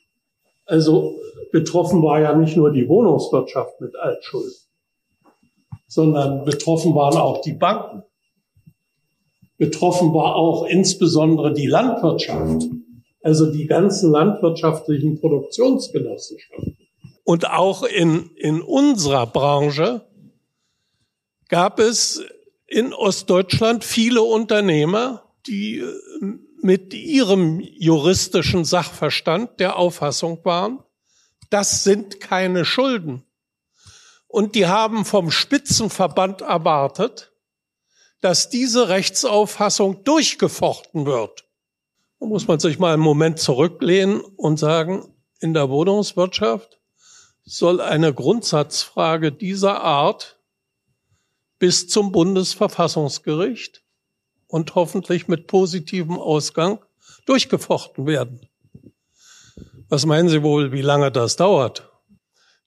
Also 0.65 1.19
betroffen 1.51 2.01
war 2.01 2.21
ja 2.21 2.35
nicht 2.35 2.55
nur 2.57 2.71
die 2.71 2.87
Wohnungswirtschaft 2.87 3.79
mit 3.81 3.95
Altschulden, 3.95 4.53
sondern 5.87 6.45
betroffen 6.45 6.95
waren 6.95 7.17
auch 7.17 7.41
die 7.41 7.53
Banken. 7.53 8.03
Betroffen 9.57 10.13
war 10.13 10.35
auch 10.35 10.65
insbesondere 10.65 11.53
die 11.53 11.67
Landwirtschaft, 11.67 12.63
also 13.21 13.51
die 13.51 13.67
ganzen 13.67 14.11
landwirtschaftlichen 14.11 15.19
Produktionsgenossenschaften. 15.19 16.77
Und 17.23 17.49
auch 17.49 17.83
in, 17.83 18.31
in 18.35 18.61
unserer 18.61 19.27
Branche 19.27 20.01
gab 21.47 21.79
es 21.79 22.23
in 22.67 22.93
Ostdeutschland 22.93 23.83
viele 23.83 24.23
Unternehmer, 24.23 25.23
die 25.47 25.77
äh, 25.77 25.85
mit 26.63 26.93
ihrem 26.93 27.59
juristischen 27.59 28.65
Sachverstand 28.65 29.59
der 29.59 29.75
Auffassung 29.75 30.43
waren, 30.45 30.83
das 31.49 31.83
sind 31.83 32.19
keine 32.19 32.65
Schulden. 32.65 33.23
Und 34.27 34.55
die 34.55 34.65
haben 34.65 35.05
vom 35.05 35.29
Spitzenverband 35.29 36.41
erwartet, 36.41 37.33
dass 38.21 38.49
diese 38.49 38.87
Rechtsauffassung 38.87 40.03
durchgefochten 40.05 41.05
wird. 41.05 41.45
Da 42.19 42.25
muss 42.25 42.47
man 42.47 42.59
sich 42.59 42.79
mal 42.79 42.93
einen 42.93 43.03
Moment 43.03 43.37
zurücklehnen 43.37 44.21
und 44.21 44.57
sagen, 44.57 45.13
in 45.39 45.53
der 45.53 45.69
Wohnungswirtschaft 45.69 46.79
soll 47.43 47.81
eine 47.81 48.13
Grundsatzfrage 48.13 49.33
dieser 49.33 49.81
Art 49.81 50.39
bis 51.59 51.89
zum 51.89 52.13
Bundesverfassungsgericht 52.13 53.82
und 54.53 54.75
hoffentlich 54.75 55.27
mit 55.27 55.47
positivem 55.47 56.19
Ausgang 56.19 56.77
durchgefochten 57.25 58.05
werden. 58.05 58.47
Was 59.89 60.05
meinen 60.05 60.29
Sie 60.29 60.43
wohl, 60.43 60.71
wie 60.71 60.83
lange 60.83 61.11
das 61.11 61.37
dauert? 61.37 61.89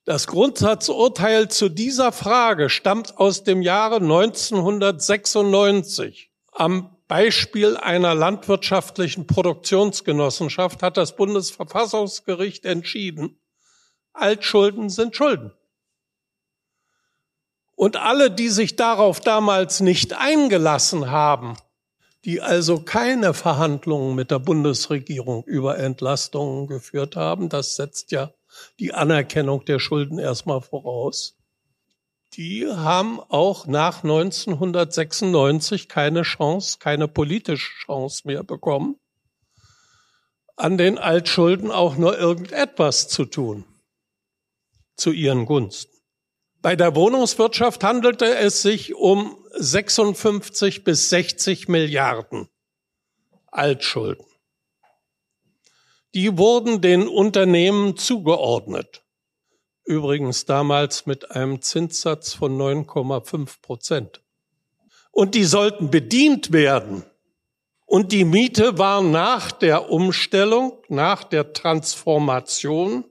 Das 0.05 0.27
Grundsatzurteil 0.27 1.49
zu 1.49 1.69
dieser 1.69 2.11
Frage 2.11 2.71
stammt 2.71 3.19
aus 3.19 3.45
dem 3.45 3.63
Jahre 3.63 3.99
1996. 3.99 6.33
Am 6.51 6.97
Beispiel 7.07 7.77
einer 7.77 8.17
landwirtschaftlichen 8.17 9.29
Produktionsgenossenschaft 9.29 10.83
hat 10.83 10.97
das 10.97 11.15
Bundesverfassungsgericht 11.15 12.65
entschieden, 12.65 13.39
Altschulden 14.13 14.91
sind 14.91 15.15
Schulden. 15.15 15.53
Und 17.77 17.97
alle, 17.97 18.33
die 18.33 18.49
sich 18.49 18.75
darauf 18.75 19.21
damals 19.21 19.79
nicht 19.79 20.15
eingelassen 20.15 21.13
haben, 21.13 21.57
die 22.27 22.43
also 22.43 22.81
keine 22.81 23.33
Verhandlungen 23.35 24.17
mit 24.17 24.33
der 24.33 24.41
Bundesregierung 24.41 25.45
über 25.45 25.79
Entlastungen 25.79 26.67
geführt 26.67 27.15
haben, 27.15 27.49
das 27.49 27.77
setzt 27.77 28.11
ja 28.11 28.33
die 28.81 28.93
Anerkennung 28.93 29.65
der 29.65 29.79
Schulden 29.79 30.19
erstmal 30.19 30.61
voraus. 30.61 31.37
Die 32.35 32.67
haben 32.67 33.21
auch 33.21 33.67
nach 33.67 34.03
1996 34.03 35.89
keine 35.89 36.23
Chance, 36.23 36.79
keine 36.81 37.07
politische 37.07 37.71
Chance 37.85 38.23
mehr 38.27 38.43
bekommen, 38.43 38.97
an 40.57 40.77
den 40.79 40.99
Altschulden 40.99 41.71
auch 41.71 41.97
nur 41.97 42.19
irgendetwas 42.19 43.07
zu 43.07 43.25
tun, 43.25 43.65
zu 44.97 45.13
ihren 45.13 45.47
Gunsten. 45.47 45.97
Bei 46.61 46.75
der 46.75 46.97
Wohnungswirtschaft 46.97 47.85
handelte 47.85 48.35
es 48.35 48.63
sich 48.63 48.97
um 48.97 49.46
56 49.59 50.85
bis 50.85 51.09
60 51.11 51.69
Milliarden 51.69 52.49
Altschulden 53.51 54.27
die 56.17 56.39
wurden 56.39 56.81
den 56.81 57.09
Unternehmen 57.09 57.99
zugeordnet. 57.99 59.05
Übrigens 59.85 60.47
damals 60.47 61.05
mit 61.05 61.31
einem 61.31 61.61
Zinssatz 61.61 62.33
von 62.33 62.57
9,5 62.57 63.61
Prozent. 63.61 64.23
Und 65.11 65.35
die 65.35 65.45
sollten 65.45 65.91
bedient 65.91 66.53
werden. 66.53 67.05
Und 67.85 68.13
die 68.13 68.25
Miete 68.25 68.79
war 68.79 69.03
nach 69.03 69.53
der 69.53 69.91
Umstellung, 69.91 70.79
nach 70.89 71.23
der 71.23 71.53
Transformation 71.53 73.05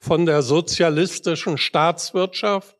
von 0.00 0.26
der 0.26 0.42
sozialistischen 0.42 1.56
Staatswirtschaft 1.56 2.77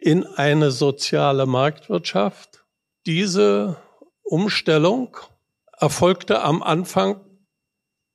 in 0.00 0.26
eine 0.26 0.70
soziale 0.70 1.46
Marktwirtschaft. 1.46 2.64
Diese 3.06 3.76
Umstellung 4.22 5.16
erfolgte 5.78 6.42
am 6.42 6.62
Anfang 6.62 7.20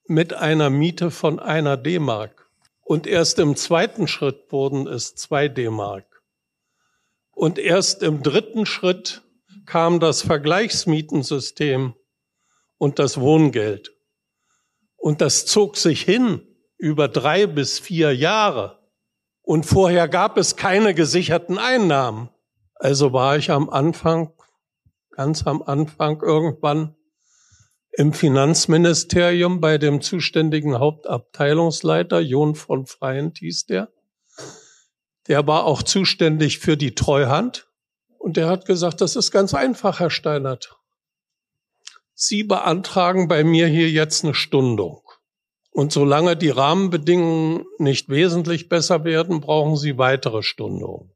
mit 0.08 0.34
einer 0.34 0.70
Miete 0.70 1.12
von 1.12 1.40
einer 1.40 1.78
D-Mark. 1.78 2.50
Und 2.82 3.08
erst 3.08 3.40
im 3.40 3.56
zweiten 3.56 4.08
Schritt 4.08 4.52
wurden 4.52 4.88
es 4.88 5.16
zwei 5.16 5.48
D-Mark. 5.48 6.24
Und 7.32 7.60
erst 7.60 8.04
im 8.04 8.24
dritten 8.24 8.66
Schritt 8.66 9.22
kam 9.66 10.00
das 10.00 10.22
Vergleichsmietensystem 10.22 11.96
und 12.78 13.00
das 13.00 13.20
Wohngeld. 13.20 13.96
Und 14.96 15.22
das 15.22 15.46
zog 15.46 15.78
sich 15.78 16.02
hin 16.02 16.42
über 16.78 17.08
drei 17.08 17.48
bis 17.48 17.80
vier 17.80 18.16
Jahre. 18.16 18.80
Und 19.46 19.68
vorher 19.68 20.08
gab 20.08 20.38
es 20.38 20.56
keine 20.56 20.96
gesicherten 20.96 21.60
Einnahmen. 21.60 22.30
Also 22.74 23.14
war 23.14 23.38
ich 23.38 23.52
am 23.52 23.70
Anfang, 23.70 24.34
ganz 25.12 25.46
am 25.46 25.62
Anfang 25.62 26.20
irgendwann 26.22 26.96
im 27.92 28.12
Finanzministerium 28.12 29.62
bei 29.62 29.78
dem 29.78 30.02
zuständigen 30.02 30.80
Hauptabteilungsleiter, 30.80 32.20
Jon 32.20 32.56
von 32.56 32.88
Freiend 32.88 33.38
hieß 33.38 33.68
der. 33.68 33.90
Der 35.28 35.46
war 35.46 35.66
auch 35.66 35.84
zuständig 35.84 36.58
für 36.58 36.76
die 36.76 36.96
Treuhand. 36.96 37.68
Und 38.18 38.38
der 38.38 38.50
hat 38.50 38.66
gesagt, 38.66 39.00
das 39.00 39.16
ist 39.16 39.32
ganz 39.32 39.54
einfach, 39.54 40.00
Herr 40.00 40.10
Steinert. 40.10 40.76
Sie 42.16 42.44
beantragen 42.44 43.28
bei 43.28 43.44
mir 43.44 43.68
hier 43.68 43.92
jetzt 43.92 44.24
eine 44.24 44.34
Stundung. 44.34 45.05
Und 45.76 45.92
solange 45.92 46.38
die 46.38 46.52
Rahmenbedingungen 46.52 47.66
nicht 47.80 48.08
wesentlich 48.08 48.70
besser 48.70 49.04
werden, 49.04 49.42
brauchen 49.42 49.76
Sie 49.76 49.98
weitere 49.98 50.42
Stundungen. 50.42 51.12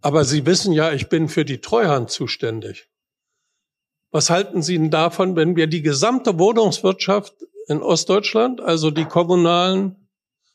Aber 0.00 0.24
Sie 0.24 0.46
wissen 0.46 0.72
ja, 0.72 0.94
ich 0.94 1.10
bin 1.10 1.28
für 1.28 1.44
die 1.44 1.60
Treuhand 1.60 2.10
zuständig. 2.10 2.88
Was 4.10 4.30
halten 4.30 4.62
Sie 4.62 4.78
denn 4.78 4.90
davon, 4.90 5.36
wenn 5.36 5.56
wir 5.56 5.66
die 5.66 5.82
gesamte 5.82 6.38
Wohnungswirtschaft 6.38 7.34
in 7.68 7.82
Ostdeutschland, 7.82 8.62
also 8.62 8.90
die 8.90 9.04
kommunalen 9.04 10.08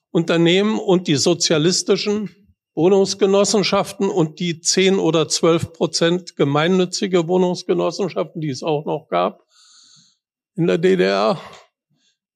Unternehmen 0.10 0.80
und 0.80 1.08
die 1.08 1.18
sozialistischen 1.18 2.36
Wohnungsgenossenschaften 2.74 4.10
und 4.10 4.40
die 4.40 4.62
10 4.62 4.98
oder 4.98 5.28
12 5.28 5.74
Prozent 5.74 6.36
gemeinnützige 6.38 7.28
Wohnungsgenossenschaften, 7.28 8.42
die 8.42 8.50
es 8.50 8.64
auch 8.64 8.84
noch 8.86 9.10
gab 9.10 9.46
in 10.56 10.66
der 10.66 10.80
DDR, 10.80 11.40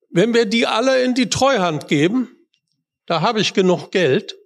wenn 0.10 0.34
wir 0.34 0.46
die 0.46 0.68
alle 0.68 1.04
in 1.04 1.14
die 1.14 1.30
Treuhand 1.30 1.88
geben, 1.88 2.36
da 3.06 3.22
habe 3.22 3.42
ich 3.42 3.54
genug 3.54 3.92
Geld, 3.92 4.38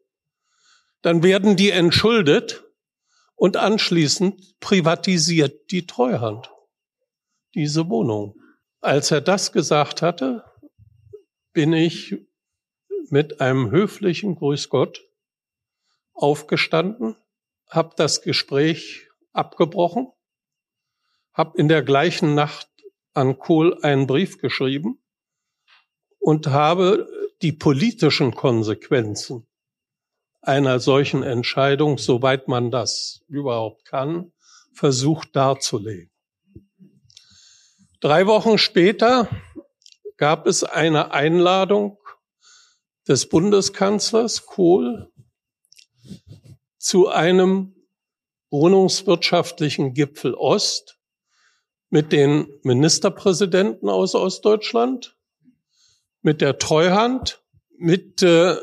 dann 1.01 1.23
werden 1.23 1.55
die 1.55 1.71
entschuldet 1.71 2.63
und 3.35 3.55
anschließend 3.55 4.59
privatisiert 4.59 5.71
die 5.71 5.87
Treuhand 5.87 6.51
diese 7.55 7.89
Wohnung. 7.89 8.35
Als 8.81 9.11
er 9.11 9.21
das 9.21 9.51
gesagt 9.51 10.01
hatte, 10.01 10.43
bin 11.53 11.73
ich 11.73 12.15
mit 13.09 13.41
einem 13.41 13.71
höflichen 13.71 14.35
Grüß 14.35 14.69
Gott 14.69 15.07
aufgestanden, 16.13 17.15
habe 17.69 17.93
das 17.95 18.21
Gespräch 18.21 19.07
abgebrochen, 19.31 20.11
habe 21.33 21.57
in 21.57 21.67
der 21.67 21.81
gleichen 21.81 22.35
Nacht 22.35 22.69
an 23.13 23.39
Kohl 23.39 23.79
einen 23.81 24.05
Brief 24.05 24.37
geschrieben 24.37 25.01
und 26.19 26.47
habe 26.47 27.07
die 27.41 27.53
politischen 27.53 28.35
Konsequenzen 28.35 29.47
einer 30.41 30.79
solchen 30.79 31.23
Entscheidung, 31.23 31.97
soweit 31.97 32.47
man 32.47 32.71
das 32.71 33.21
überhaupt 33.27 33.85
kann, 33.85 34.31
versucht 34.73 35.35
darzulegen. 35.35 36.11
Drei 37.99 38.27
Wochen 38.27 38.57
später 38.57 39.29
gab 40.15 40.47
es 40.47 40.63
eine 40.63 41.11
Einladung 41.11 41.97
des 43.07 43.27
Bundeskanzlers 43.27 44.45
Kohl 44.45 45.11
zu 46.77 47.09
einem 47.09 47.75
wohnungswirtschaftlichen 48.51 49.93
Gipfel 49.93 50.33
Ost 50.33 50.97
mit 51.89 52.11
den 52.11 52.47
Ministerpräsidenten 52.63 53.89
aus 53.89 54.15
Ostdeutschland, 54.15 55.17
mit 56.21 56.41
der 56.41 56.57
Treuhand, 56.57 57.41
mit 57.77 58.21
äh, 58.23 58.55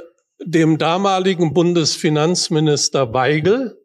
dem 0.45 0.79
damaligen 0.79 1.55
Bundesfinanzminister 1.55 3.13
Weigel, 3.13 3.77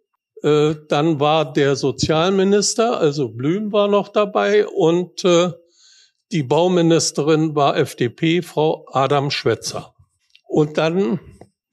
Äh, 0.43 0.75
dann 0.87 1.19
war 1.19 1.53
der 1.53 1.75
Sozialminister, 1.75 2.99
also 2.99 3.29
Blüm 3.29 3.71
war 3.71 3.87
noch 3.87 4.07
dabei 4.07 4.67
und 4.67 5.23
äh, 5.23 5.51
die 6.31 6.43
Bauministerin 6.43 7.55
war 7.55 7.77
FDP, 7.77 8.41
Frau 8.41 8.87
Adam 8.91 9.29
Schwetzer. 9.29 9.93
Und 10.47 10.77
dann 10.77 11.19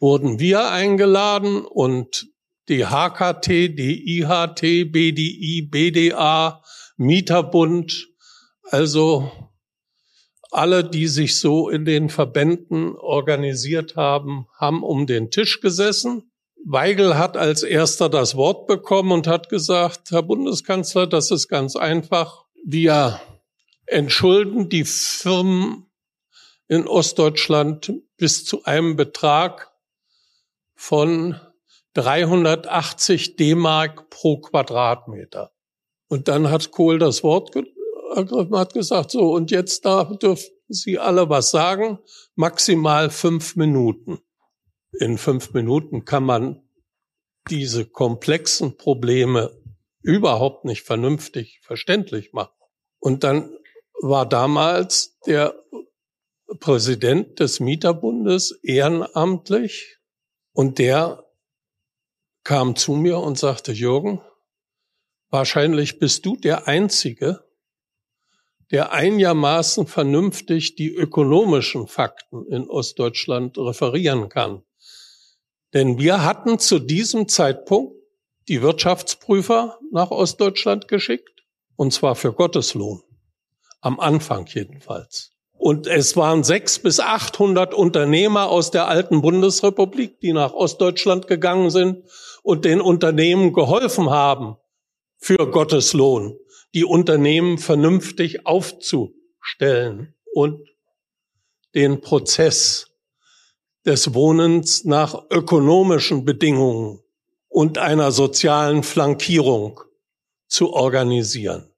wurden 0.01 0.39
wir 0.39 0.71
eingeladen 0.71 1.65
und 1.65 2.27
die 2.69 2.85
HKT, 2.85 3.49
die 3.49 4.19
IHT, 4.19 4.93
BDI, 4.93 5.63
BDA, 5.71 6.63
Mieterbund, 6.97 8.09
also 8.65 9.31
alle, 10.51 10.85
die 10.85 11.09
sich 11.09 11.39
so 11.39 11.69
in 11.69 11.85
den 11.85 12.09
Verbänden 12.09 12.97
organisiert 12.97 13.97
haben, 13.97 14.47
haben 14.59 14.83
um 14.83 15.07
den 15.07 15.31
Tisch 15.31 15.61
gesessen. 15.61 16.31
Weigel 16.65 17.17
hat 17.17 17.37
als 17.37 17.63
erster 17.63 18.09
das 18.09 18.35
Wort 18.35 18.67
bekommen 18.67 19.13
und 19.13 19.27
hat 19.27 19.49
gesagt, 19.49 20.11
Herr 20.11 20.23
Bundeskanzler, 20.23 21.07
das 21.07 21.31
ist 21.31 21.49
ganz 21.49 21.77
einfach. 21.77 22.45
Wir 22.65 23.21
entschulden 23.87 24.69
die 24.69 24.85
Firmen 24.85 25.87
in 26.67 26.87
Ostdeutschland 26.87 27.93
bis 28.17 28.45
zu 28.45 28.65
einem 28.65 28.97
Betrag 28.97 29.71
von 30.75 31.41
380 31.95 33.37
D-Mark 33.37 34.11
pro 34.11 34.39
Quadratmeter. 34.39 35.53
Und 36.09 36.29
dann 36.29 36.51
hat 36.51 36.71
Kohl 36.71 36.99
das 36.99 37.23
Wort 37.23 37.53
ergriffen, 38.15 38.57
hat 38.57 38.75
gesagt, 38.75 39.11
so, 39.11 39.33
und 39.33 39.51
jetzt 39.51 39.85
da 39.85 40.05
dürfen 40.05 40.55
Sie 40.69 40.99
alle 40.99 41.29
was 41.31 41.51
sagen, 41.51 41.99
maximal 42.35 43.11
fünf 43.11 43.57
Minuten. 43.57 44.19
In 44.93 45.17
fünf 45.17 45.55
Minuten 45.55 46.05
kann 46.05 46.25
man 46.25 46.63
diese 47.49 47.87
komplexen 47.87 48.77
Probleme 48.77 49.57
überhaupt 50.03 50.65
nicht 50.65 50.83
vernünftig 50.83 51.61
verständlich 51.63 52.33
machen. 52.33 52.55
Und 52.99 53.25
dann 53.25 53.57
war 54.01 54.27
damals 54.29 55.19
der 55.27 55.55
Präsident 56.61 57.41
des 57.41 57.61
Mieterbundes 57.61 58.59
ehrenamtlich 58.63 59.99
und 60.53 60.79
der 60.79 61.25
kam 62.45 62.77
zu 62.77 62.93
mir 62.93 63.19
und 63.19 63.39
sagte, 63.39 63.73
Jürgen, 63.73 64.23
wahrscheinlich 65.31 65.99
bist 65.99 66.25
du 66.25 66.37
der 66.37 66.67
Einzige, 66.67 67.45
der 68.71 68.93
einigermaßen 68.93 69.87
vernünftig 69.87 70.75
die 70.77 70.93
ökonomischen 70.95 71.87
Fakten 71.87 72.47
in 72.47 72.69
Ostdeutschland 72.69 73.57
referieren 73.57 74.29
kann. 74.29 74.63
Denn 75.75 75.99
wir 75.99 76.25
hatten 76.25 76.59
zu 76.59 76.79
diesem 76.79 77.29
Zeitpunkt 77.29 77.95
die 78.49 78.63
Wirtschaftsprüfer 78.63 79.79
nach 79.93 80.11
Ostdeutschland 80.11 80.89
geschickt, 80.89 81.45
und 81.77 81.93
zwar 81.93 82.15
für 82.15 82.33
Gotteslohn. 82.33 83.03
Am 83.81 84.01
Anfang 84.01 84.47
jedenfalls. 84.47 85.33
Und 85.53 85.87
es 85.87 86.17
waren 86.17 86.45
sechs 86.45 86.79
bis 86.79 87.01
achthundert 87.01 87.75
Unternehmer 87.75 88.49
aus 88.49 88.71
der 88.71 88.89
alten 88.89 89.23
Bundesrepublik, 89.23 90.21
die 90.21 90.33
nach 90.33 90.53
Ostdeutschland 90.53 91.27
gegangen 91.27 91.71
sind 91.71 92.05
und 92.43 92.65
den 92.65 92.81
Unternehmen 92.81 93.53
geholfen 93.53 94.11
haben, 94.11 94.57
für 95.19 95.51
Gottes 95.51 95.93
Lohn 95.93 96.39
die 96.75 96.85
Unternehmen 96.85 97.59
vernünftig 97.59 98.47
aufzustellen 98.47 100.15
und 100.35 100.69
den 101.75 102.01
Prozess 102.01 102.87
des 103.85 104.15
Wohnens 104.15 104.85
nach 104.85 105.31
ökonomischen 105.31 106.25
Bedingungen 106.25 107.01
und 107.49 107.79
einer 107.79 108.13
sozialen 108.13 108.83
Flankierung 108.83 109.81
zu 110.47 110.73
organisieren. 110.73 111.71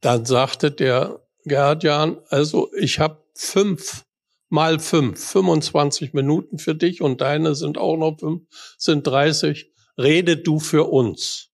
Dann 0.00 0.24
sagte 0.24 0.70
der 0.70 1.26
Gerhard 1.44 1.82
Jahn, 1.82 2.18
also 2.28 2.70
ich 2.74 2.98
habe 2.98 3.22
fünf 3.34 4.04
mal 4.48 4.78
fünf, 4.78 5.22
25 5.32 6.14
Minuten 6.14 6.58
für 6.58 6.74
dich 6.74 7.02
und 7.02 7.20
deine 7.20 7.54
sind 7.54 7.78
auch 7.78 7.96
noch 7.96 8.18
fünf, 8.18 8.42
sind 8.78 9.06
30. 9.06 9.70
Rede 9.98 10.36
du 10.36 10.58
für 10.58 10.84
uns. 10.84 11.50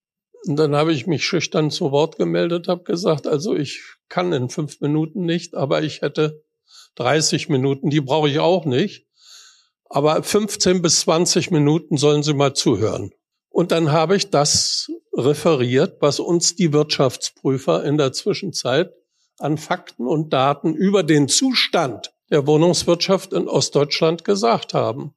Und 0.47 0.57
dann 0.57 0.75
habe 0.75 0.93
ich 0.93 1.07
mich 1.07 1.25
schüchtern 1.25 1.71
zu 1.71 1.91
Wort 1.91 2.17
gemeldet, 2.17 2.69
habe 2.69 2.85
gesagt, 2.85 3.27
also 3.27 3.55
ich 3.55 3.83
kann 4.09 4.33
in 4.33 4.51
fünf 4.51 4.81
Minuten 4.81 5.25
nicht, 5.25 5.55
aber 5.55 5.83
ich 5.83 6.03
hätte 6.03 6.45
30 6.97 7.49
Minuten, 7.49 7.91
die 7.91 8.01
brauche 8.01 8.29
ich 8.29 8.39
auch 8.39 8.65
nicht. 8.65 9.07
Aber 9.89 10.23
15 10.23 10.83
bis 10.83 11.01
20 11.01 11.51
Minuten 11.51 11.97
sollen 11.97 12.23
Sie 12.23 12.35
mal 12.35 12.53
zuhören. 12.53 13.13
Und 13.49 13.71
dann 13.71 13.93
habe 13.93 14.17
ich 14.17 14.31
das 14.31 14.91
referiert, 15.17 15.99
was 16.01 16.19
uns 16.21 16.57
die 16.57 16.73
Wirtschaftsprüfer 16.73 17.85
in 17.85 17.97
der 17.97 18.13
Zwischenzeit 18.13 18.93
an 19.39 19.59
Fakten 19.59 20.07
und 20.07 20.33
Daten 20.33 20.75
über 20.75 21.03
den 21.03 21.29
Zustand 21.29 22.13
der 22.31 22.47
Wohnungswirtschaft 22.47 23.33
in 23.33 23.49
Ostdeutschland 23.49 24.25
gesagt 24.25 24.75
haben. 24.75 25.15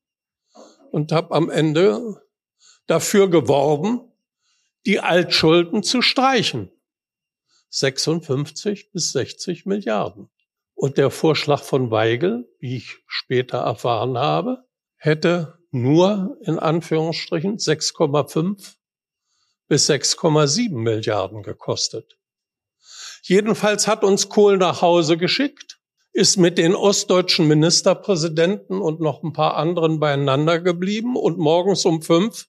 Und 0.92 1.12
habe 1.12 1.34
am 1.34 1.50
Ende 1.50 2.22
dafür 2.86 3.30
geworben, 3.30 4.02
die 4.88 5.02
Altschulden 5.02 5.84
zu 5.84 6.02
streichen. 6.02 6.72
56 7.70 8.92
bis 8.94 9.12
60 9.12 9.66
Milliarden. 9.66 10.30
Und 10.76 10.98
der 10.98 11.12
Vorschlag 11.12 11.62
von 11.62 11.92
Weigel, 11.92 12.50
wie 12.60 12.78
ich 12.78 12.96
später 13.06 13.58
erfahren 13.58 14.18
habe, 14.18 14.64
hätte 14.96 15.60
nur 15.72 16.38
in 16.42 16.58
Anführungsstrichen 16.58 17.58
6,5 17.58 18.76
bis 19.68 19.90
6,7 19.90 20.72
Milliarden 20.72 21.44
gekostet. 21.44 22.18
Jedenfalls 23.24 23.88
hat 23.88 24.06
uns 24.06 24.30
Kohl 24.30 24.58
nach 24.58 24.82
Hause 24.82 25.18
geschickt, 25.18 25.82
ist 26.14 26.38
mit 26.38 26.58
den 26.58 26.74
ostdeutschen 26.74 27.46
Ministerpräsidenten 27.46 28.80
und 28.80 29.02
noch 29.02 29.22
ein 29.22 29.34
paar 29.34 29.58
anderen 29.58 30.00
beieinander 30.00 30.62
geblieben 30.62 31.18
und 31.18 31.38
morgens 31.38 31.84
um 31.84 32.02
fünf 32.02 32.48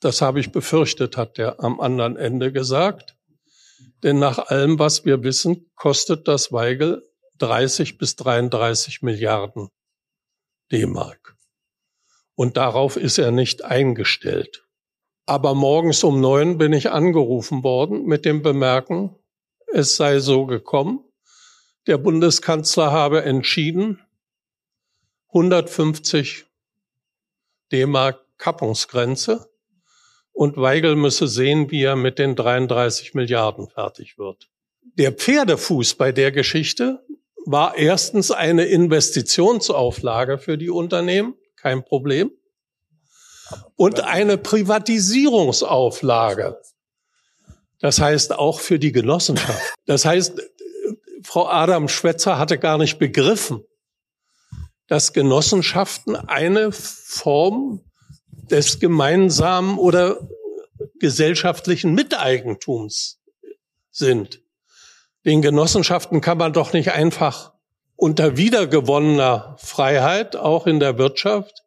Das 0.00 0.20
habe 0.22 0.40
ich 0.40 0.50
befürchtet, 0.50 1.16
hat 1.16 1.38
der 1.38 1.62
am 1.62 1.78
anderen 1.78 2.16
Ende 2.16 2.50
gesagt. 2.50 3.14
Denn 4.02 4.18
nach 4.18 4.38
allem, 4.38 4.80
was 4.80 5.04
wir 5.04 5.22
wissen, 5.22 5.70
kostet 5.76 6.26
das 6.26 6.50
Weigel 6.50 7.09
30 7.40 7.98
bis 7.98 8.16
33 8.16 9.02
Milliarden 9.02 9.70
D-Mark. 10.70 11.36
Und 12.34 12.56
darauf 12.56 12.96
ist 12.96 13.18
er 13.18 13.30
nicht 13.30 13.64
eingestellt. 13.64 14.66
Aber 15.26 15.54
morgens 15.54 16.02
um 16.04 16.20
neun 16.20 16.58
bin 16.58 16.72
ich 16.72 16.90
angerufen 16.90 17.62
worden 17.62 18.04
mit 18.06 18.24
dem 18.24 18.42
Bemerken, 18.42 19.16
es 19.72 19.96
sei 19.96 20.20
so 20.20 20.46
gekommen. 20.46 21.04
Der 21.86 21.98
Bundeskanzler 21.98 22.90
habe 22.92 23.22
entschieden, 23.22 24.00
150 25.28 26.46
D-Mark 27.72 28.24
Kappungsgrenze 28.38 29.48
und 30.32 30.56
Weigel 30.56 30.96
müsse 30.96 31.28
sehen, 31.28 31.70
wie 31.70 31.84
er 31.84 31.96
mit 31.96 32.18
den 32.18 32.34
33 32.34 33.14
Milliarden 33.14 33.68
fertig 33.68 34.18
wird. 34.18 34.50
Der 34.94 35.12
Pferdefuß 35.12 35.94
bei 35.94 36.10
der 36.10 36.32
Geschichte 36.32 37.04
war 37.46 37.76
erstens 37.76 38.30
eine 38.30 38.66
Investitionsauflage 38.66 40.38
für 40.38 40.56
die 40.58 40.70
Unternehmen, 40.70 41.34
kein 41.56 41.84
Problem, 41.84 42.30
und 43.76 44.00
eine 44.00 44.38
Privatisierungsauflage. 44.38 46.60
Das 47.80 48.00
heißt 48.00 48.32
auch 48.32 48.60
für 48.60 48.78
die 48.78 48.92
Genossenschaft. 48.92 49.74
Das 49.86 50.04
heißt, 50.04 50.40
Frau 51.22 51.48
Adam 51.48 51.88
Schwetzer 51.88 52.38
hatte 52.38 52.58
gar 52.58 52.78
nicht 52.78 52.98
begriffen, 52.98 53.64
dass 54.86 55.12
Genossenschaften 55.12 56.16
eine 56.16 56.72
Form 56.72 57.84
des 58.50 58.80
gemeinsamen 58.80 59.78
oder 59.78 60.28
gesellschaftlichen 60.98 61.94
Miteigentums 61.94 63.20
sind. 63.90 64.42
Den 65.24 65.42
Genossenschaften 65.42 66.20
kann 66.20 66.38
man 66.38 66.52
doch 66.52 66.72
nicht 66.72 66.92
einfach 66.92 67.52
unter 67.96 68.38
wiedergewonnener 68.38 69.56
Freiheit, 69.58 70.34
auch 70.34 70.66
in 70.66 70.80
der 70.80 70.96
Wirtschaft, 70.96 71.62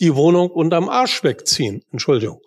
die 0.00 0.14
Wohnung 0.14 0.50
unterm 0.50 0.88
Arsch 0.88 1.24
wegziehen. 1.24 1.82
Entschuldigung. 1.90 2.40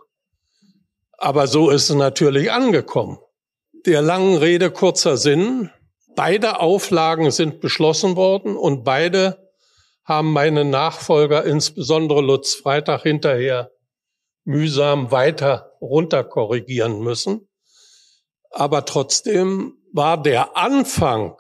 Aber 1.18 1.48
so 1.48 1.70
ist 1.70 1.90
es 1.90 1.96
natürlich 1.96 2.52
angekommen. 2.52 3.18
Der 3.86 4.02
langen 4.02 4.38
Rede 4.38 4.70
kurzer 4.70 5.18
Sinn. 5.18 5.72
Beide 6.16 6.60
Auflagen 6.60 7.32
sind 7.32 7.62
beschlossen 7.62 8.16
worden 8.16 8.56
und 8.56 8.84
beide 8.84 9.50
haben 10.04 10.34
meine 10.34 10.66
Nachfolger, 10.66 11.46
insbesondere 11.46 12.22
Lutz 12.22 12.54
Freitag, 12.54 13.04
hinterher 13.04 13.72
mühsam 14.44 15.12
weiter 15.12 15.72
runterkorrigieren 15.82 17.00
müssen. 17.00 17.48
Aber 18.52 18.86
trotzdem 18.86 19.81
war 19.94 20.22
der 20.22 20.58
Anfang, 20.58 21.36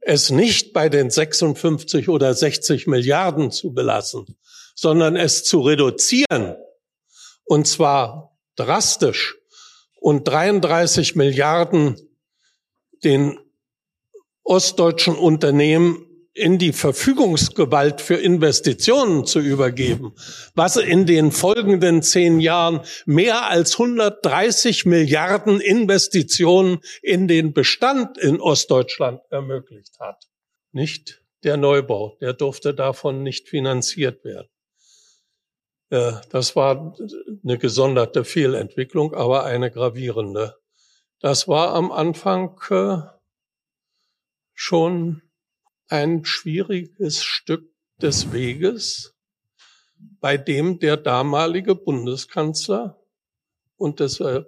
es 0.00 0.30
nicht 0.30 0.72
bei 0.72 0.88
den 0.88 1.10
56 1.10 2.08
oder 2.08 2.32
60 2.32 2.86
Milliarden 2.86 3.50
zu 3.50 3.74
belassen, 3.74 4.38
sondern 4.74 5.16
es 5.16 5.44
zu 5.44 5.60
reduzieren, 5.60 6.56
und 7.44 7.66
zwar 7.66 8.38
drastisch, 8.56 9.36
und 10.00 10.28
33 10.28 11.16
Milliarden 11.16 11.96
den 13.04 13.38
ostdeutschen 14.44 15.16
Unternehmen 15.16 16.07
in 16.38 16.58
die 16.58 16.72
Verfügungsgewalt 16.72 18.00
für 18.00 18.14
Investitionen 18.14 19.26
zu 19.26 19.40
übergeben, 19.40 20.14
was 20.54 20.76
in 20.76 21.04
den 21.04 21.32
folgenden 21.32 22.02
zehn 22.02 22.40
Jahren 22.40 22.80
mehr 23.06 23.48
als 23.50 23.72
130 23.72 24.86
Milliarden 24.86 25.60
Investitionen 25.60 26.78
in 27.02 27.28
den 27.28 27.52
Bestand 27.52 28.16
in 28.18 28.40
Ostdeutschland 28.40 29.20
ermöglicht 29.30 29.98
hat. 29.98 30.24
Nicht 30.72 31.22
der 31.44 31.56
Neubau, 31.56 32.16
der 32.20 32.32
durfte 32.32 32.74
davon 32.74 33.22
nicht 33.22 33.48
finanziert 33.48 34.24
werden. 34.24 34.48
Äh, 35.90 36.12
das 36.30 36.56
war 36.56 36.96
eine 37.44 37.58
gesonderte 37.58 38.24
Fehlentwicklung, 38.24 39.14
aber 39.14 39.44
eine 39.44 39.70
gravierende. 39.70 40.56
Das 41.20 41.48
war 41.48 41.74
am 41.74 41.90
Anfang 41.90 42.60
äh, 42.70 42.98
schon 44.54 45.22
ein 45.88 46.24
schwieriges 46.24 47.22
Stück 47.22 47.70
des 48.00 48.32
Weges, 48.32 49.14
bei 50.20 50.36
dem 50.36 50.78
der 50.78 50.96
damalige 50.96 51.74
Bundeskanzler, 51.74 53.00
und 53.76 54.00
deshalb, 54.00 54.46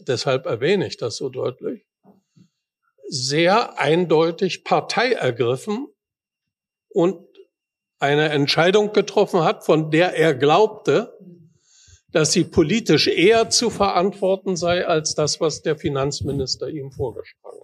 deshalb 0.00 0.46
erwähne 0.46 0.86
ich 0.86 0.96
das 0.96 1.16
so 1.16 1.28
deutlich, 1.28 1.86
sehr 3.08 3.78
eindeutig 3.78 4.64
Partei 4.64 5.12
ergriffen 5.12 5.88
und 6.88 7.26
eine 7.98 8.30
Entscheidung 8.30 8.92
getroffen 8.92 9.44
hat, 9.44 9.64
von 9.64 9.90
der 9.90 10.14
er 10.14 10.34
glaubte, 10.34 11.16
dass 12.10 12.32
sie 12.32 12.44
politisch 12.44 13.08
eher 13.08 13.50
zu 13.50 13.70
verantworten 13.70 14.56
sei 14.56 14.86
als 14.86 15.14
das, 15.14 15.40
was 15.40 15.62
der 15.62 15.76
Finanzminister 15.76 16.68
ihm 16.68 16.92
vorgeschlagen 16.92 17.63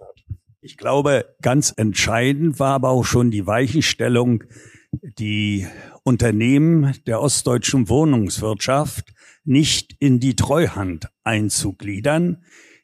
Ich 0.63 0.77
glaube, 0.77 1.35
ganz 1.41 1.73
entscheidend 1.75 2.59
war 2.59 2.73
aber 2.73 2.89
auch 2.89 3.03
schon 3.03 3.31
die 3.31 3.47
Weichenstellung, 3.47 4.43
die 4.91 5.65
Unternehmen 6.03 6.93
der 7.07 7.19
ostdeutschen 7.19 7.89
Wohnungswirtschaft 7.89 9.11
nicht 9.43 9.95
in 9.97 10.19
die 10.19 10.35
Treuhand 10.35 11.09
einzugliedern, 11.23 12.43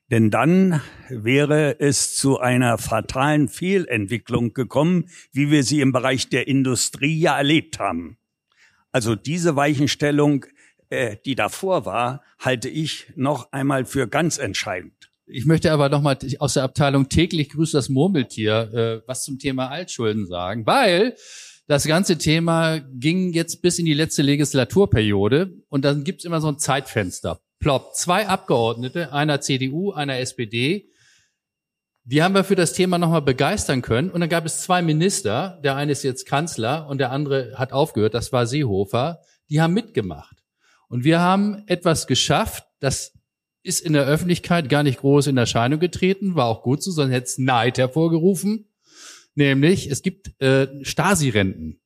denn 0.10 0.32
dann 0.32 0.82
wäre 1.10 1.80
es 1.80 2.16
zu 2.16 2.40
einer 2.40 2.80
fatalen 2.80 3.48
Fehlentwicklung 3.48 4.54
gekommen, 4.54 5.10
wie 5.32 5.52
wir 5.52 5.62
sie 5.64 5.82
im 5.82 5.92
Bereich 5.92 6.30
der 6.30 6.48
Industrie 6.48 7.20
ja 7.20 7.38
erlebt 7.38 7.78
haben. 7.78 8.18
Also 8.92 9.14
diese 9.14 9.56
Weichenstellung, 9.56 10.48
äh, 10.90 11.18
die 11.26 11.36
davor 11.36 11.86
war, 11.86 12.24
halte 12.40 12.70
ich 12.70 13.14
noch 13.16 13.52
einmal 13.52 13.86
für 13.86 14.08
ganz 14.08 14.40
entscheidend. 14.40 15.07
Ich 15.30 15.46
möchte 15.46 15.74
aber 15.74 15.90
nochmal 15.90 16.18
aus 16.40 16.54
der 16.54 16.64
Abteilung 16.64 17.10
täglich 17.10 17.50
grüßt 17.50 17.74
das 17.74 17.90
Murmeltier 17.90 18.74
äh, 18.74 19.08
was 19.08 19.24
zum 19.24 19.40
Thema 19.40 19.68
Altschulden 19.68 20.26
sagen, 20.26 20.66
weil 20.66 21.16
das 21.68 21.86
ganze 21.86 22.18
Thema 22.18 22.80
ging 22.80 23.34
jetzt 23.34 23.62
bis 23.62 23.78
in 23.78 23.86
die 23.86 23.94
letzte 23.94 24.22
Legislaturperiode 24.22 25.52
und 25.68 25.84
dann 25.84 26.06
gibt's 26.06 26.24
immer 26.24 26.40
so 26.40 26.48
ein 26.48 26.60
Zeitfenster. 26.60 27.42
Plopp, 27.60 27.94
zwei 27.94 28.28
Abgeordnete, 28.28 29.12
einer 29.12 29.42
CDU, 29.42 29.92
einer 29.92 30.18
SPD, 30.20 30.90
die 32.06 32.24
haben 32.24 32.36
wir 32.36 32.46
für 32.46 32.56
das 32.56 32.72
Thema 32.72 32.98
nochmal 32.98 33.22
begeistern 33.22 33.82
können. 33.82 34.10
Und 34.10 34.22
dann 34.22 34.30
gab 34.30 34.46
es 34.46 34.62
zwei 34.62 34.82
Minister, 34.82 35.60
der 35.62 35.76
eine 35.76 35.92
ist 35.92 36.04
jetzt 36.04 36.26
Kanzler 36.26 36.88
und 36.88 37.00
der 37.00 37.12
andere 37.12 37.56
hat 37.56 37.74
aufgehört, 37.74 38.14
das 38.14 38.32
war 38.32 38.48
Seehofer, 38.48 39.20
die 39.50 39.60
haben 39.60 39.74
mitgemacht. 39.74 40.38
Und 40.88 41.04
wir 41.04 41.20
haben 41.20 41.64
etwas 41.68 42.08
geschafft, 42.08 42.64
das 42.80 43.17
ist 43.68 43.82
in 43.82 43.94
der 43.94 44.06
Öffentlichkeit 44.06 44.70
gar 44.70 44.84
nicht 44.84 45.00
groß 45.00 45.28
in 45.28 45.38
Erscheinung 45.38 45.80
getreten, 45.80 46.36
war 46.36 46.46
auch 46.46 46.64
gut 46.64 46.82
so, 46.82 46.92
sondern 46.92 47.12
hätte 47.12 47.26
es 47.26 47.38
Neid 47.38 47.78
hervorgerufen. 47.78 48.70
Nämlich, 49.36 49.92
es 49.92 50.02
gibt 50.02 50.42
äh, 50.42 50.68
Stasi-Renten 50.84 51.80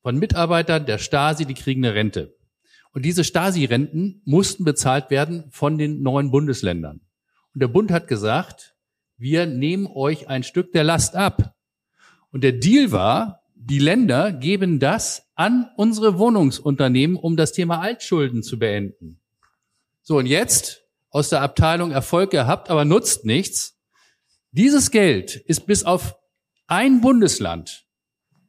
von 0.00 0.16
Mitarbeitern 0.16 0.86
der 0.86 0.98
Stasi, 0.98 1.44
die 1.44 1.54
kriegen 1.54 1.84
eine 1.84 1.94
Rente. 1.94 2.36
Und 2.92 3.04
diese 3.04 3.24
Stasi-Renten 3.24 4.22
mussten 4.24 4.64
bezahlt 4.64 5.10
werden 5.10 5.44
von 5.50 5.76
den 5.76 6.02
neuen 6.02 6.30
Bundesländern. 6.30 7.00
Und 7.52 7.60
der 7.60 7.68
Bund 7.68 7.90
hat 7.90 8.06
gesagt, 8.06 8.76
wir 9.16 9.46
nehmen 9.46 9.86
euch 9.86 10.28
ein 10.28 10.44
Stück 10.44 10.72
der 10.72 10.84
Last 10.84 11.16
ab. 11.16 11.54
Und 12.30 12.44
der 12.44 12.52
Deal 12.52 12.92
war, 12.92 13.42
die 13.54 13.78
Länder 13.78 14.32
geben 14.32 14.78
das 14.78 15.30
an 15.34 15.70
unsere 15.76 16.18
Wohnungsunternehmen, 16.18 17.16
um 17.16 17.36
das 17.36 17.52
Thema 17.52 17.80
Altschulden 17.80 18.42
zu 18.42 18.58
beenden. 18.58 19.20
So, 20.02 20.18
und 20.18 20.26
jetzt 20.26 20.83
aus 21.14 21.28
der 21.28 21.42
Abteilung 21.42 21.92
Erfolg 21.92 22.30
gehabt, 22.30 22.70
aber 22.70 22.84
nutzt 22.84 23.24
nichts. 23.24 23.78
Dieses 24.50 24.90
Geld 24.90 25.36
ist 25.36 25.64
bis 25.64 25.84
auf 25.84 26.16
ein 26.66 27.00
Bundesland 27.00 27.86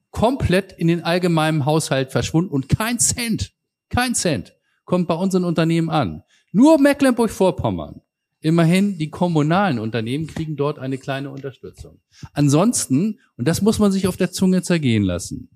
komplett 0.09 0.71
in 0.71 0.87
den 0.87 1.03
allgemeinen 1.03 1.65
Haushalt 1.65 2.11
verschwunden 2.11 2.51
und 2.51 2.67
kein 2.67 2.97
Cent, 2.97 3.53
kein 3.89 4.15
Cent 4.15 4.53
kommt 4.83 5.07
bei 5.07 5.13
unseren 5.13 5.43
Unternehmen 5.43 5.91
an. 5.91 6.23
Nur 6.51 6.79
Mecklenburg-Vorpommern. 6.79 8.01
Immerhin, 8.39 8.97
die 8.97 9.09
kommunalen 9.09 9.77
Unternehmen 9.77 10.25
kriegen 10.25 10.55
dort 10.55 10.79
eine 10.79 10.97
kleine 10.97 11.29
Unterstützung. 11.29 12.01
Ansonsten, 12.33 13.19
und 13.37 13.47
das 13.47 13.61
muss 13.61 13.77
man 13.77 13.91
sich 13.91 14.07
auf 14.07 14.17
der 14.17 14.31
Zunge 14.31 14.63
zergehen 14.63 15.03
lassen, 15.03 15.49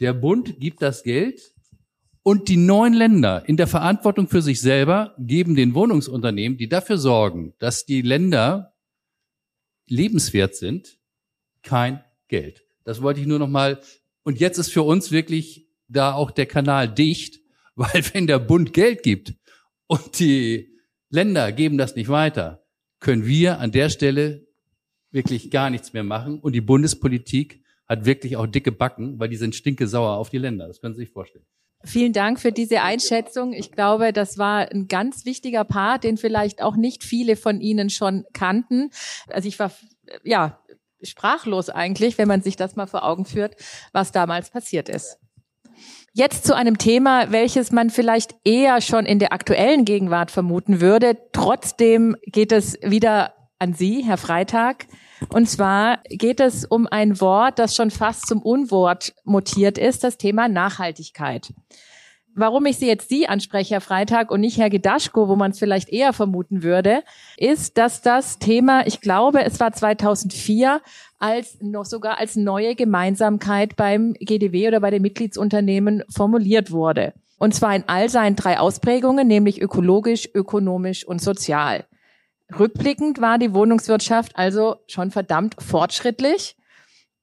der 0.00 0.14
Bund 0.14 0.60
gibt 0.60 0.80
das 0.80 1.02
Geld 1.02 1.40
und 2.22 2.48
die 2.48 2.56
neuen 2.56 2.94
Länder 2.94 3.48
in 3.48 3.56
der 3.56 3.66
Verantwortung 3.66 4.28
für 4.28 4.42
sich 4.42 4.60
selber 4.60 5.14
geben 5.18 5.54
den 5.54 5.74
Wohnungsunternehmen, 5.74 6.58
die 6.58 6.68
dafür 6.68 6.98
sorgen, 6.98 7.54
dass 7.58 7.86
die 7.86 8.02
Länder 8.02 8.74
lebenswert 9.86 10.54
sind, 10.54 10.98
kein 11.62 12.04
Geld. 12.28 12.64
Das 12.84 13.02
wollte 13.02 13.20
ich 13.20 13.26
nur 13.26 13.38
noch 13.38 13.48
mal. 13.48 13.80
Und 14.22 14.40
jetzt 14.40 14.58
ist 14.58 14.72
für 14.72 14.82
uns 14.82 15.10
wirklich 15.10 15.68
da 15.88 16.12
auch 16.12 16.30
der 16.30 16.46
Kanal 16.46 16.92
dicht, 16.92 17.40
weil 17.74 18.02
wenn 18.12 18.26
der 18.26 18.38
Bund 18.38 18.72
Geld 18.72 19.02
gibt 19.02 19.34
und 19.86 20.18
die 20.18 20.78
Länder 21.10 21.52
geben 21.52 21.78
das 21.78 21.96
nicht 21.96 22.08
weiter, 22.08 22.64
können 23.00 23.26
wir 23.26 23.60
an 23.60 23.72
der 23.72 23.88
Stelle 23.88 24.46
wirklich 25.10 25.50
gar 25.50 25.70
nichts 25.70 25.92
mehr 25.92 26.04
machen. 26.04 26.40
Und 26.40 26.52
die 26.52 26.60
Bundespolitik 26.60 27.62
hat 27.86 28.04
wirklich 28.04 28.36
auch 28.36 28.46
dicke 28.46 28.72
Backen, 28.72 29.18
weil 29.18 29.28
die 29.28 29.36
sind 29.36 29.54
stinke 29.54 29.86
sauer 29.86 30.16
auf 30.16 30.28
die 30.28 30.38
Länder. 30.38 30.66
Das 30.66 30.80
können 30.80 30.94
Sie 30.94 31.02
sich 31.02 31.10
vorstellen. 31.10 31.46
Vielen 31.84 32.12
Dank 32.12 32.40
für 32.40 32.50
diese 32.50 32.82
Einschätzung. 32.82 33.52
Ich 33.52 33.70
glaube, 33.70 34.12
das 34.12 34.36
war 34.36 34.70
ein 34.70 34.88
ganz 34.88 35.24
wichtiger 35.24 35.64
Part, 35.64 36.04
den 36.04 36.16
vielleicht 36.16 36.60
auch 36.60 36.76
nicht 36.76 37.04
viele 37.04 37.36
von 37.36 37.60
Ihnen 37.60 37.88
schon 37.88 38.24
kannten. 38.32 38.90
Also 39.28 39.46
ich 39.46 39.58
war, 39.58 39.70
ja, 40.24 40.58
sprachlos 41.02 41.70
eigentlich, 41.70 42.18
wenn 42.18 42.28
man 42.28 42.42
sich 42.42 42.56
das 42.56 42.74
mal 42.74 42.86
vor 42.86 43.04
Augen 43.04 43.24
führt, 43.24 43.54
was 43.92 44.10
damals 44.10 44.50
passiert 44.50 44.88
ist. 44.88 45.18
Jetzt 46.12 46.44
zu 46.44 46.56
einem 46.56 46.78
Thema, 46.78 47.30
welches 47.30 47.70
man 47.70 47.90
vielleicht 47.90 48.34
eher 48.42 48.80
schon 48.80 49.06
in 49.06 49.20
der 49.20 49.32
aktuellen 49.32 49.84
Gegenwart 49.84 50.32
vermuten 50.32 50.80
würde. 50.80 51.16
Trotzdem 51.32 52.16
geht 52.24 52.50
es 52.50 52.76
wieder 52.82 53.34
an 53.60 53.74
Sie, 53.74 54.02
Herr 54.04 54.16
Freitag. 54.16 54.86
Und 55.28 55.48
zwar 55.48 55.98
geht 56.08 56.40
es 56.40 56.64
um 56.64 56.86
ein 56.86 57.20
Wort, 57.20 57.58
das 57.58 57.74
schon 57.74 57.90
fast 57.90 58.26
zum 58.26 58.40
Unwort 58.40 59.14
mutiert 59.24 59.78
ist, 59.78 60.04
das 60.04 60.18
Thema 60.18 60.48
Nachhaltigkeit. 60.48 61.52
Warum 62.34 62.66
ich 62.66 62.76
Sie 62.76 62.86
jetzt 62.86 63.08
Sie 63.08 63.26
anspreche, 63.26 63.74
Herr 63.74 63.80
Freitag, 63.80 64.30
und 64.30 64.42
nicht 64.42 64.58
Herr 64.58 64.70
Gedaschko, 64.70 65.28
wo 65.28 65.34
man 65.34 65.50
es 65.50 65.58
vielleicht 65.58 65.88
eher 65.88 66.12
vermuten 66.12 66.62
würde, 66.62 67.02
ist, 67.36 67.76
dass 67.78 68.00
das 68.00 68.38
Thema, 68.38 68.86
ich 68.86 69.00
glaube, 69.00 69.44
es 69.44 69.58
war 69.58 69.72
2004, 69.72 70.80
als 71.18 71.58
noch 71.60 71.84
sogar 71.84 72.18
als 72.20 72.36
neue 72.36 72.76
Gemeinsamkeit 72.76 73.74
beim 73.74 74.14
GDW 74.14 74.68
oder 74.68 74.78
bei 74.78 74.90
den 74.90 75.02
Mitgliedsunternehmen 75.02 76.04
formuliert 76.14 76.70
wurde. 76.70 77.12
Und 77.38 77.56
zwar 77.56 77.74
in 77.74 77.84
all 77.88 78.08
seinen 78.08 78.36
drei 78.36 78.60
Ausprägungen, 78.60 79.26
nämlich 79.26 79.60
ökologisch, 79.60 80.28
ökonomisch 80.32 81.04
und 81.04 81.20
sozial. 81.20 81.86
Rückblickend 82.56 83.20
war 83.20 83.38
die 83.38 83.52
Wohnungswirtschaft 83.52 84.36
also 84.36 84.76
schon 84.86 85.10
verdammt 85.10 85.56
fortschrittlich. 85.60 86.56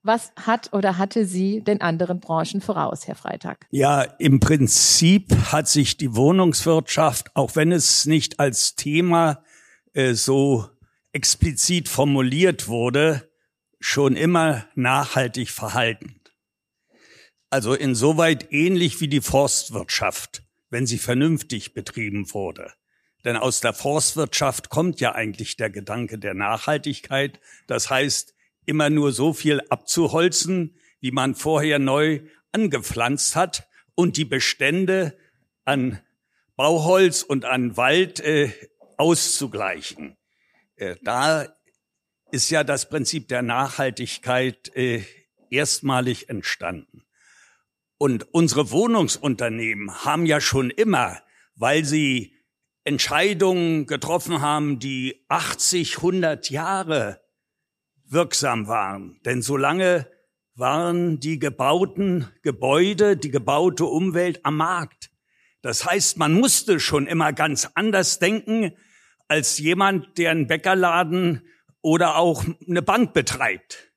Was 0.02 0.30
hat 0.36 0.72
oder 0.72 0.98
hatte 0.98 1.26
sie 1.26 1.64
den 1.64 1.80
anderen 1.80 2.20
Branchen 2.20 2.60
voraus, 2.60 3.08
Herr 3.08 3.16
Freitag? 3.16 3.66
Ja, 3.70 4.02
im 4.02 4.38
Prinzip 4.38 5.34
hat 5.50 5.66
sich 5.66 5.96
die 5.96 6.14
Wohnungswirtschaft, 6.14 7.34
auch 7.34 7.56
wenn 7.56 7.72
es 7.72 8.06
nicht 8.06 8.38
als 8.38 8.76
Thema 8.76 9.42
äh, 9.94 10.14
so 10.14 10.68
explizit 11.10 11.88
formuliert 11.88 12.68
wurde, 12.68 13.28
schon 13.80 14.14
immer 14.14 14.66
nachhaltig 14.76 15.50
verhalten. 15.50 16.20
Also 17.50 17.74
insoweit 17.74 18.52
ähnlich 18.52 19.00
wie 19.00 19.08
die 19.08 19.20
Forstwirtschaft, 19.20 20.44
wenn 20.70 20.86
sie 20.86 20.98
vernünftig 20.98 21.74
betrieben 21.74 22.32
wurde. 22.32 22.72
Denn 23.26 23.36
aus 23.36 23.60
der 23.60 23.72
Forstwirtschaft 23.72 24.70
kommt 24.70 25.00
ja 25.00 25.12
eigentlich 25.16 25.56
der 25.56 25.68
Gedanke 25.68 26.16
der 26.16 26.32
Nachhaltigkeit. 26.32 27.40
Das 27.66 27.90
heißt, 27.90 28.36
immer 28.66 28.88
nur 28.88 29.10
so 29.10 29.32
viel 29.32 29.60
abzuholzen, 29.68 30.78
wie 31.00 31.10
man 31.10 31.34
vorher 31.34 31.80
neu 31.80 32.20
angepflanzt 32.52 33.34
hat 33.34 33.68
und 33.96 34.16
die 34.16 34.24
Bestände 34.24 35.18
an 35.64 35.98
Bauholz 36.54 37.24
und 37.24 37.44
an 37.44 37.76
Wald 37.76 38.20
äh, 38.20 38.52
auszugleichen. 38.96 40.16
Äh, 40.76 40.94
da 41.02 41.48
ist 42.30 42.48
ja 42.50 42.62
das 42.62 42.88
Prinzip 42.88 43.26
der 43.26 43.42
Nachhaltigkeit 43.42 44.70
äh, 44.76 45.02
erstmalig 45.50 46.28
entstanden. 46.28 47.02
Und 47.98 48.32
unsere 48.32 48.70
Wohnungsunternehmen 48.70 50.04
haben 50.04 50.26
ja 50.26 50.40
schon 50.40 50.70
immer, 50.70 51.20
weil 51.56 51.84
sie 51.84 52.35
Entscheidungen 52.86 53.86
getroffen 53.86 54.40
haben, 54.40 54.78
die 54.78 55.24
80, 55.28 55.96
100 55.96 56.50
Jahre 56.50 57.20
wirksam 58.04 58.68
waren. 58.68 59.20
Denn 59.24 59.42
solange 59.42 60.08
waren 60.54 61.18
die 61.18 61.40
gebauten 61.40 62.28
Gebäude, 62.42 63.16
die 63.16 63.32
gebaute 63.32 63.86
Umwelt 63.86 64.46
am 64.46 64.58
Markt. 64.58 65.10
Das 65.62 65.84
heißt, 65.84 66.16
man 66.16 66.32
musste 66.32 66.78
schon 66.78 67.08
immer 67.08 67.32
ganz 67.32 67.68
anders 67.74 68.20
denken 68.20 68.76
als 69.26 69.58
jemand, 69.58 70.16
der 70.16 70.30
einen 70.30 70.46
Bäckerladen 70.46 71.42
oder 71.82 72.16
auch 72.16 72.44
eine 72.68 72.82
Bank 72.82 73.14
betreibt. 73.14 73.92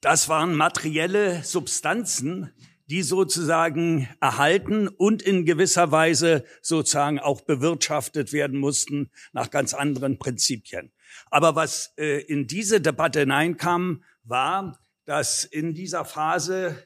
Das 0.00 0.28
waren 0.28 0.54
materielle 0.54 1.42
Substanzen, 1.42 2.54
die 2.90 3.02
sozusagen 3.02 4.08
erhalten 4.20 4.88
und 4.88 5.22
in 5.22 5.44
gewisser 5.44 5.92
Weise 5.92 6.44
sozusagen 6.62 7.18
auch 7.18 7.42
bewirtschaftet 7.42 8.32
werden 8.32 8.58
mussten 8.58 9.10
nach 9.32 9.50
ganz 9.50 9.74
anderen 9.74 10.18
Prinzipien. 10.18 10.90
Aber 11.30 11.54
was 11.54 11.92
äh, 11.98 12.22
in 12.22 12.46
diese 12.46 12.80
Debatte 12.80 13.20
hineinkam, 13.20 14.02
war, 14.24 14.78
dass 15.04 15.44
in 15.44 15.74
dieser 15.74 16.04
Phase 16.04 16.82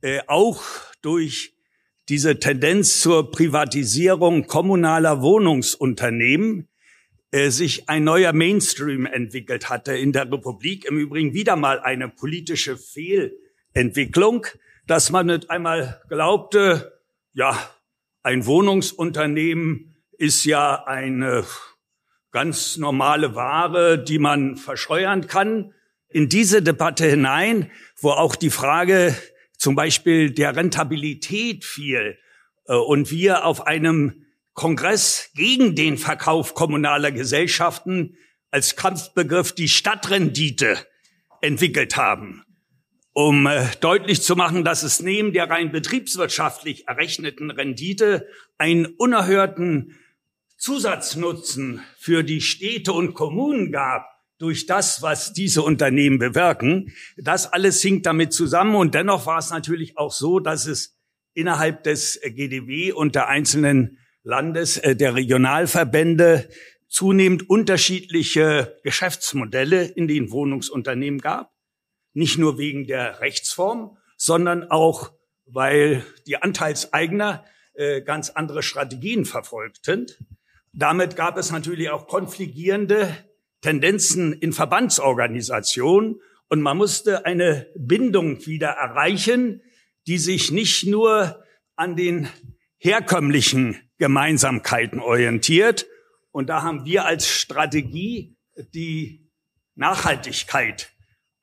äh, 0.00 0.20
auch 0.26 0.62
durch 1.02 1.54
diese 2.08 2.38
Tendenz 2.38 3.00
zur 3.00 3.32
Privatisierung 3.32 4.46
kommunaler 4.46 5.20
Wohnungsunternehmen 5.20 6.68
äh, 7.32 7.50
sich 7.50 7.88
ein 7.88 8.04
neuer 8.04 8.32
Mainstream 8.32 9.06
entwickelt 9.06 9.68
hatte 9.68 9.96
in 9.96 10.12
der 10.12 10.30
Republik. 10.30 10.84
Im 10.84 10.98
Übrigen 10.98 11.34
wieder 11.34 11.56
mal 11.56 11.80
eine 11.80 12.08
politische 12.08 12.76
Fehlentwicklung 12.76 14.46
dass 14.86 15.10
man 15.10 15.26
nicht 15.26 15.50
einmal 15.50 16.00
glaubte, 16.08 17.00
ja, 17.32 17.58
ein 18.22 18.46
Wohnungsunternehmen 18.46 19.96
ist 20.18 20.44
ja 20.44 20.84
eine 20.84 21.44
ganz 22.30 22.76
normale 22.76 23.34
Ware, 23.34 24.02
die 24.02 24.18
man 24.18 24.56
verscheuern 24.56 25.26
kann. 25.26 25.74
In 26.08 26.28
diese 26.28 26.62
Debatte 26.62 27.06
hinein, 27.06 27.70
wo 28.00 28.10
auch 28.10 28.36
die 28.36 28.50
Frage 28.50 29.16
zum 29.58 29.74
Beispiel 29.74 30.30
der 30.30 30.56
Rentabilität 30.56 31.64
fiel 31.64 32.18
äh, 32.66 32.74
und 32.74 33.10
wir 33.10 33.44
auf 33.44 33.66
einem 33.66 34.24
Kongress 34.54 35.30
gegen 35.34 35.74
den 35.74 35.98
Verkauf 35.98 36.54
kommunaler 36.54 37.12
Gesellschaften 37.12 38.16
als 38.50 38.76
Kampfbegriff 38.76 39.52
die 39.52 39.68
Stadtrendite 39.68 40.78
entwickelt 41.42 41.96
haben 41.96 42.45
um 43.16 43.46
äh, 43.46 43.64
deutlich 43.80 44.20
zu 44.20 44.36
machen, 44.36 44.62
dass 44.62 44.82
es 44.82 45.00
neben 45.00 45.32
der 45.32 45.48
rein 45.48 45.72
betriebswirtschaftlich 45.72 46.86
errechneten 46.86 47.50
Rendite 47.50 48.28
einen 48.58 48.84
unerhörten 48.84 49.96
Zusatznutzen 50.58 51.80
für 51.96 52.22
die 52.22 52.42
Städte 52.42 52.92
und 52.92 53.14
Kommunen 53.14 53.72
gab 53.72 54.04
durch 54.36 54.66
das, 54.66 55.00
was 55.00 55.32
diese 55.32 55.62
Unternehmen 55.62 56.18
bewirken. 56.18 56.92
Das 57.16 57.50
alles 57.50 57.80
hing 57.80 58.02
damit 58.02 58.34
zusammen 58.34 58.74
und 58.74 58.94
dennoch 58.94 59.24
war 59.24 59.38
es 59.38 59.48
natürlich 59.48 59.96
auch 59.96 60.12
so, 60.12 60.38
dass 60.38 60.66
es 60.66 60.98
innerhalb 61.32 61.84
des 61.84 62.20
GDW 62.22 62.92
und 62.92 63.14
der 63.14 63.28
einzelnen 63.28 63.96
Landes, 64.24 64.76
äh, 64.76 64.94
der 64.94 65.14
Regionalverbände 65.14 66.50
zunehmend 66.86 67.48
unterschiedliche 67.48 68.76
Geschäftsmodelle 68.84 69.86
in 69.86 70.06
den 70.06 70.30
Wohnungsunternehmen 70.30 71.22
gab 71.22 71.55
nicht 72.16 72.38
nur 72.38 72.56
wegen 72.56 72.86
der 72.86 73.20
Rechtsform, 73.20 73.98
sondern 74.16 74.70
auch, 74.70 75.12
weil 75.44 76.02
die 76.26 76.38
Anteilseigner 76.38 77.44
äh, 77.74 78.00
ganz 78.00 78.30
andere 78.30 78.62
Strategien 78.62 79.26
verfolgten. 79.26 80.06
Damit 80.72 81.14
gab 81.14 81.36
es 81.36 81.52
natürlich 81.52 81.90
auch 81.90 82.06
konfligierende 82.06 83.14
Tendenzen 83.60 84.32
in 84.32 84.54
Verbandsorganisationen 84.54 86.20
und 86.48 86.62
man 86.62 86.78
musste 86.78 87.26
eine 87.26 87.66
Bindung 87.76 88.46
wieder 88.46 88.68
erreichen, 88.68 89.60
die 90.06 90.18
sich 90.18 90.50
nicht 90.50 90.86
nur 90.86 91.44
an 91.74 91.96
den 91.96 92.30
herkömmlichen 92.78 93.76
Gemeinsamkeiten 93.98 95.00
orientiert. 95.00 95.86
Und 96.32 96.48
da 96.48 96.62
haben 96.62 96.86
wir 96.86 97.04
als 97.04 97.28
Strategie 97.28 98.36
die 98.72 99.28
Nachhaltigkeit 99.74 100.95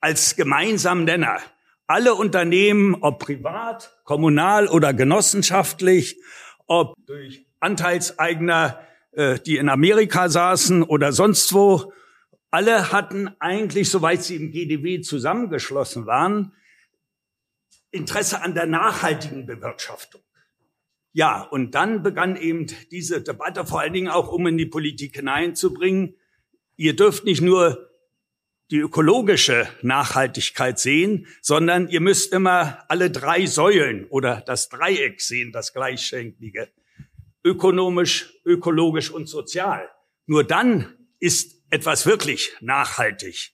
als 0.04 0.36
gemeinsamen 0.36 1.04
Nenner. 1.04 1.38
Alle 1.86 2.14
Unternehmen, 2.14 2.94
ob 3.00 3.20
privat, 3.20 3.90
kommunal 4.04 4.68
oder 4.68 4.92
genossenschaftlich, 4.92 6.20
ob 6.66 6.94
durch 7.06 7.46
Anteilseigner, 7.60 8.80
äh, 9.12 9.38
die 9.38 9.56
in 9.56 9.70
Amerika 9.70 10.28
saßen 10.28 10.82
oder 10.82 11.12
sonst 11.12 11.54
wo, 11.54 11.90
alle 12.50 12.92
hatten 12.92 13.30
eigentlich, 13.38 13.88
soweit 13.88 14.22
sie 14.22 14.36
im 14.36 14.52
GDW 14.52 15.00
zusammengeschlossen 15.00 16.04
waren, 16.04 16.52
Interesse 17.90 18.42
an 18.42 18.54
der 18.54 18.66
nachhaltigen 18.66 19.46
Bewirtschaftung. 19.46 20.20
Ja, 21.12 21.40
und 21.40 21.74
dann 21.74 22.02
begann 22.02 22.36
eben 22.36 22.66
diese 22.90 23.22
Debatte 23.22 23.64
vor 23.64 23.80
allen 23.80 23.94
Dingen 23.94 24.08
auch, 24.08 24.30
um 24.30 24.46
in 24.48 24.58
die 24.58 24.66
Politik 24.66 25.16
hineinzubringen. 25.16 26.14
Ihr 26.76 26.94
dürft 26.94 27.24
nicht 27.24 27.40
nur 27.40 27.88
die 28.70 28.78
ökologische 28.78 29.68
Nachhaltigkeit 29.82 30.78
sehen, 30.78 31.26
sondern 31.42 31.88
ihr 31.88 32.00
müsst 32.00 32.32
immer 32.32 32.84
alle 32.88 33.10
drei 33.10 33.46
Säulen 33.46 34.06
oder 34.06 34.42
das 34.46 34.68
Dreieck 34.68 35.20
sehen, 35.20 35.52
das 35.52 35.72
gleichschenklige. 35.72 36.68
Ökonomisch, 37.44 38.32
ökologisch 38.44 39.10
und 39.10 39.28
sozial. 39.28 39.88
Nur 40.26 40.44
dann 40.44 40.96
ist 41.20 41.62
etwas 41.70 42.06
wirklich 42.06 42.52
nachhaltig. 42.60 43.52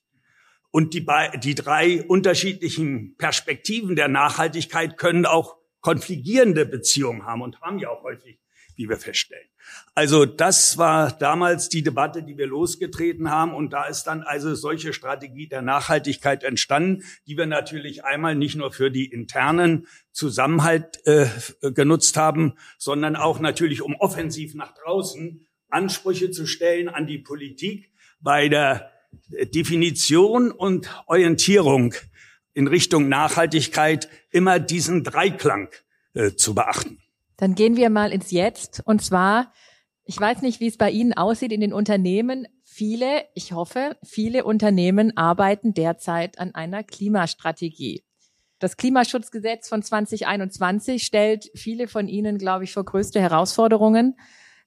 Und 0.71 0.93
die, 0.93 1.05
die 1.43 1.55
drei 1.55 2.01
unterschiedlichen 2.03 3.17
Perspektiven 3.17 3.97
der 3.97 4.07
Nachhaltigkeit 4.07 4.97
können 4.97 5.25
auch 5.25 5.57
konfligierende 5.81 6.65
Beziehungen 6.65 7.25
haben 7.25 7.41
und 7.41 7.59
haben 7.61 7.79
ja 7.79 7.89
auch 7.89 8.03
häufig, 8.03 8.39
wie 8.81 8.89
wir 8.89 8.97
feststellen. 8.97 9.47
Also 9.93 10.25
das 10.25 10.77
war 10.77 11.11
damals 11.11 11.69
die 11.69 11.83
Debatte, 11.83 12.23
die 12.23 12.37
wir 12.37 12.47
losgetreten 12.47 13.29
haben. 13.29 13.53
Und 13.53 13.73
da 13.73 13.85
ist 13.85 14.03
dann 14.03 14.23
also 14.23 14.55
solche 14.55 14.93
Strategie 14.93 15.47
der 15.47 15.61
Nachhaltigkeit 15.61 16.43
entstanden, 16.43 17.03
die 17.27 17.37
wir 17.37 17.45
natürlich 17.45 18.03
einmal 18.03 18.35
nicht 18.35 18.55
nur 18.55 18.71
für 18.71 18.89
die 18.89 19.05
internen 19.05 19.87
Zusammenhalt 20.11 21.05
äh, 21.05 21.27
genutzt 21.73 22.17
haben, 22.17 22.53
sondern 22.77 23.15
auch 23.15 23.39
natürlich, 23.39 23.81
um 23.81 23.95
offensiv 23.95 24.55
nach 24.55 24.73
draußen 24.73 25.45
Ansprüche 25.69 26.31
zu 26.31 26.45
stellen 26.45 26.89
an 26.89 27.07
die 27.07 27.19
Politik 27.19 27.91
bei 28.19 28.49
der 28.49 28.91
Definition 29.53 30.51
und 30.51 30.89
Orientierung 31.05 31.93
in 32.53 32.67
Richtung 32.67 33.09
Nachhaltigkeit 33.09 34.09
immer 34.29 34.59
diesen 34.59 35.03
Dreiklang 35.03 35.69
äh, 36.13 36.31
zu 36.31 36.53
beachten. 36.53 37.00
Dann 37.41 37.55
gehen 37.55 37.75
wir 37.75 37.89
mal 37.89 38.13
ins 38.13 38.29
Jetzt. 38.29 38.83
Und 38.85 39.01
zwar, 39.01 39.51
ich 40.05 40.19
weiß 40.19 40.43
nicht, 40.43 40.59
wie 40.59 40.67
es 40.67 40.77
bei 40.77 40.91
Ihnen 40.91 41.13
aussieht 41.13 41.51
in 41.51 41.59
den 41.59 41.73
Unternehmen. 41.73 42.45
Viele, 42.63 43.25
ich 43.33 43.51
hoffe, 43.51 43.97
viele 44.03 44.43
Unternehmen 44.45 45.17
arbeiten 45.17 45.73
derzeit 45.73 46.37
an 46.37 46.53
einer 46.53 46.83
Klimastrategie. 46.83 48.03
Das 48.59 48.77
Klimaschutzgesetz 48.77 49.69
von 49.69 49.81
2021 49.81 51.01
stellt 51.01 51.49
viele 51.55 51.87
von 51.87 52.07
Ihnen, 52.07 52.37
glaube 52.37 52.65
ich, 52.65 52.73
vor 52.73 52.85
größte 52.85 53.19
Herausforderungen. 53.19 54.17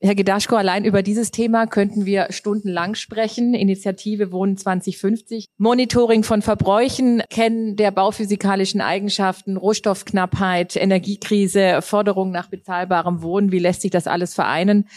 Herr 0.00 0.14
Gedaschko, 0.14 0.56
allein 0.56 0.84
über 0.84 1.02
dieses 1.02 1.30
Thema 1.30 1.66
könnten 1.66 2.04
wir 2.04 2.26
stundenlang 2.30 2.94
sprechen. 2.94 3.54
Initiative 3.54 4.32
Wohnen 4.32 4.56
2050. 4.56 5.46
Monitoring 5.56 6.24
von 6.24 6.42
Verbräuchen, 6.42 7.22
Kennen 7.30 7.76
der 7.76 7.90
bauphysikalischen 7.90 8.80
Eigenschaften, 8.80 9.56
Rohstoffknappheit, 9.56 10.76
Energiekrise, 10.76 11.80
Forderung 11.80 12.32
nach 12.32 12.48
bezahlbarem 12.48 13.22
Wohnen. 13.22 13.52
Wie 13.52 13.58
lässt 13.58 13.82
sich 13.82 13.90
das 13.90 14.06
alles 14.06 14.34
vereinen? 14.34 14.88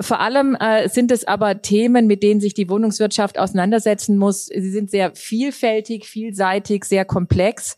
Vor 0.00 0.20
allem 0.20 0.54
äh, 0.54 0.88
sind 0.88 1.10
es 1.10 1.24
aber 1.26 1.60
Themen, 1.60 2.06
mit 2.06 2.22
denen 2.22 2.40
sich 2.40 2.54
die 2.54 2.68
Wohnungswirtschaft 2.68 3.38
auseinandersetzen 3.38 4.16
muss. 4.16 4.46
Sie 4.46 4.70
sind 4.70 4.90
sehr 4.90 5.14
vielfältig, 5.14 6.06
vielseitig, 6.06 6.84
sehr 6.84 7.04
komplex. 7.04 7.76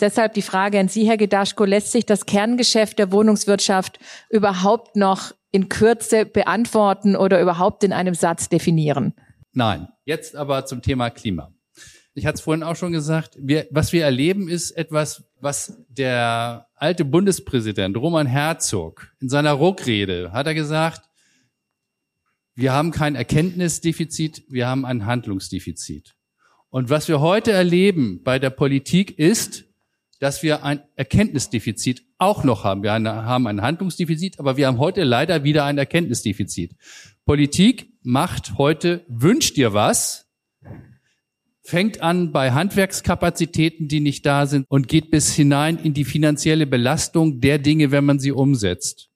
Deshalb 0.00 0.34
die 0.34 0.42
Frage 0.42 0.80
an 0.80 0.88
Sie, 0.88 1.06
Herr 1.06 1.16
Gedaschko, 1.16 1.64
lässt 1.64 1.92
sich 1.92 2.06
das 2.06 2.26
Kerngeschäft 2.26 2.98
der 2.98 3.12
Wohnungswirtschaft 3.12 3.98
überhaupt 4.30 4.96
noch 4.96 5.32
in 5.52 5.68
Kürze 5.68 6.26
beantworten 6.26 7.14
oder 7.14 7.40
überhaupt 7.40 7.84
in 7.84 7.92
einem 7.92 8.14
Satz 8.14 8.48
definieren? 8.48 9.14
Nein. 9.52 9.88
Jetzt 10.04 10.34
aber 10.34 10.66
zum 10.66 10.82
Thema 10.82 11.10
Klima. 11.10 11.52
Ich 12.14 12.26
hatte 12.26 12.36
es 12.36 12.40
vorhin 12.40 12.62
auch 12.62 12.76
schon 12.76 12.92
gesagt, 12.92 13.36
wir, 13.38 13.66
was 13.70 13.92
wir 13.92 14.04
erleben, 14.04 14.48
ist 14.48 14.72
etwas, 14.72 15.24
was 15.40 15.78
der 15.88 16.66
alte 16.74 17.04
Bundespräsident 17.04 17.96
Roman 17.96 18.26
Herzog 18.26 19.12
in 19.20 19.28
seiner 19.28 19.52
Ruckrede 19.52 20.32
hat 20.32 20.46
er 20.46 20.54
gesagt, 20.54 21.08
wir 22.54 22.72
haben 22.72 22.90
kein 22.90 23.14
Erkenntnisdefizit, 23.14 24.44
wir 24.48 24.66
haben 24.66 24.84
ein 24.84 25.06
Handlungsdefizit. 25.06 26.14
Und 26.68 26.90
was 26.90 27.08
wir 27.08 27.20
heute 27.20 27.52
erleben 27.52 28.22
bei 28.22 28.38
der 28.38 28.50
Politik 28.50 29.18
ist, 29.18 29.64
dass 30.20 30.42
wir 30.42 30.64
ein 30.64 30.82
Erkenntnisdefizit 30.96 32.11
auch 32.22 32.44
noch 32.44 32.64
haben. 32.64 32.82
Wir 32.82 32.92
haben 32.92 33.46
ein 33.46 33.62
Handlungsdefizit, 33.62 34.38
aber 34.38 34.56
wir 34.56 34.68
haben 34.68 34.78
heute 34.78 35.02
leider 35.02 35.44
wieder 35.44 35.64
ein 35.64 35.76
Erkenntnisdefizit. 35.76 36.76
Politik 37.24 37.92
macht 38.02 38.56
heute, 38.58 39.04
wünscht 39.08 39.56
dir 39.56 39.74
was, 39.74 40.30
fängt 41.62 42.00
an 42.00 42.32
bei 42.32 42.52
Handwerkskapazitäten, 42.52 43.88
die 43.88 44.00
nicht 44.00 44.24
da 44.24 44.46
sind 44.46 44.66
und 44.68 44.88
geht 44.88 45.10
bis 45.10 45.34
hinein 45.34 45.78
in 45.78 45.94
die 45.94 46.04
finanzielle 46.04 46.66
Belastung 46.66 47.40
der 47.40 47.58
Dinge, 47.58 47.90
wenn 47.90 48.04
man 48.04 48.18
sie 48.18 48.32
umsetzt. 48.32 49.10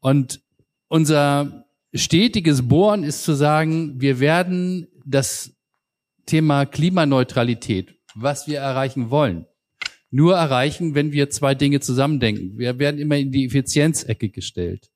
Und 0.00 0.40
unser 0.88 1.66
stetiges 1.94 2.66
Bohren 2.66 3.04
ist 3.04 3.24
zu 3.24 3.34
sagen, 3.34 4.00
wir 4.00 4.20
werden 4.20 4.88
das 5.04 5.54
Thema 6.26 6.66
Klimaneutralität, 6.66 7.94
was 8.14 8.46
wir 8.46 8.58
erreichen 8.58 9.10
wollen, 9.10 9.46
nur 10.12 10.36
erreichen, 10.36 10.94
wenn 10.94 11.10
wir 11.10 11.30
zwei 11.30 11.54
Dinge 11.54 11.80
zusammendenken. 11.80 12.58
Wir 12.58 12.78
werden 12.78 13.00
immer 13.00 13.16
in 13.16 13.32
die 13.32 13.46
Effizienzecke 13.46 14.28
gestellt. 14.28 14.90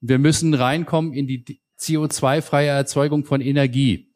Und 0.00 0.08
wir 0.08 0.18
müssen 0.18 0.54
reinkommen 0.54 1.12
in 1.12 1.26
die 1.26 1.60
CO2-freie 1.80 2.68
Erzeugung 2.68 3.24
von 3.24 3.40
Energie. 3.40 4.14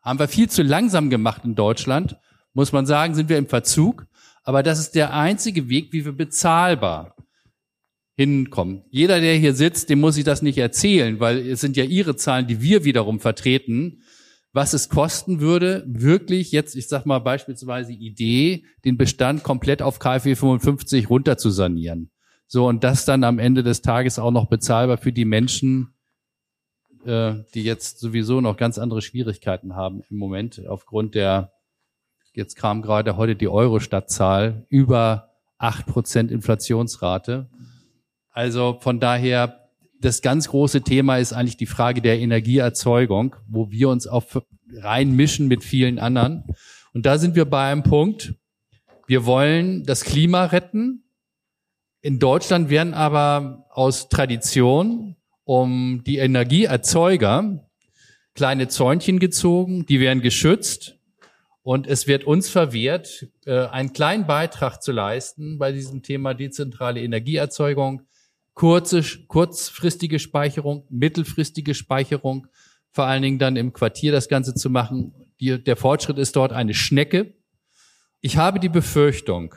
Haben 0.00 0.20
wir 0.20 0.28
viel 0.28 0.48
zu 0.48 0.62
langsam 0.62 1.10
gemacht 1.10 1.44
in 1.44 1.56
Deutschland, 1.56 2.16
muss 2.54 2.72
man 2.72 2.86
sagen, 2.86 3.14
sind 3.14 3.28
wir 3.28 3.38
im 3.38 3.48
Verzug. 3.48 4.06
Aber 4.44 4.62
das 4.62 4.78
ist 4.78 4.94
der 4.94 5.12
einzige 5.12 5.68
Weg, 5.68 5.92
wie 5.92 6.04
wir 6.04 6.12
bezahlbar 6.12 7.16
hinkommen. 8.16 8.84
Jeder, 8.90 9.20
der 9.20 9.34
hier 9.34 9.52
sitzt, 9.52 9.90
dem 9.90 10.00
muss 10.00 10.16
ich 10.16 10.24
das 10.24 10.42
nicht 10.42 10.58
erzählen, 10.58 11.20
weil 11.20 11.38
es 11.38 11.60
sind 11.60 11.76
ja 11.76 11.84
Ihre 11.84 12.16
Zahlen, 12.16 12.46
die 12.46 12.62
wir 12.62 12.84
wiederum 12.84 13.20
vertreten 13.20 14.02
was 14.52 14.72
es 14.72 14.88
kosten 14.88 15.40
würde, 15.40 15.84
wirklich 15.86 16.52
jetzt, 16.52 16.74
ich 16.74 16.88
sag 16.88 17.06
mal 17.06 17.18
beispielsweise 17.18 17.92
Idee, 17.92 18.64
den 18.84 18.96
Bestand 18.96 19.42
komplett 19.42 19.82
auf 19.82 19.98
KfW 19.98 20.34
55 20.34 21.10
runter 21.10 21.36
zu 21.36 21.50
sanieren. 21.50 22.10
So, 22.46 22.66
und 22.66 22.82
das 22.82 23.04
dann 23.04 23.24
am 23.24 23.38
Ende 23.38 23.62
des 23.62 23.82
Tages 23.82 24.18
auch 24.18 24.30
noch 24.30 24.46
bezahlbar 24.46 24.96
für 24.96 25.12
die 25.12 25.26
Menschen, 25.26 25.94
äh, 27.04 27.34
die 27.54 27.62
jetzt 27.62 28.00
sowieso 28.00 28.40
noch 28.40 28.56
ganz 28.56 28.78
andere 28.78 29.02
Schwierigkeiten 29.02 29.76
haben 29.76 30.02
im 30.08 30.16
Moment 30.16 30.66
aufgrund 30.66 31.14
der, 31.14 31.52
jetzt 32.32 32.56
kam 32.56 32.80
gerade 32.80 33.16
heute 33.18 33.36
die 33.36 33.48
Euro-Stadtzahl, 33.48 34.66
über 34.70 35.28
acht 35.58 35.86
Prozent 35.86 36.30
Inflationsrate. 36.30 37.50
Also 38.30 38.78
von 38.80 39.00
daher 39.00 39.57
das 40.00 40.22
ganz 40.22 40.48
große 40.48 40.82
Thema 40.82 41.18
ist 41.18 41.32
eigentlich 41.32 41.56
die 41.56 41.66
Frage 41.66 42.00
der 42.00 42.18
Energieerzeugung, 42.18 43.36
wo 43.46 43.70
wir 43.70 43.88
uns 43.88 44.06
auch 44.06 44.24
reinmischen 44.72 45.48
mit 45.48 45.64
vielen 45.64 45.98
anderen. 45.98 46.44
Und 46.92 47.06
da 47.06 47.18
sind 47.18 47.34
wir 47.34 47.44
bei 47.44 47.70
einem 47.70 47.82
Punkt. 47.82 48.34
Wir 49.06 49.26
wollen 49.26 49.84
das 49.84 50.04
Klima 50.04 50.44
retten. 50.46 51.04
In 52.00 52.18
Deutschland 52.18 52.70
werden 52.70 52.94
aber 52.94 53.66
aus 53.70 54.08
Tradition 54.08 55.16
um 55.44 56.02
die 56.06 56.18
Energieerzeuger 56.18 57.68
kleine 58.34 58.68
Zäunchen 58.68 59.18
gezogen, 59.18 59.86
die 59.86 59.98
werden 59.98 60.22
geschützt 60.22 60.98
und 61.68 61.86
es 61.86 62.06
wird 62.06 62.24
uns 62.24 62.48
verwehrt, 62.48 63.26
äh, 63.44 63.66
einen 63.66 63.92
kleinen 63.92 64.26
Beitrag 64.26 64.82
zu 64.82 64.90
leisten 64.90 65.58
bei 65.58 65.70
diesem 65.70 66.02
Thema 66.02 66.32
dezentrale 66.32 67.02
Energieerzeugung 67.02 68.02
kurze, 68.58 69.04
kurzfristige 69.28 70.18
Speicherung, 70.18 70.84
mittelfristige 70.90 71.74
Speicherung, 71.74 72.48
vor 72.90 73.04
allen 73.04 73.22
Dingen 73.22 73.38
dann 73.38 73.54
im 73.54 73.72
Quartier 73.72 74.10
das 74.10 74.28
Ganze 74.28 74.52
zu 74.52 74.68
machen. 74.68 75.14
Die, 75.38 75.62
der 75.62 75.76
Fortschritt 75.76 76.18
ist 76.18 76.34
dort 76.34 76.52
eine 76.52 76.74
Schnecke. 76.74 77.34
Ich 78.20 78.36
habe 78.36 78.58
die 78.58 78.68
Befürchtung, 78.68 79.54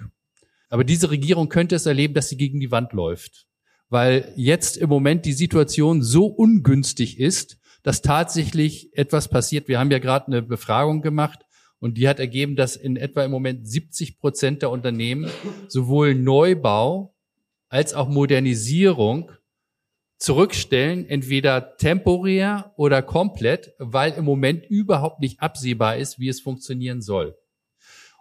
aber 0.69 0.83
diese 0.83 1.09
Regierung 1.09 1.49
könnte 1.49 1.73
es 1.75 1.87
erleben, 1.87 2.13
dass 2.13 2.29
sie 2.29 2.37
gegen 2.37 2.59
die 2.59 2.69
Wand 2.69 2.93
läuft, 2.93 3.47
weil 3.89 4.31
jetzt 4.35 4.77
im 4.77 4.89
Moment 4.89 5.25
die 5.25 5.33
Situation 5.33 6.03
so 6.03 6.27
ungünstig 6.27 7.19
ist, 7.19 7.57
dass 7.81 8.03
tatsächlich 8.03 8.95
etwas 8.95 9.29
passiert. 9.29 9.67
Wir 9.67 9.79
haben 9.79 9.89
ja 9.89 9.97
gerade 9.97 10.27
eine 10.27 10.43
Befragung 10.43 11.01
gemacht 11.01 11.39
und 11.79 11.97
die 11.97 12.07
hat 12.07 12.19
ergeben, 12.19 12.55
dass 12.55 12.75
in 12.75 12.97
etwa 12.97 13.25
im 13.25 13.31
Moment 13.31 13.67
70 13.67 14.19
Prozent 14.19 14.61
der 14.61 14.69
Unternehmen 14.69 15.27
sowohl 15.69 16.13
Neubau 16.13 17.15
als 17.71 17.93
auch 17.93 18.09
Modernisierung 18.09 19.31
zurückstellen, 20.17 21.07
entweder 21.07 21.77
temporär 21.77 22.73
oder 22.75 23.01
komplett, 23.01 23.73
weil 23.79 24.11
im 24.11 24.25
Moment 24.25 24.65
überhaupt 24.69 25.21
nicht 25.21 25.39
absehbar 25.39 25.95
ist, 25.95 26.19
wie 26.19 26.27
es 26.27 26.41
funktionieren 26.41 27.01
soll. 27.01 27.35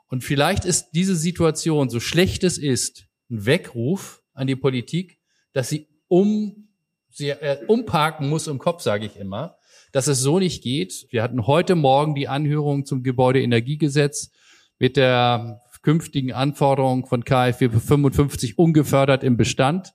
Und 0.07 0.23
vielleicht 0.23 0.65
ist 0.65 0.93
diese 0.93 1.17
Situation, 1.17 1.91
so 1.91 1.99
schlecht 1.99 2.45
es 2.45 2.59
ist, 2.59 3.07
ein 3.29 3.45
Weckruf 3.45 4.23
an 4.35 4.47
die 4.47 4.57
Politik, 4.57 5.19
dass 5.53 5.69
sie 5.69 5.89
um 6.07 6.69
sie 7.11 7.31
äh, 7.31 7.65
umparken 7.67 8.29
muss 8.29 8.47
im 8.47 8.61
Kopf, 8.61 8.83
sage 8.83 9.05
ich 9.05 9.17
immer, 9.17 9.57
dass 9.91 10.07
es 10.07 10.21
so 10.21 10.39
nicht 10.39 10.63
geht. 10.63 11.09
Wir 11.11 11.25
hatten 11.25 11.49
heute 11.49 11.75
Morgen 11.75 12.15
die 12.15 12.29
Anhörung 12.29 12.87
zum 12.87 13.03
Gebäudeenergiegesetz 13.03 14.31
mit 14.79 14.97
der 14.97 15.61
künftigen 15.83 16.33
Anforderungen 16.33 17.07
von 17.07 17.25
KfW 17.25 17.69
55 17.71 18.59
ungefördert 18.59 19.25
im 19.25 19.37
Bestand. 19.37 19.93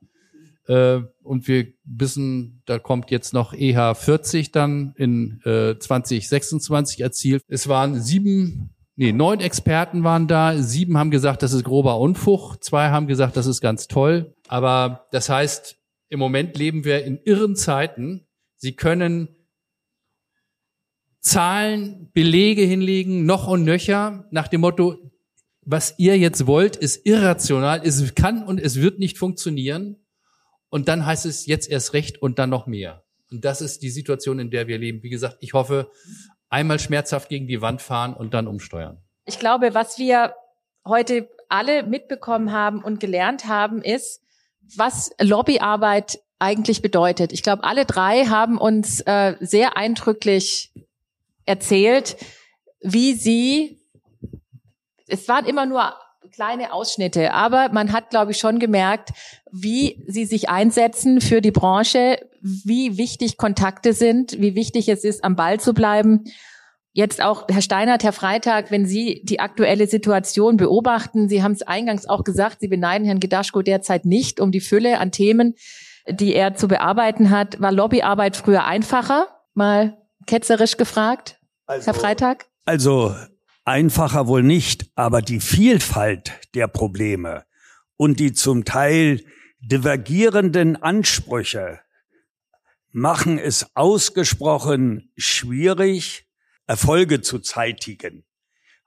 Äh, 0.67 1.01
und 1.23 1.47
wir 1.47 1.67
wissen, 1.83 2.61
da 2.65 2.79
kommt 2.79 3.11
jetzt 3.11 3.33
noch 3.33 3.53
EH 3.53 3.93
40 3.93 4.51
dann 4.51 4.93
in 4.97 5.41
äh, 5.45 5.77
2026 5.77 7.01
erzielt. 7.01 7.43
Es 7.47 7.67
waren 7.67 8.01
sieben, 8.01 8.73
nee, 8.95 9.11
neun 9.11 9.39
Experten 9.39 10.03
waren 10.03 10.27
da. 10.27 10.57
Sieben 10.57 10.97
haben 10.97 11.11
gesagt, 11.11 11.43
das 11.43 11.53
ist 11.53 11.63
grober 11.63 11.99
Unfug. 11.99 12.63
Zwei 12.63 12.89
haben 12.89 13.07
gesagt, 13.07 13.37
das 13.37 13.45
ist 13.45 13.61
ganz 13.61 13.87
toll. 13.87 14.33
Aber 14.47 15.07
das 15.11 15.29
heißt, 15.29 15.77
im 16.09 16.19
Moment 16.19 16.57
leben 16.57 16.83
wir 16.83 17.03
in 17.03 17.19
irren 17.23 17.55
Zeiten. 17.55 18.27
Sie 18.55 18.75
können 18.75 19.29
Zahlen, 21.19 22.11
Belege 22.13 22.61
hinlegen, 22.61 23.25
noch 23.25 23.47
und 23.47 23.63
nöcher, 23.63 24.25
nach 24.29 24.47
dem 24.47 24.61
Motto, 24.61 24.95
was 25.65 25.95
ihr 25.97 26.17
jetzt 26.17 26.45
wollt, 26.47 26.75
ist 26.75 27.05
irrational, 27.05 27.81
es 27.83 28.13
kann 28.15 28.43
und 28.43 28.59
es 28.59 28.79
wird 28.79 28.99
nicht 28.99 29.17
funktionieren. 29.17 29.97
Und 30.69 30.87
dann 30.87 31.05
heißt 31.05 31.25
es 31.25 31.45
jetzt 31.45 31.69
erst 31.69 31.93
recht 31.93 32.21
und 32.21 32.37
dann 32.39 32.49
noch 32.49 32.67
mehr. 32.67 33.03
Und 33.31 33.45
das 33.45 33.61
ist 33.61 33.81
die 33.81 33.89
Situation, 33.89 34.39
in 34.39 34.51
der 34.51 34.67
wir 34.67 34.77
leben. 34.77 35.01
Wie 35.03 35.09
gesagt, 35.09 35.37
ich 35.39 35.53
hoffe, 35.53 35.89
einmal 36.49 36.79
schmerzhaft 36.79 37.29
gegen 37.29 37.47
die 37.47 37.61
Wand 37.61 37.81
fahren 37.81 38.13
und 38.13 38.33
dann 38.33 38.47
umsteuern. 38.47 39.01
Ich 39.25 39.39
glaube, 39.39 39.73
was 39.73 39.97
wir 39.97 40.35
heute 40.85 41.29
alle 41.49 41.83
mitbekommen 41.83 42.51
haben 42.51 42.83
und 42.83 42.99
gelernt 42.99 43.45
haben, 43.47 43.81
ist, 43.81 44.21
was 44.75 45.11
Lobbyarbeit 45.19 46.19
eigentlich 46.37 46.81
bedeutet. 46.81 47.31
Ich 47.31 47.43
glaube, 47.43 47.63
alle 47.63 47.85
drei 47.85 48.25
haben 48.25 48.57
uns 48.57 49.01
äh, 49.01 49.35
sehr 49.39 49.77
eindrücklich 49.77 50.73
erzählt, 51.45 52.17
wie 52.81 53.13
sie 53.13 53.84
es 55.07 55.27
waren 55.27 55.45
immer 55.45 55.65
nur 55.65 55.93
kleine 56.31 56.73
Ausschnitte, 56.73 57.33
aber 57.33 57.69
man 57.69 57.91
hat, 57.91 58.09
glaube 58.09 58.31
ich, 58.31 58.37
schon 58.37 58.59
gemerkt, 58.59 59.09
wie 59.51 60.03
Sie 60.07 60.25
sich 60.25 60.49
einsetzen 60.49 61.21
für 61.21 61.41
die 61.41 61.51
Branche, 61.51 62.19
wie 62.41 62.97
wichtig 62.97 63.37
Kontakte 63.37 63.93
sind, 63.93 64.39
wie 64.39 64.55
wichtig 64.55 64.89
es 64.89 65.03
ist, 65.03 65.23
am 65.23 65.35
Ball 65.35 65.59
zu 65.59 65.73
bleiben. 65.73 66.23
Jetzt 66.93 67.21
auch, 67.21 67.45
Herr 67.49 67.61
Steinert, 67.61 68.03
Herr 68.03 68.13
Freitag, 68.13 68.71
wenn 68.71 68.85
Sie 68.85 69.21
die 69.23 69.39
aktuelle 69.39 69.87
Situation 69.87 70.57
beobachten, 70.57 71.27
Sie 71.27 71.43
haben 71.43 71.51
es 71.51 71.61
eingangs 71.61 72.07
auch 72.07 72.23
gesagt, 72.23 72.61
Sie 72.61 72.69
beneiden 72.69 73.05
Herrn 73.05 73.19
Gedaschko 73.19 73.61
derzeit 73.61 74.05
nicht 74.05 74.39
um 74.39 74.51
die 74.51 74.61
Fülle 74.61 74.99
an 74.99 75.11
Themen, 75.11 75.55
die 76.07 76.33
er 76.33 76.55
zu 76.55 76.67
bearbeiten 76.67 77.29
hat. 77.29 77.59
War 77.59 77.71
Lobbyarbeit 77.71 78.37
früher 78.37 78.65
einfacher? 78.65 79.27
Mal 79.53 79.97
ketzerisch 80.25 80.77
gefragt, 80.77 81.39
also, 81.65 81.87
Herr 81.87 81.93
Freitag? 81.93 82.45
Also 82.65 83.13
einfacher 83.65 84.27
wohl 84.27 84.43
nicht, 84.43 84.89
aber 84.95 85.21
die 85.21 85.39
Vielfalt 85.39 86.31
der 86.53 86.67
Probleme 86.67 87.45
und 87.97 88.19
die 88.19 88.33
zum 88.33 88.63
Teil 88.63 89.23
divergierenden 89.59 90.81
Ansprüche 90.81 91.79
machen 92.91 93.37
es 93.37 93.75
ausgesprochen 93.75 95.11
schwierig, 95.17 96.29
Erfolge 96.67 97.21
zu 97.21 97.39
zeitigen. 97.39 98.23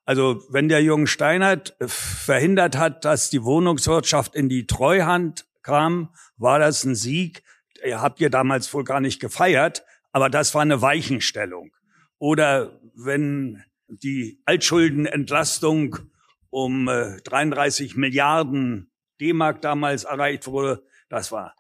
Also 0.05 0.43
wenn 0.49 0.71
der 0.71 0.83
Jung 0.83 1.07
Steinert 1.07 1.77
verhindert 1.81 2.79
hat, 2.79 3.05
dass 3.05 3.29
die 3.29 3.45
Wohnungswirtschaft 3.45 4.35
in 4.35 4.49
die 4.49 4.67
Treuhand 4.67 5.47
kam, 5.63 6.15
war 6.39 6.59
das 6.59 6.85
ein 6.85 6.95
Sieg. 6.95 7.43
Ihr 7.85 8.01
habt 8.01 8.19
ihr 8.21 8.31
damals 8.31 8.73
wohl 8.73 8.85
gar 8.85 9.01
nicht 9.01 9.21
gefeiert, 9.21 9.85
aber 10.11 10.31
das 10.31 10.55
war 10.55 10.63
eine 10.63 10.81
Weichenstellung. 10.81 11.73
Oder 12.19 12.81
wenn 12.95 13.63
die 13.89 14.41
Altschuldenentlastung 14.45 15.99
um 16.51 16.87
33 16.87 17.95
äh, 17.95 17.99
Milliarden 17.99 18.91
D-Mark 19.21 19.61
damals 19.61 20.05
erreicht 20.05 20.47
wurde, 20.47 20.85
das 21.09 21.33
war 21.33 21.55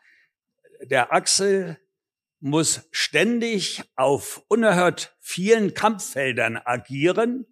der 0.82 1.12
Axel 1.12 1.78
muss 2.40 2.88
ständig 2.92 3.82
auf 3.96 4.44
unerhört 4.48 5.16
vielen 5.20 5.74
Kampffeldern 5.74 6.56
agieren 6.56 7.46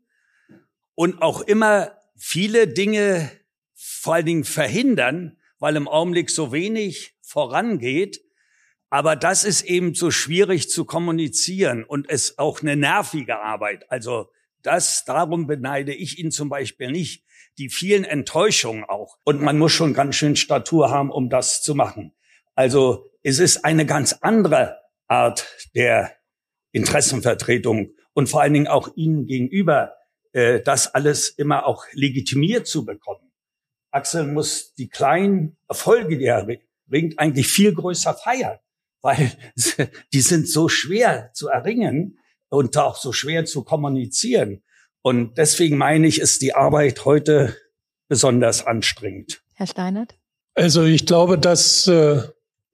und 0.94 1.22
auch 1.22 1.40
immer 1.40 1.98
viele 2.16 2.68
Dinge 2.68 3.30
vor 3.74 4.14
allen 4.14 4.26
Dingen 4.26 4.44
verhindern, 4.44 5.38
weil 5.58 5.76
im 5.76 5.88
Augenblick 5.88 6.30
so 6.30 6.52
wenig 6.52 7.16
vorangeht. 7.20 8.20
Aber 8.88 9.16
das 9.16 9.44
ist 9.44 9.62
eben 9.62 9.94
so 9.94 10.12
schwierig 10.12 10.70
zu 10.70 10.84
kommunizieren 10.84 11.82
und 11.82 12.08
es 12.08 12.38
auch 12.38 12.62
eine 12.62 12.76
nervige 12.76 13.40
Arbeit. 13.40 13.90
Also 13.90 14.30
das, 14.66 15.04
darum 15.04 15.46
beneide 15.46 15.94
ich 15.94 16.18
ihn 16.18 16.30
zum 16.30 16.48
Beispiel 16.48 16.90
nicht. 16.90 17.24
Die 17.58 17.70
vielen 17.70 18.04
Enttäuschungen 18.04 18.84
auch. 18.84 19.16
Und 19.24 19.40
man 19.40 19.58
muss 19.58 19.72
schon 19.72 19.94
ganz 19.94 20.16
schön 20.16 20.36
Statur 20.36 20.90
haben, 20.90 21.10
um 21.10 21.30
das 21.30 21.62
zu 21.62 21.74
machen. 21.74 22.12
Also 22.54 23.06
es 23.22 23.38
ist 23.38 23.64
eine 23.64 23.86
ganz 23.86 24.14
andere 24.20 24.78
Art 25.08 25.46
der 25.74 26.12
Interessenvertretung 26.72 27.94
und 28.12 28.28
vor 28.28 28.42
allen 28.42 28.52
Dingen 28.52 28.68
auch 28.68 28.94
Ihnen 28.96 29.26
gegenüber, 29.26 29.94
äh, 30.32 30.60
das 30.60 30.94
alles 30.94 31.28
immer 31.28 31.66
auch 31.66 31.84
legitimiert 31.92 32.66
zu 32.66 32.84
bekommen. 32.84 33.32
Axel 33.90 34.26
muss 34.26 34.74
die 34.74 34.88
kleinen 34.88 35.56
Erfolge, 35.68 36.18
die 36.18 36.24
er 36.24 36.46
bringt, 36.86 37.18
eigentlich 37.18 37.48
viel 37.48 37.74
größer 37.74 38.14
feiern, 38.14 38.58
weil 39.00 39.32
die 40.12 40.20
sind 40.20 40.48
so 40.48 40.68
schwer 40.68 41.30
zu 41.32 41.48
erringen 41.48 42.18
und 42.48 42.76
auch 42.76 42.96
so 42.96 43.12
schwer 43.12 43.44
zu 43.44 43.64
kommunizieren. 43.64 44.62
Und 45.02 45.38
deswegen 45.38 45.76
meine 45.76 46.06
ich, 46.06 46.20
ist 46.20 46.42
die 46.42 46.54
Arbeit 46.54 47.04
heute 47.04 47.56
besonders 48.08 48.66
anstrengend. 48.66 49.42
Herr 49.54 49.66
Steinert? 49.66 50.14
Also 50.54 50.84
ich 50.84 51.06
glaube, 51.06 51.38
dass 51.38 51.86
äh, 51.86 52.22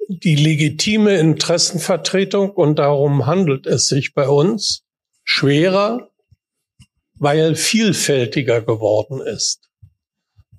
die 0.09 0.37
legitime 0.37 1.17
Interessenvertretung, 1.17 2.51
und 2.51 2.79
darum 2.79 3.27
handelt 3.27 3.67
es 3.67 3.87
sich 3.87 4.15
bei 4.15 4.29
uns, 4.29 4.85
schwerer, 5.25 6.11
weil 7.15 7.55
vielfältiger 7.55 8.63
geworden 8.63 9.21
ist. 9.21 9.71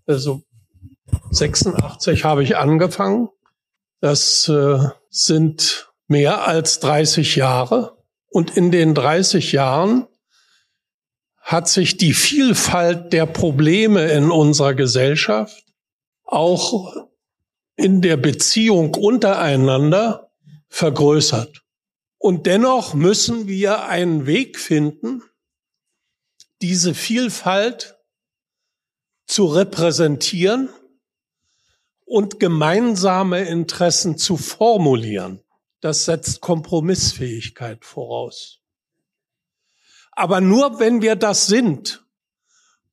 Also 0.06 0.44
86 1.32 2.24
habe 2.24 2.44
ich 2.44 2.58
angefangen. 2.58 3.30
Das 4.00 4.48
äh, 4.50 4.80
sind 5.10 5.92
mehr 6.08 6.48
als 6.48 6.80
30 6.80 7.36
Jahre. 7.36 7.98
Und 8.34 8.58
in 8.58 8.72
den 8.72 8.96
30 8.96 9.52
Jahren 9.52 10.08
hat 11.38 11.70
sich 11.70 11.98
die 11.98 12.16
Vielfalt 12.16 13.14
der 13.14 13.28
Probleme 13.28 14.12
in 14.12 14.32
unserer 14.32 14.74
Gesellschaft 14.74 15.64
auch 16.24 16.96
in 17.76 18.02
der 18.02 18.18
Beziehung 18.18 18.96
untereinander 18.96 20.32
vergrößert. 20.68 21.62
Und 22.18 22.48
dennoch 22.48 22.96
müssen 22.96 23.48
wir 23.48 23.84
einen 23.84 24.26
Weg 24.26 24.58
finden, 24.58 25.22
diese 26.64 26.96
Vielfalt 26.96 28.00
zu 29.28 29.46
repräsentieren 29.46 30.70
und 32.04 32.40
gemeinsame 32.40 33.44
Interessen 33.44 34.18
zu 34.18 34.38
formulieren. 34.38 35.43
Das 35.84 36.06
setzt 36.06 36.40
Kompromissfähigkeit 36.40 37.84
voraus. 37.84 38.62
Aber 40.14 40.40
nur 40.40 40.80
wenn 40.80 41.02
wir 41.02 41.18
das 41.18 41.48
sind 41.48 42.06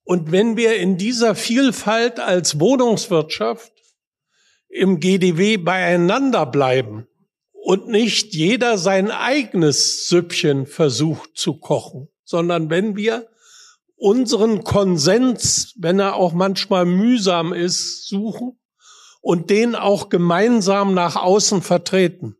und 0.02 0.32
wenn 0.32 0.56
wir 0.56 0.76
in 0.76 0.96
dieser 0.98 1.36
Vielfalt 1.36 2.18
als 2.18 2.58
Wohnungswirtschaft 2.58 3.72
im 4.68 4.98
GDW 4.98 5.56
beieinander 5.58 6.46
bleiben 6.46 7.06
und 7.52 7.86
nicht 7.86 8.34
jeder 8.34 8.76
sein 8.76 9.12
eigenes 9.12 10.08
Süppchen 10.08 10.66
versucht 10.66 11.36
zu 11.36 11.60
kochen, 11.60 12.08
sondern 12.24 12.70
wenn 12.70 12.96
wir 12.96 13.28
unseren 13.94 14.64
Konsens, 14.64 15.74
wenn 15.78 16.00
er 16.00 16.16
auch 16.16 16.32
manchmal 16.32 16.86
mühsam 16.86 17.52
ist, 17.52 18.08
suchen 18.08 18.58
und 19.20 19.48
den 19.48 19.76
auch 19.76 20.08
gemeinsam 20.08 20.92
nach 20.92 21.14
außen 21.14 21.62
vertreten. 21.62 22.34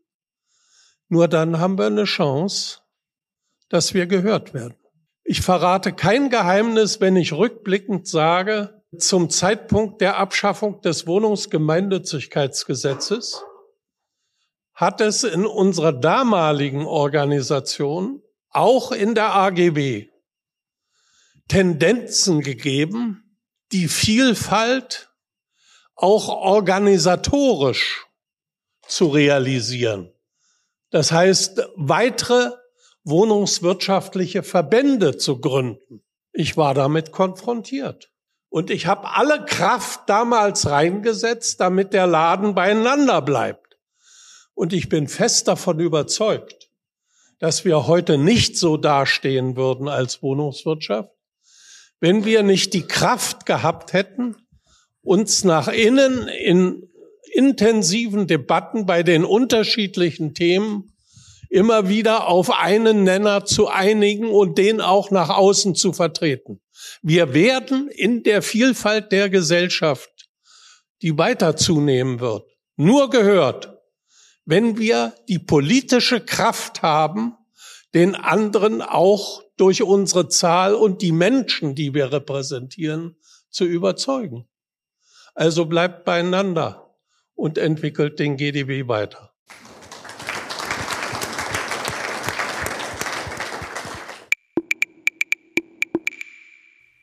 Nur 1.11 1.27
dann 1.27 1.59
haben 1.59 1.77
wir 1.77 1.85
eine 1.87 2.05
Chance, 2.05 2.79
dass 3.67 3.93
wir 3.93 4.07
gehört 4.07 4.53
werden. 4.53 4.77
Ich 5.25 5.41
verrate 5.41 5.91
kein 5.91 6.29
Geheimnis, 6.29 7.01
wenn 7.01 7.17
ich 7.17 7.33
rückblickend 7.33 8.07
sage, 8.07 8.81
zum 8.97 9.29
Zeitpunkt 9.29 9.99
der 9.99 10.15
Abschaffung 10.15 10.79
des 10.79 11.07
Wohnungsgemeinnützigkeitsgesetzes 11.07 13.43
hat 14.73 15.01
es 15.01 15.25
in 15.25 15.45
unserer 15.45 15.91
damaligen 15.91 16.85
Organisation, 16.85 18.23
auch 18.49 18.93
in 18.93 19.13
der 19.13 19.35
AGB, 19.35 20.07
Tendenzen 21.49 22.39
gegeben, 22.39 23.37
die 23.73 23.89
Vielfalt 23.89 25.11
auch 25.93 26.29
organisatorisch 26.29 28.07
zu 28.87 29.07
realisieren. 29.07 30.13
Das 30.91 31.11
heißt, 31.11 31.61
weitere 31.75 32.51
wohnungswirtschaftliche 33.03 34.43
Verbände 34.43 35.17
zu 35.17 35.39
gründen. 35.39 36.03
Ich 36.33 36.57
war 36.57 36.73
damit 36.73 37.11
konfrontiert. 37.11 38.11
Und 38.49 38.69
ich 38.69 38.85
habe 38.85 39.15
alle 39.15 39.45
Kraft 39.45 40.01
damals 40.07 40.69
reingesetzt, 40.69 41.59
damit 41.61 41.93
der 41.93 42.05
Laden 42.05 42.53
beieinander 42.53 43.21
bleibt. 43.21 43.77
Und 44.53 44.73
ich 44.73 44.89
bin 44.89 45.07
fest 45.07 45.47
davon 45.47 45.79
überzeugt, 45.79 46.69
dass 47.39 47.63
wir 47.63 47.87
heute 47.87 48.17
nicht 48.17 48.57
so 48.57 48.75
dastehen 48.75 49.55
würden 49.55 49.87
als 49.87 50.21
Wohnungswirtschaft, 50.21 51.09
wenn 52.01 52.25
wir 52.25 52.43
nicht 52.43 52.73
die 52.73 52.85
Kraft 52.85 53.45
gehabt 53.45 53.93
hätten, 53.93 54.35
uns 55.01 55.43
nach 55.43 55.67
innen 55.69 56.27
in 56.27 56.90
intensiven 57.31 58.27
Debatten 58.27 58.85
bei 58.85 59.03
den 59.03 59.23
unterschiedlichen 59.23 60.33
Themen 60.33 60.91
immer 61.49 61.89
wieder 61.89 62.27
auf 62.27 62.49
einen 62.49 63.03
Nenner 63.03 63.45
zu 63.45 63.67
einigen 63.67 64.29
und 64.29 64.57
den 64.57 64.79
auch 64.79 65.11
nach 65.11 65.29
außen 65.29 65.75
zu 65.75 65.91
vertreten. 65.91 66.61
Wir 67.01 67.33
werden 67.33 67.89
in 67.89 68.23
der 68.23 68.41
Vielfalt 68.41 69.11
der 69.11 69.29
Gesellschaft, 69.29 70.09
die 71.01 71.17
weiter 71.17 71.55
zunehmen 71.57 72.19
wird, 72.19 72.45
nur 72.77 73.09
gehört, 73.09 73.77
wenn 74.45 74.77
wir 74.77 75.13
die 75.27 75.39
politische 75.39 76.21
Kraft 76.21 76.81
haben, 76.81 77.35
den 77.93 78.15
anderen 78.15 78.81
auch 78.81 79.43
durch 79.57 79.83
unsere 79.83 80.29
Zahl 80.29 80.73
und 80.73 81.01
die 81.01 81.11
Menschen, 81.11 81.75
die 81.75 81.93
wir 81.93 82.11
repräsentieren, 82.11 83.17
zu 83.49 83.65
überzeugen. 83.65 84.47
Also 85.35 85.65
bleibt 85.65 86.05
beieinander 86.05 86.80
und 87.35 87.57
entwickelt 87.57 88.19
den 88.19 88.37
GDW 88.37 88.87
weiter. 88.87 89.31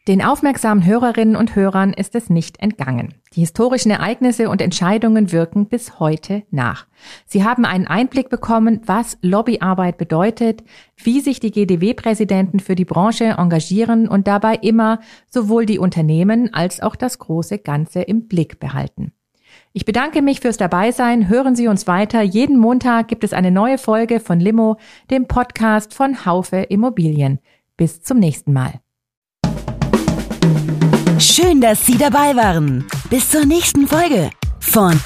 Den 0.09 0.22
aufmerksamen 0.22 0.86
Hörerinnen 0.86 1.36
und 1.36 1.55
Hörern 1.55 1.92
ist 1.92 2.14
es 2.14 2.30
nicht 2.30 2.62
entgangen. 2.62 3.12
Die 3.34 3.40
historischen 3.40 3.90
Ereignisse 3.90 4.48
und 4.48 4.62
Entscheidungen 4.62 5.32
wirken 5.32 5.66
bis 5.66 6.00
heute 6.00 6.44
nach. 6.50 6.86
Sie 7.26 7.44
haben 7.44 7.66
einen 7.66 7.86
Einblick 7.86 8.30
bekommen, 8.30 8.80
was 8.86 9.18
Lobbyarbeit 9.20 9.98
bedeutet, 9.98 10.64
wie 10.96 11.20
sich 11.20 11.40
die 11.40 11.50
GDW-Präsidenten 11.50 12.59
für 12.59 12.74
die 12.74 12.86
Branche 12.86 13.34
engagieren 13.36 14.09
und 14.09 14.26
dabei 14.26 14.55
immer 14.55 15.00
sowohl 15.28 15.66
die 15.66 15.78
Unternehmen 15.78 16.55
als 16.55 16.80
auch 16.80 16.96
das 16.96 17.18
große 17.18 17.59
Ganze 17.59 18.00
im 18.00 18.28
Blick 18.28 18.59
behalten. 18.60 19.12
Ich 19.78 19.84
bedanke 19.84 20.22
mich 20.22 20.40
fürs 20.40 20.56
Dabeisein. 20.56 21.28
Hören 21.28 21.55
Sie 21.55 21.68
uns 21.68 21.86
weiter. 21.86 22.20
Jeden 22.20 22.59
Montag 22.59 23.06
gibt 23.06 23.22
es 23.22 23.32
eine 23.32 23.52
neue 23.52 23.78
Folge 23.78 24.18
von 24.18 24.40
Limo, 24.40 24.76
dem 25.09 25.28
Podcast 25.28 25.94
von 25.94 26.26
Haufe 26.26 26.56
Immobilien. 26.56 27.38
Bis 27.76 28.02
zum 28.02 28.18
nächsten 28.18 28.52
Mal. 28.52 28.80
Schön, 31.20 31.60
dass 31.60 31.86
Sie 31.86 31.96
dabei 31.96 32.34
waren. 32.34 32.86
Bis 33.09 33.30
zur 33.30 33.46
nächsten 33.46 33.86
Folge 33.86 34.30
von 34.59 34.98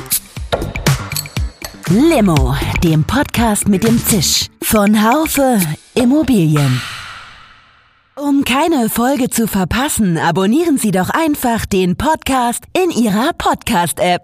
Limo, 1.90 2.54
dem 2.82 3.04
Podcast 3.04 3.68
mit 3.68 3.84
dem 3.84 3.98
Zisch 3.98 4.46
von 4.62 5.02
Haufe 5.06 5.60
Immobilien. 5.94 6.80
Um 8.14 8.44
keine 8.44 8.90
Folge 8.90 9.30
zu 9.30 9.48
verpassen, 9.48 10.18
abonnieren 10.18 10.76
Sie 10.76 10.90
doch 10.90 11.08
einfach 11.08 11.64
den 11.64 11.96
Podcast 11.96 12.64
in 12.74 12.90
Ihrer 12.90 13.32
Podcast-App. 13.32 14.20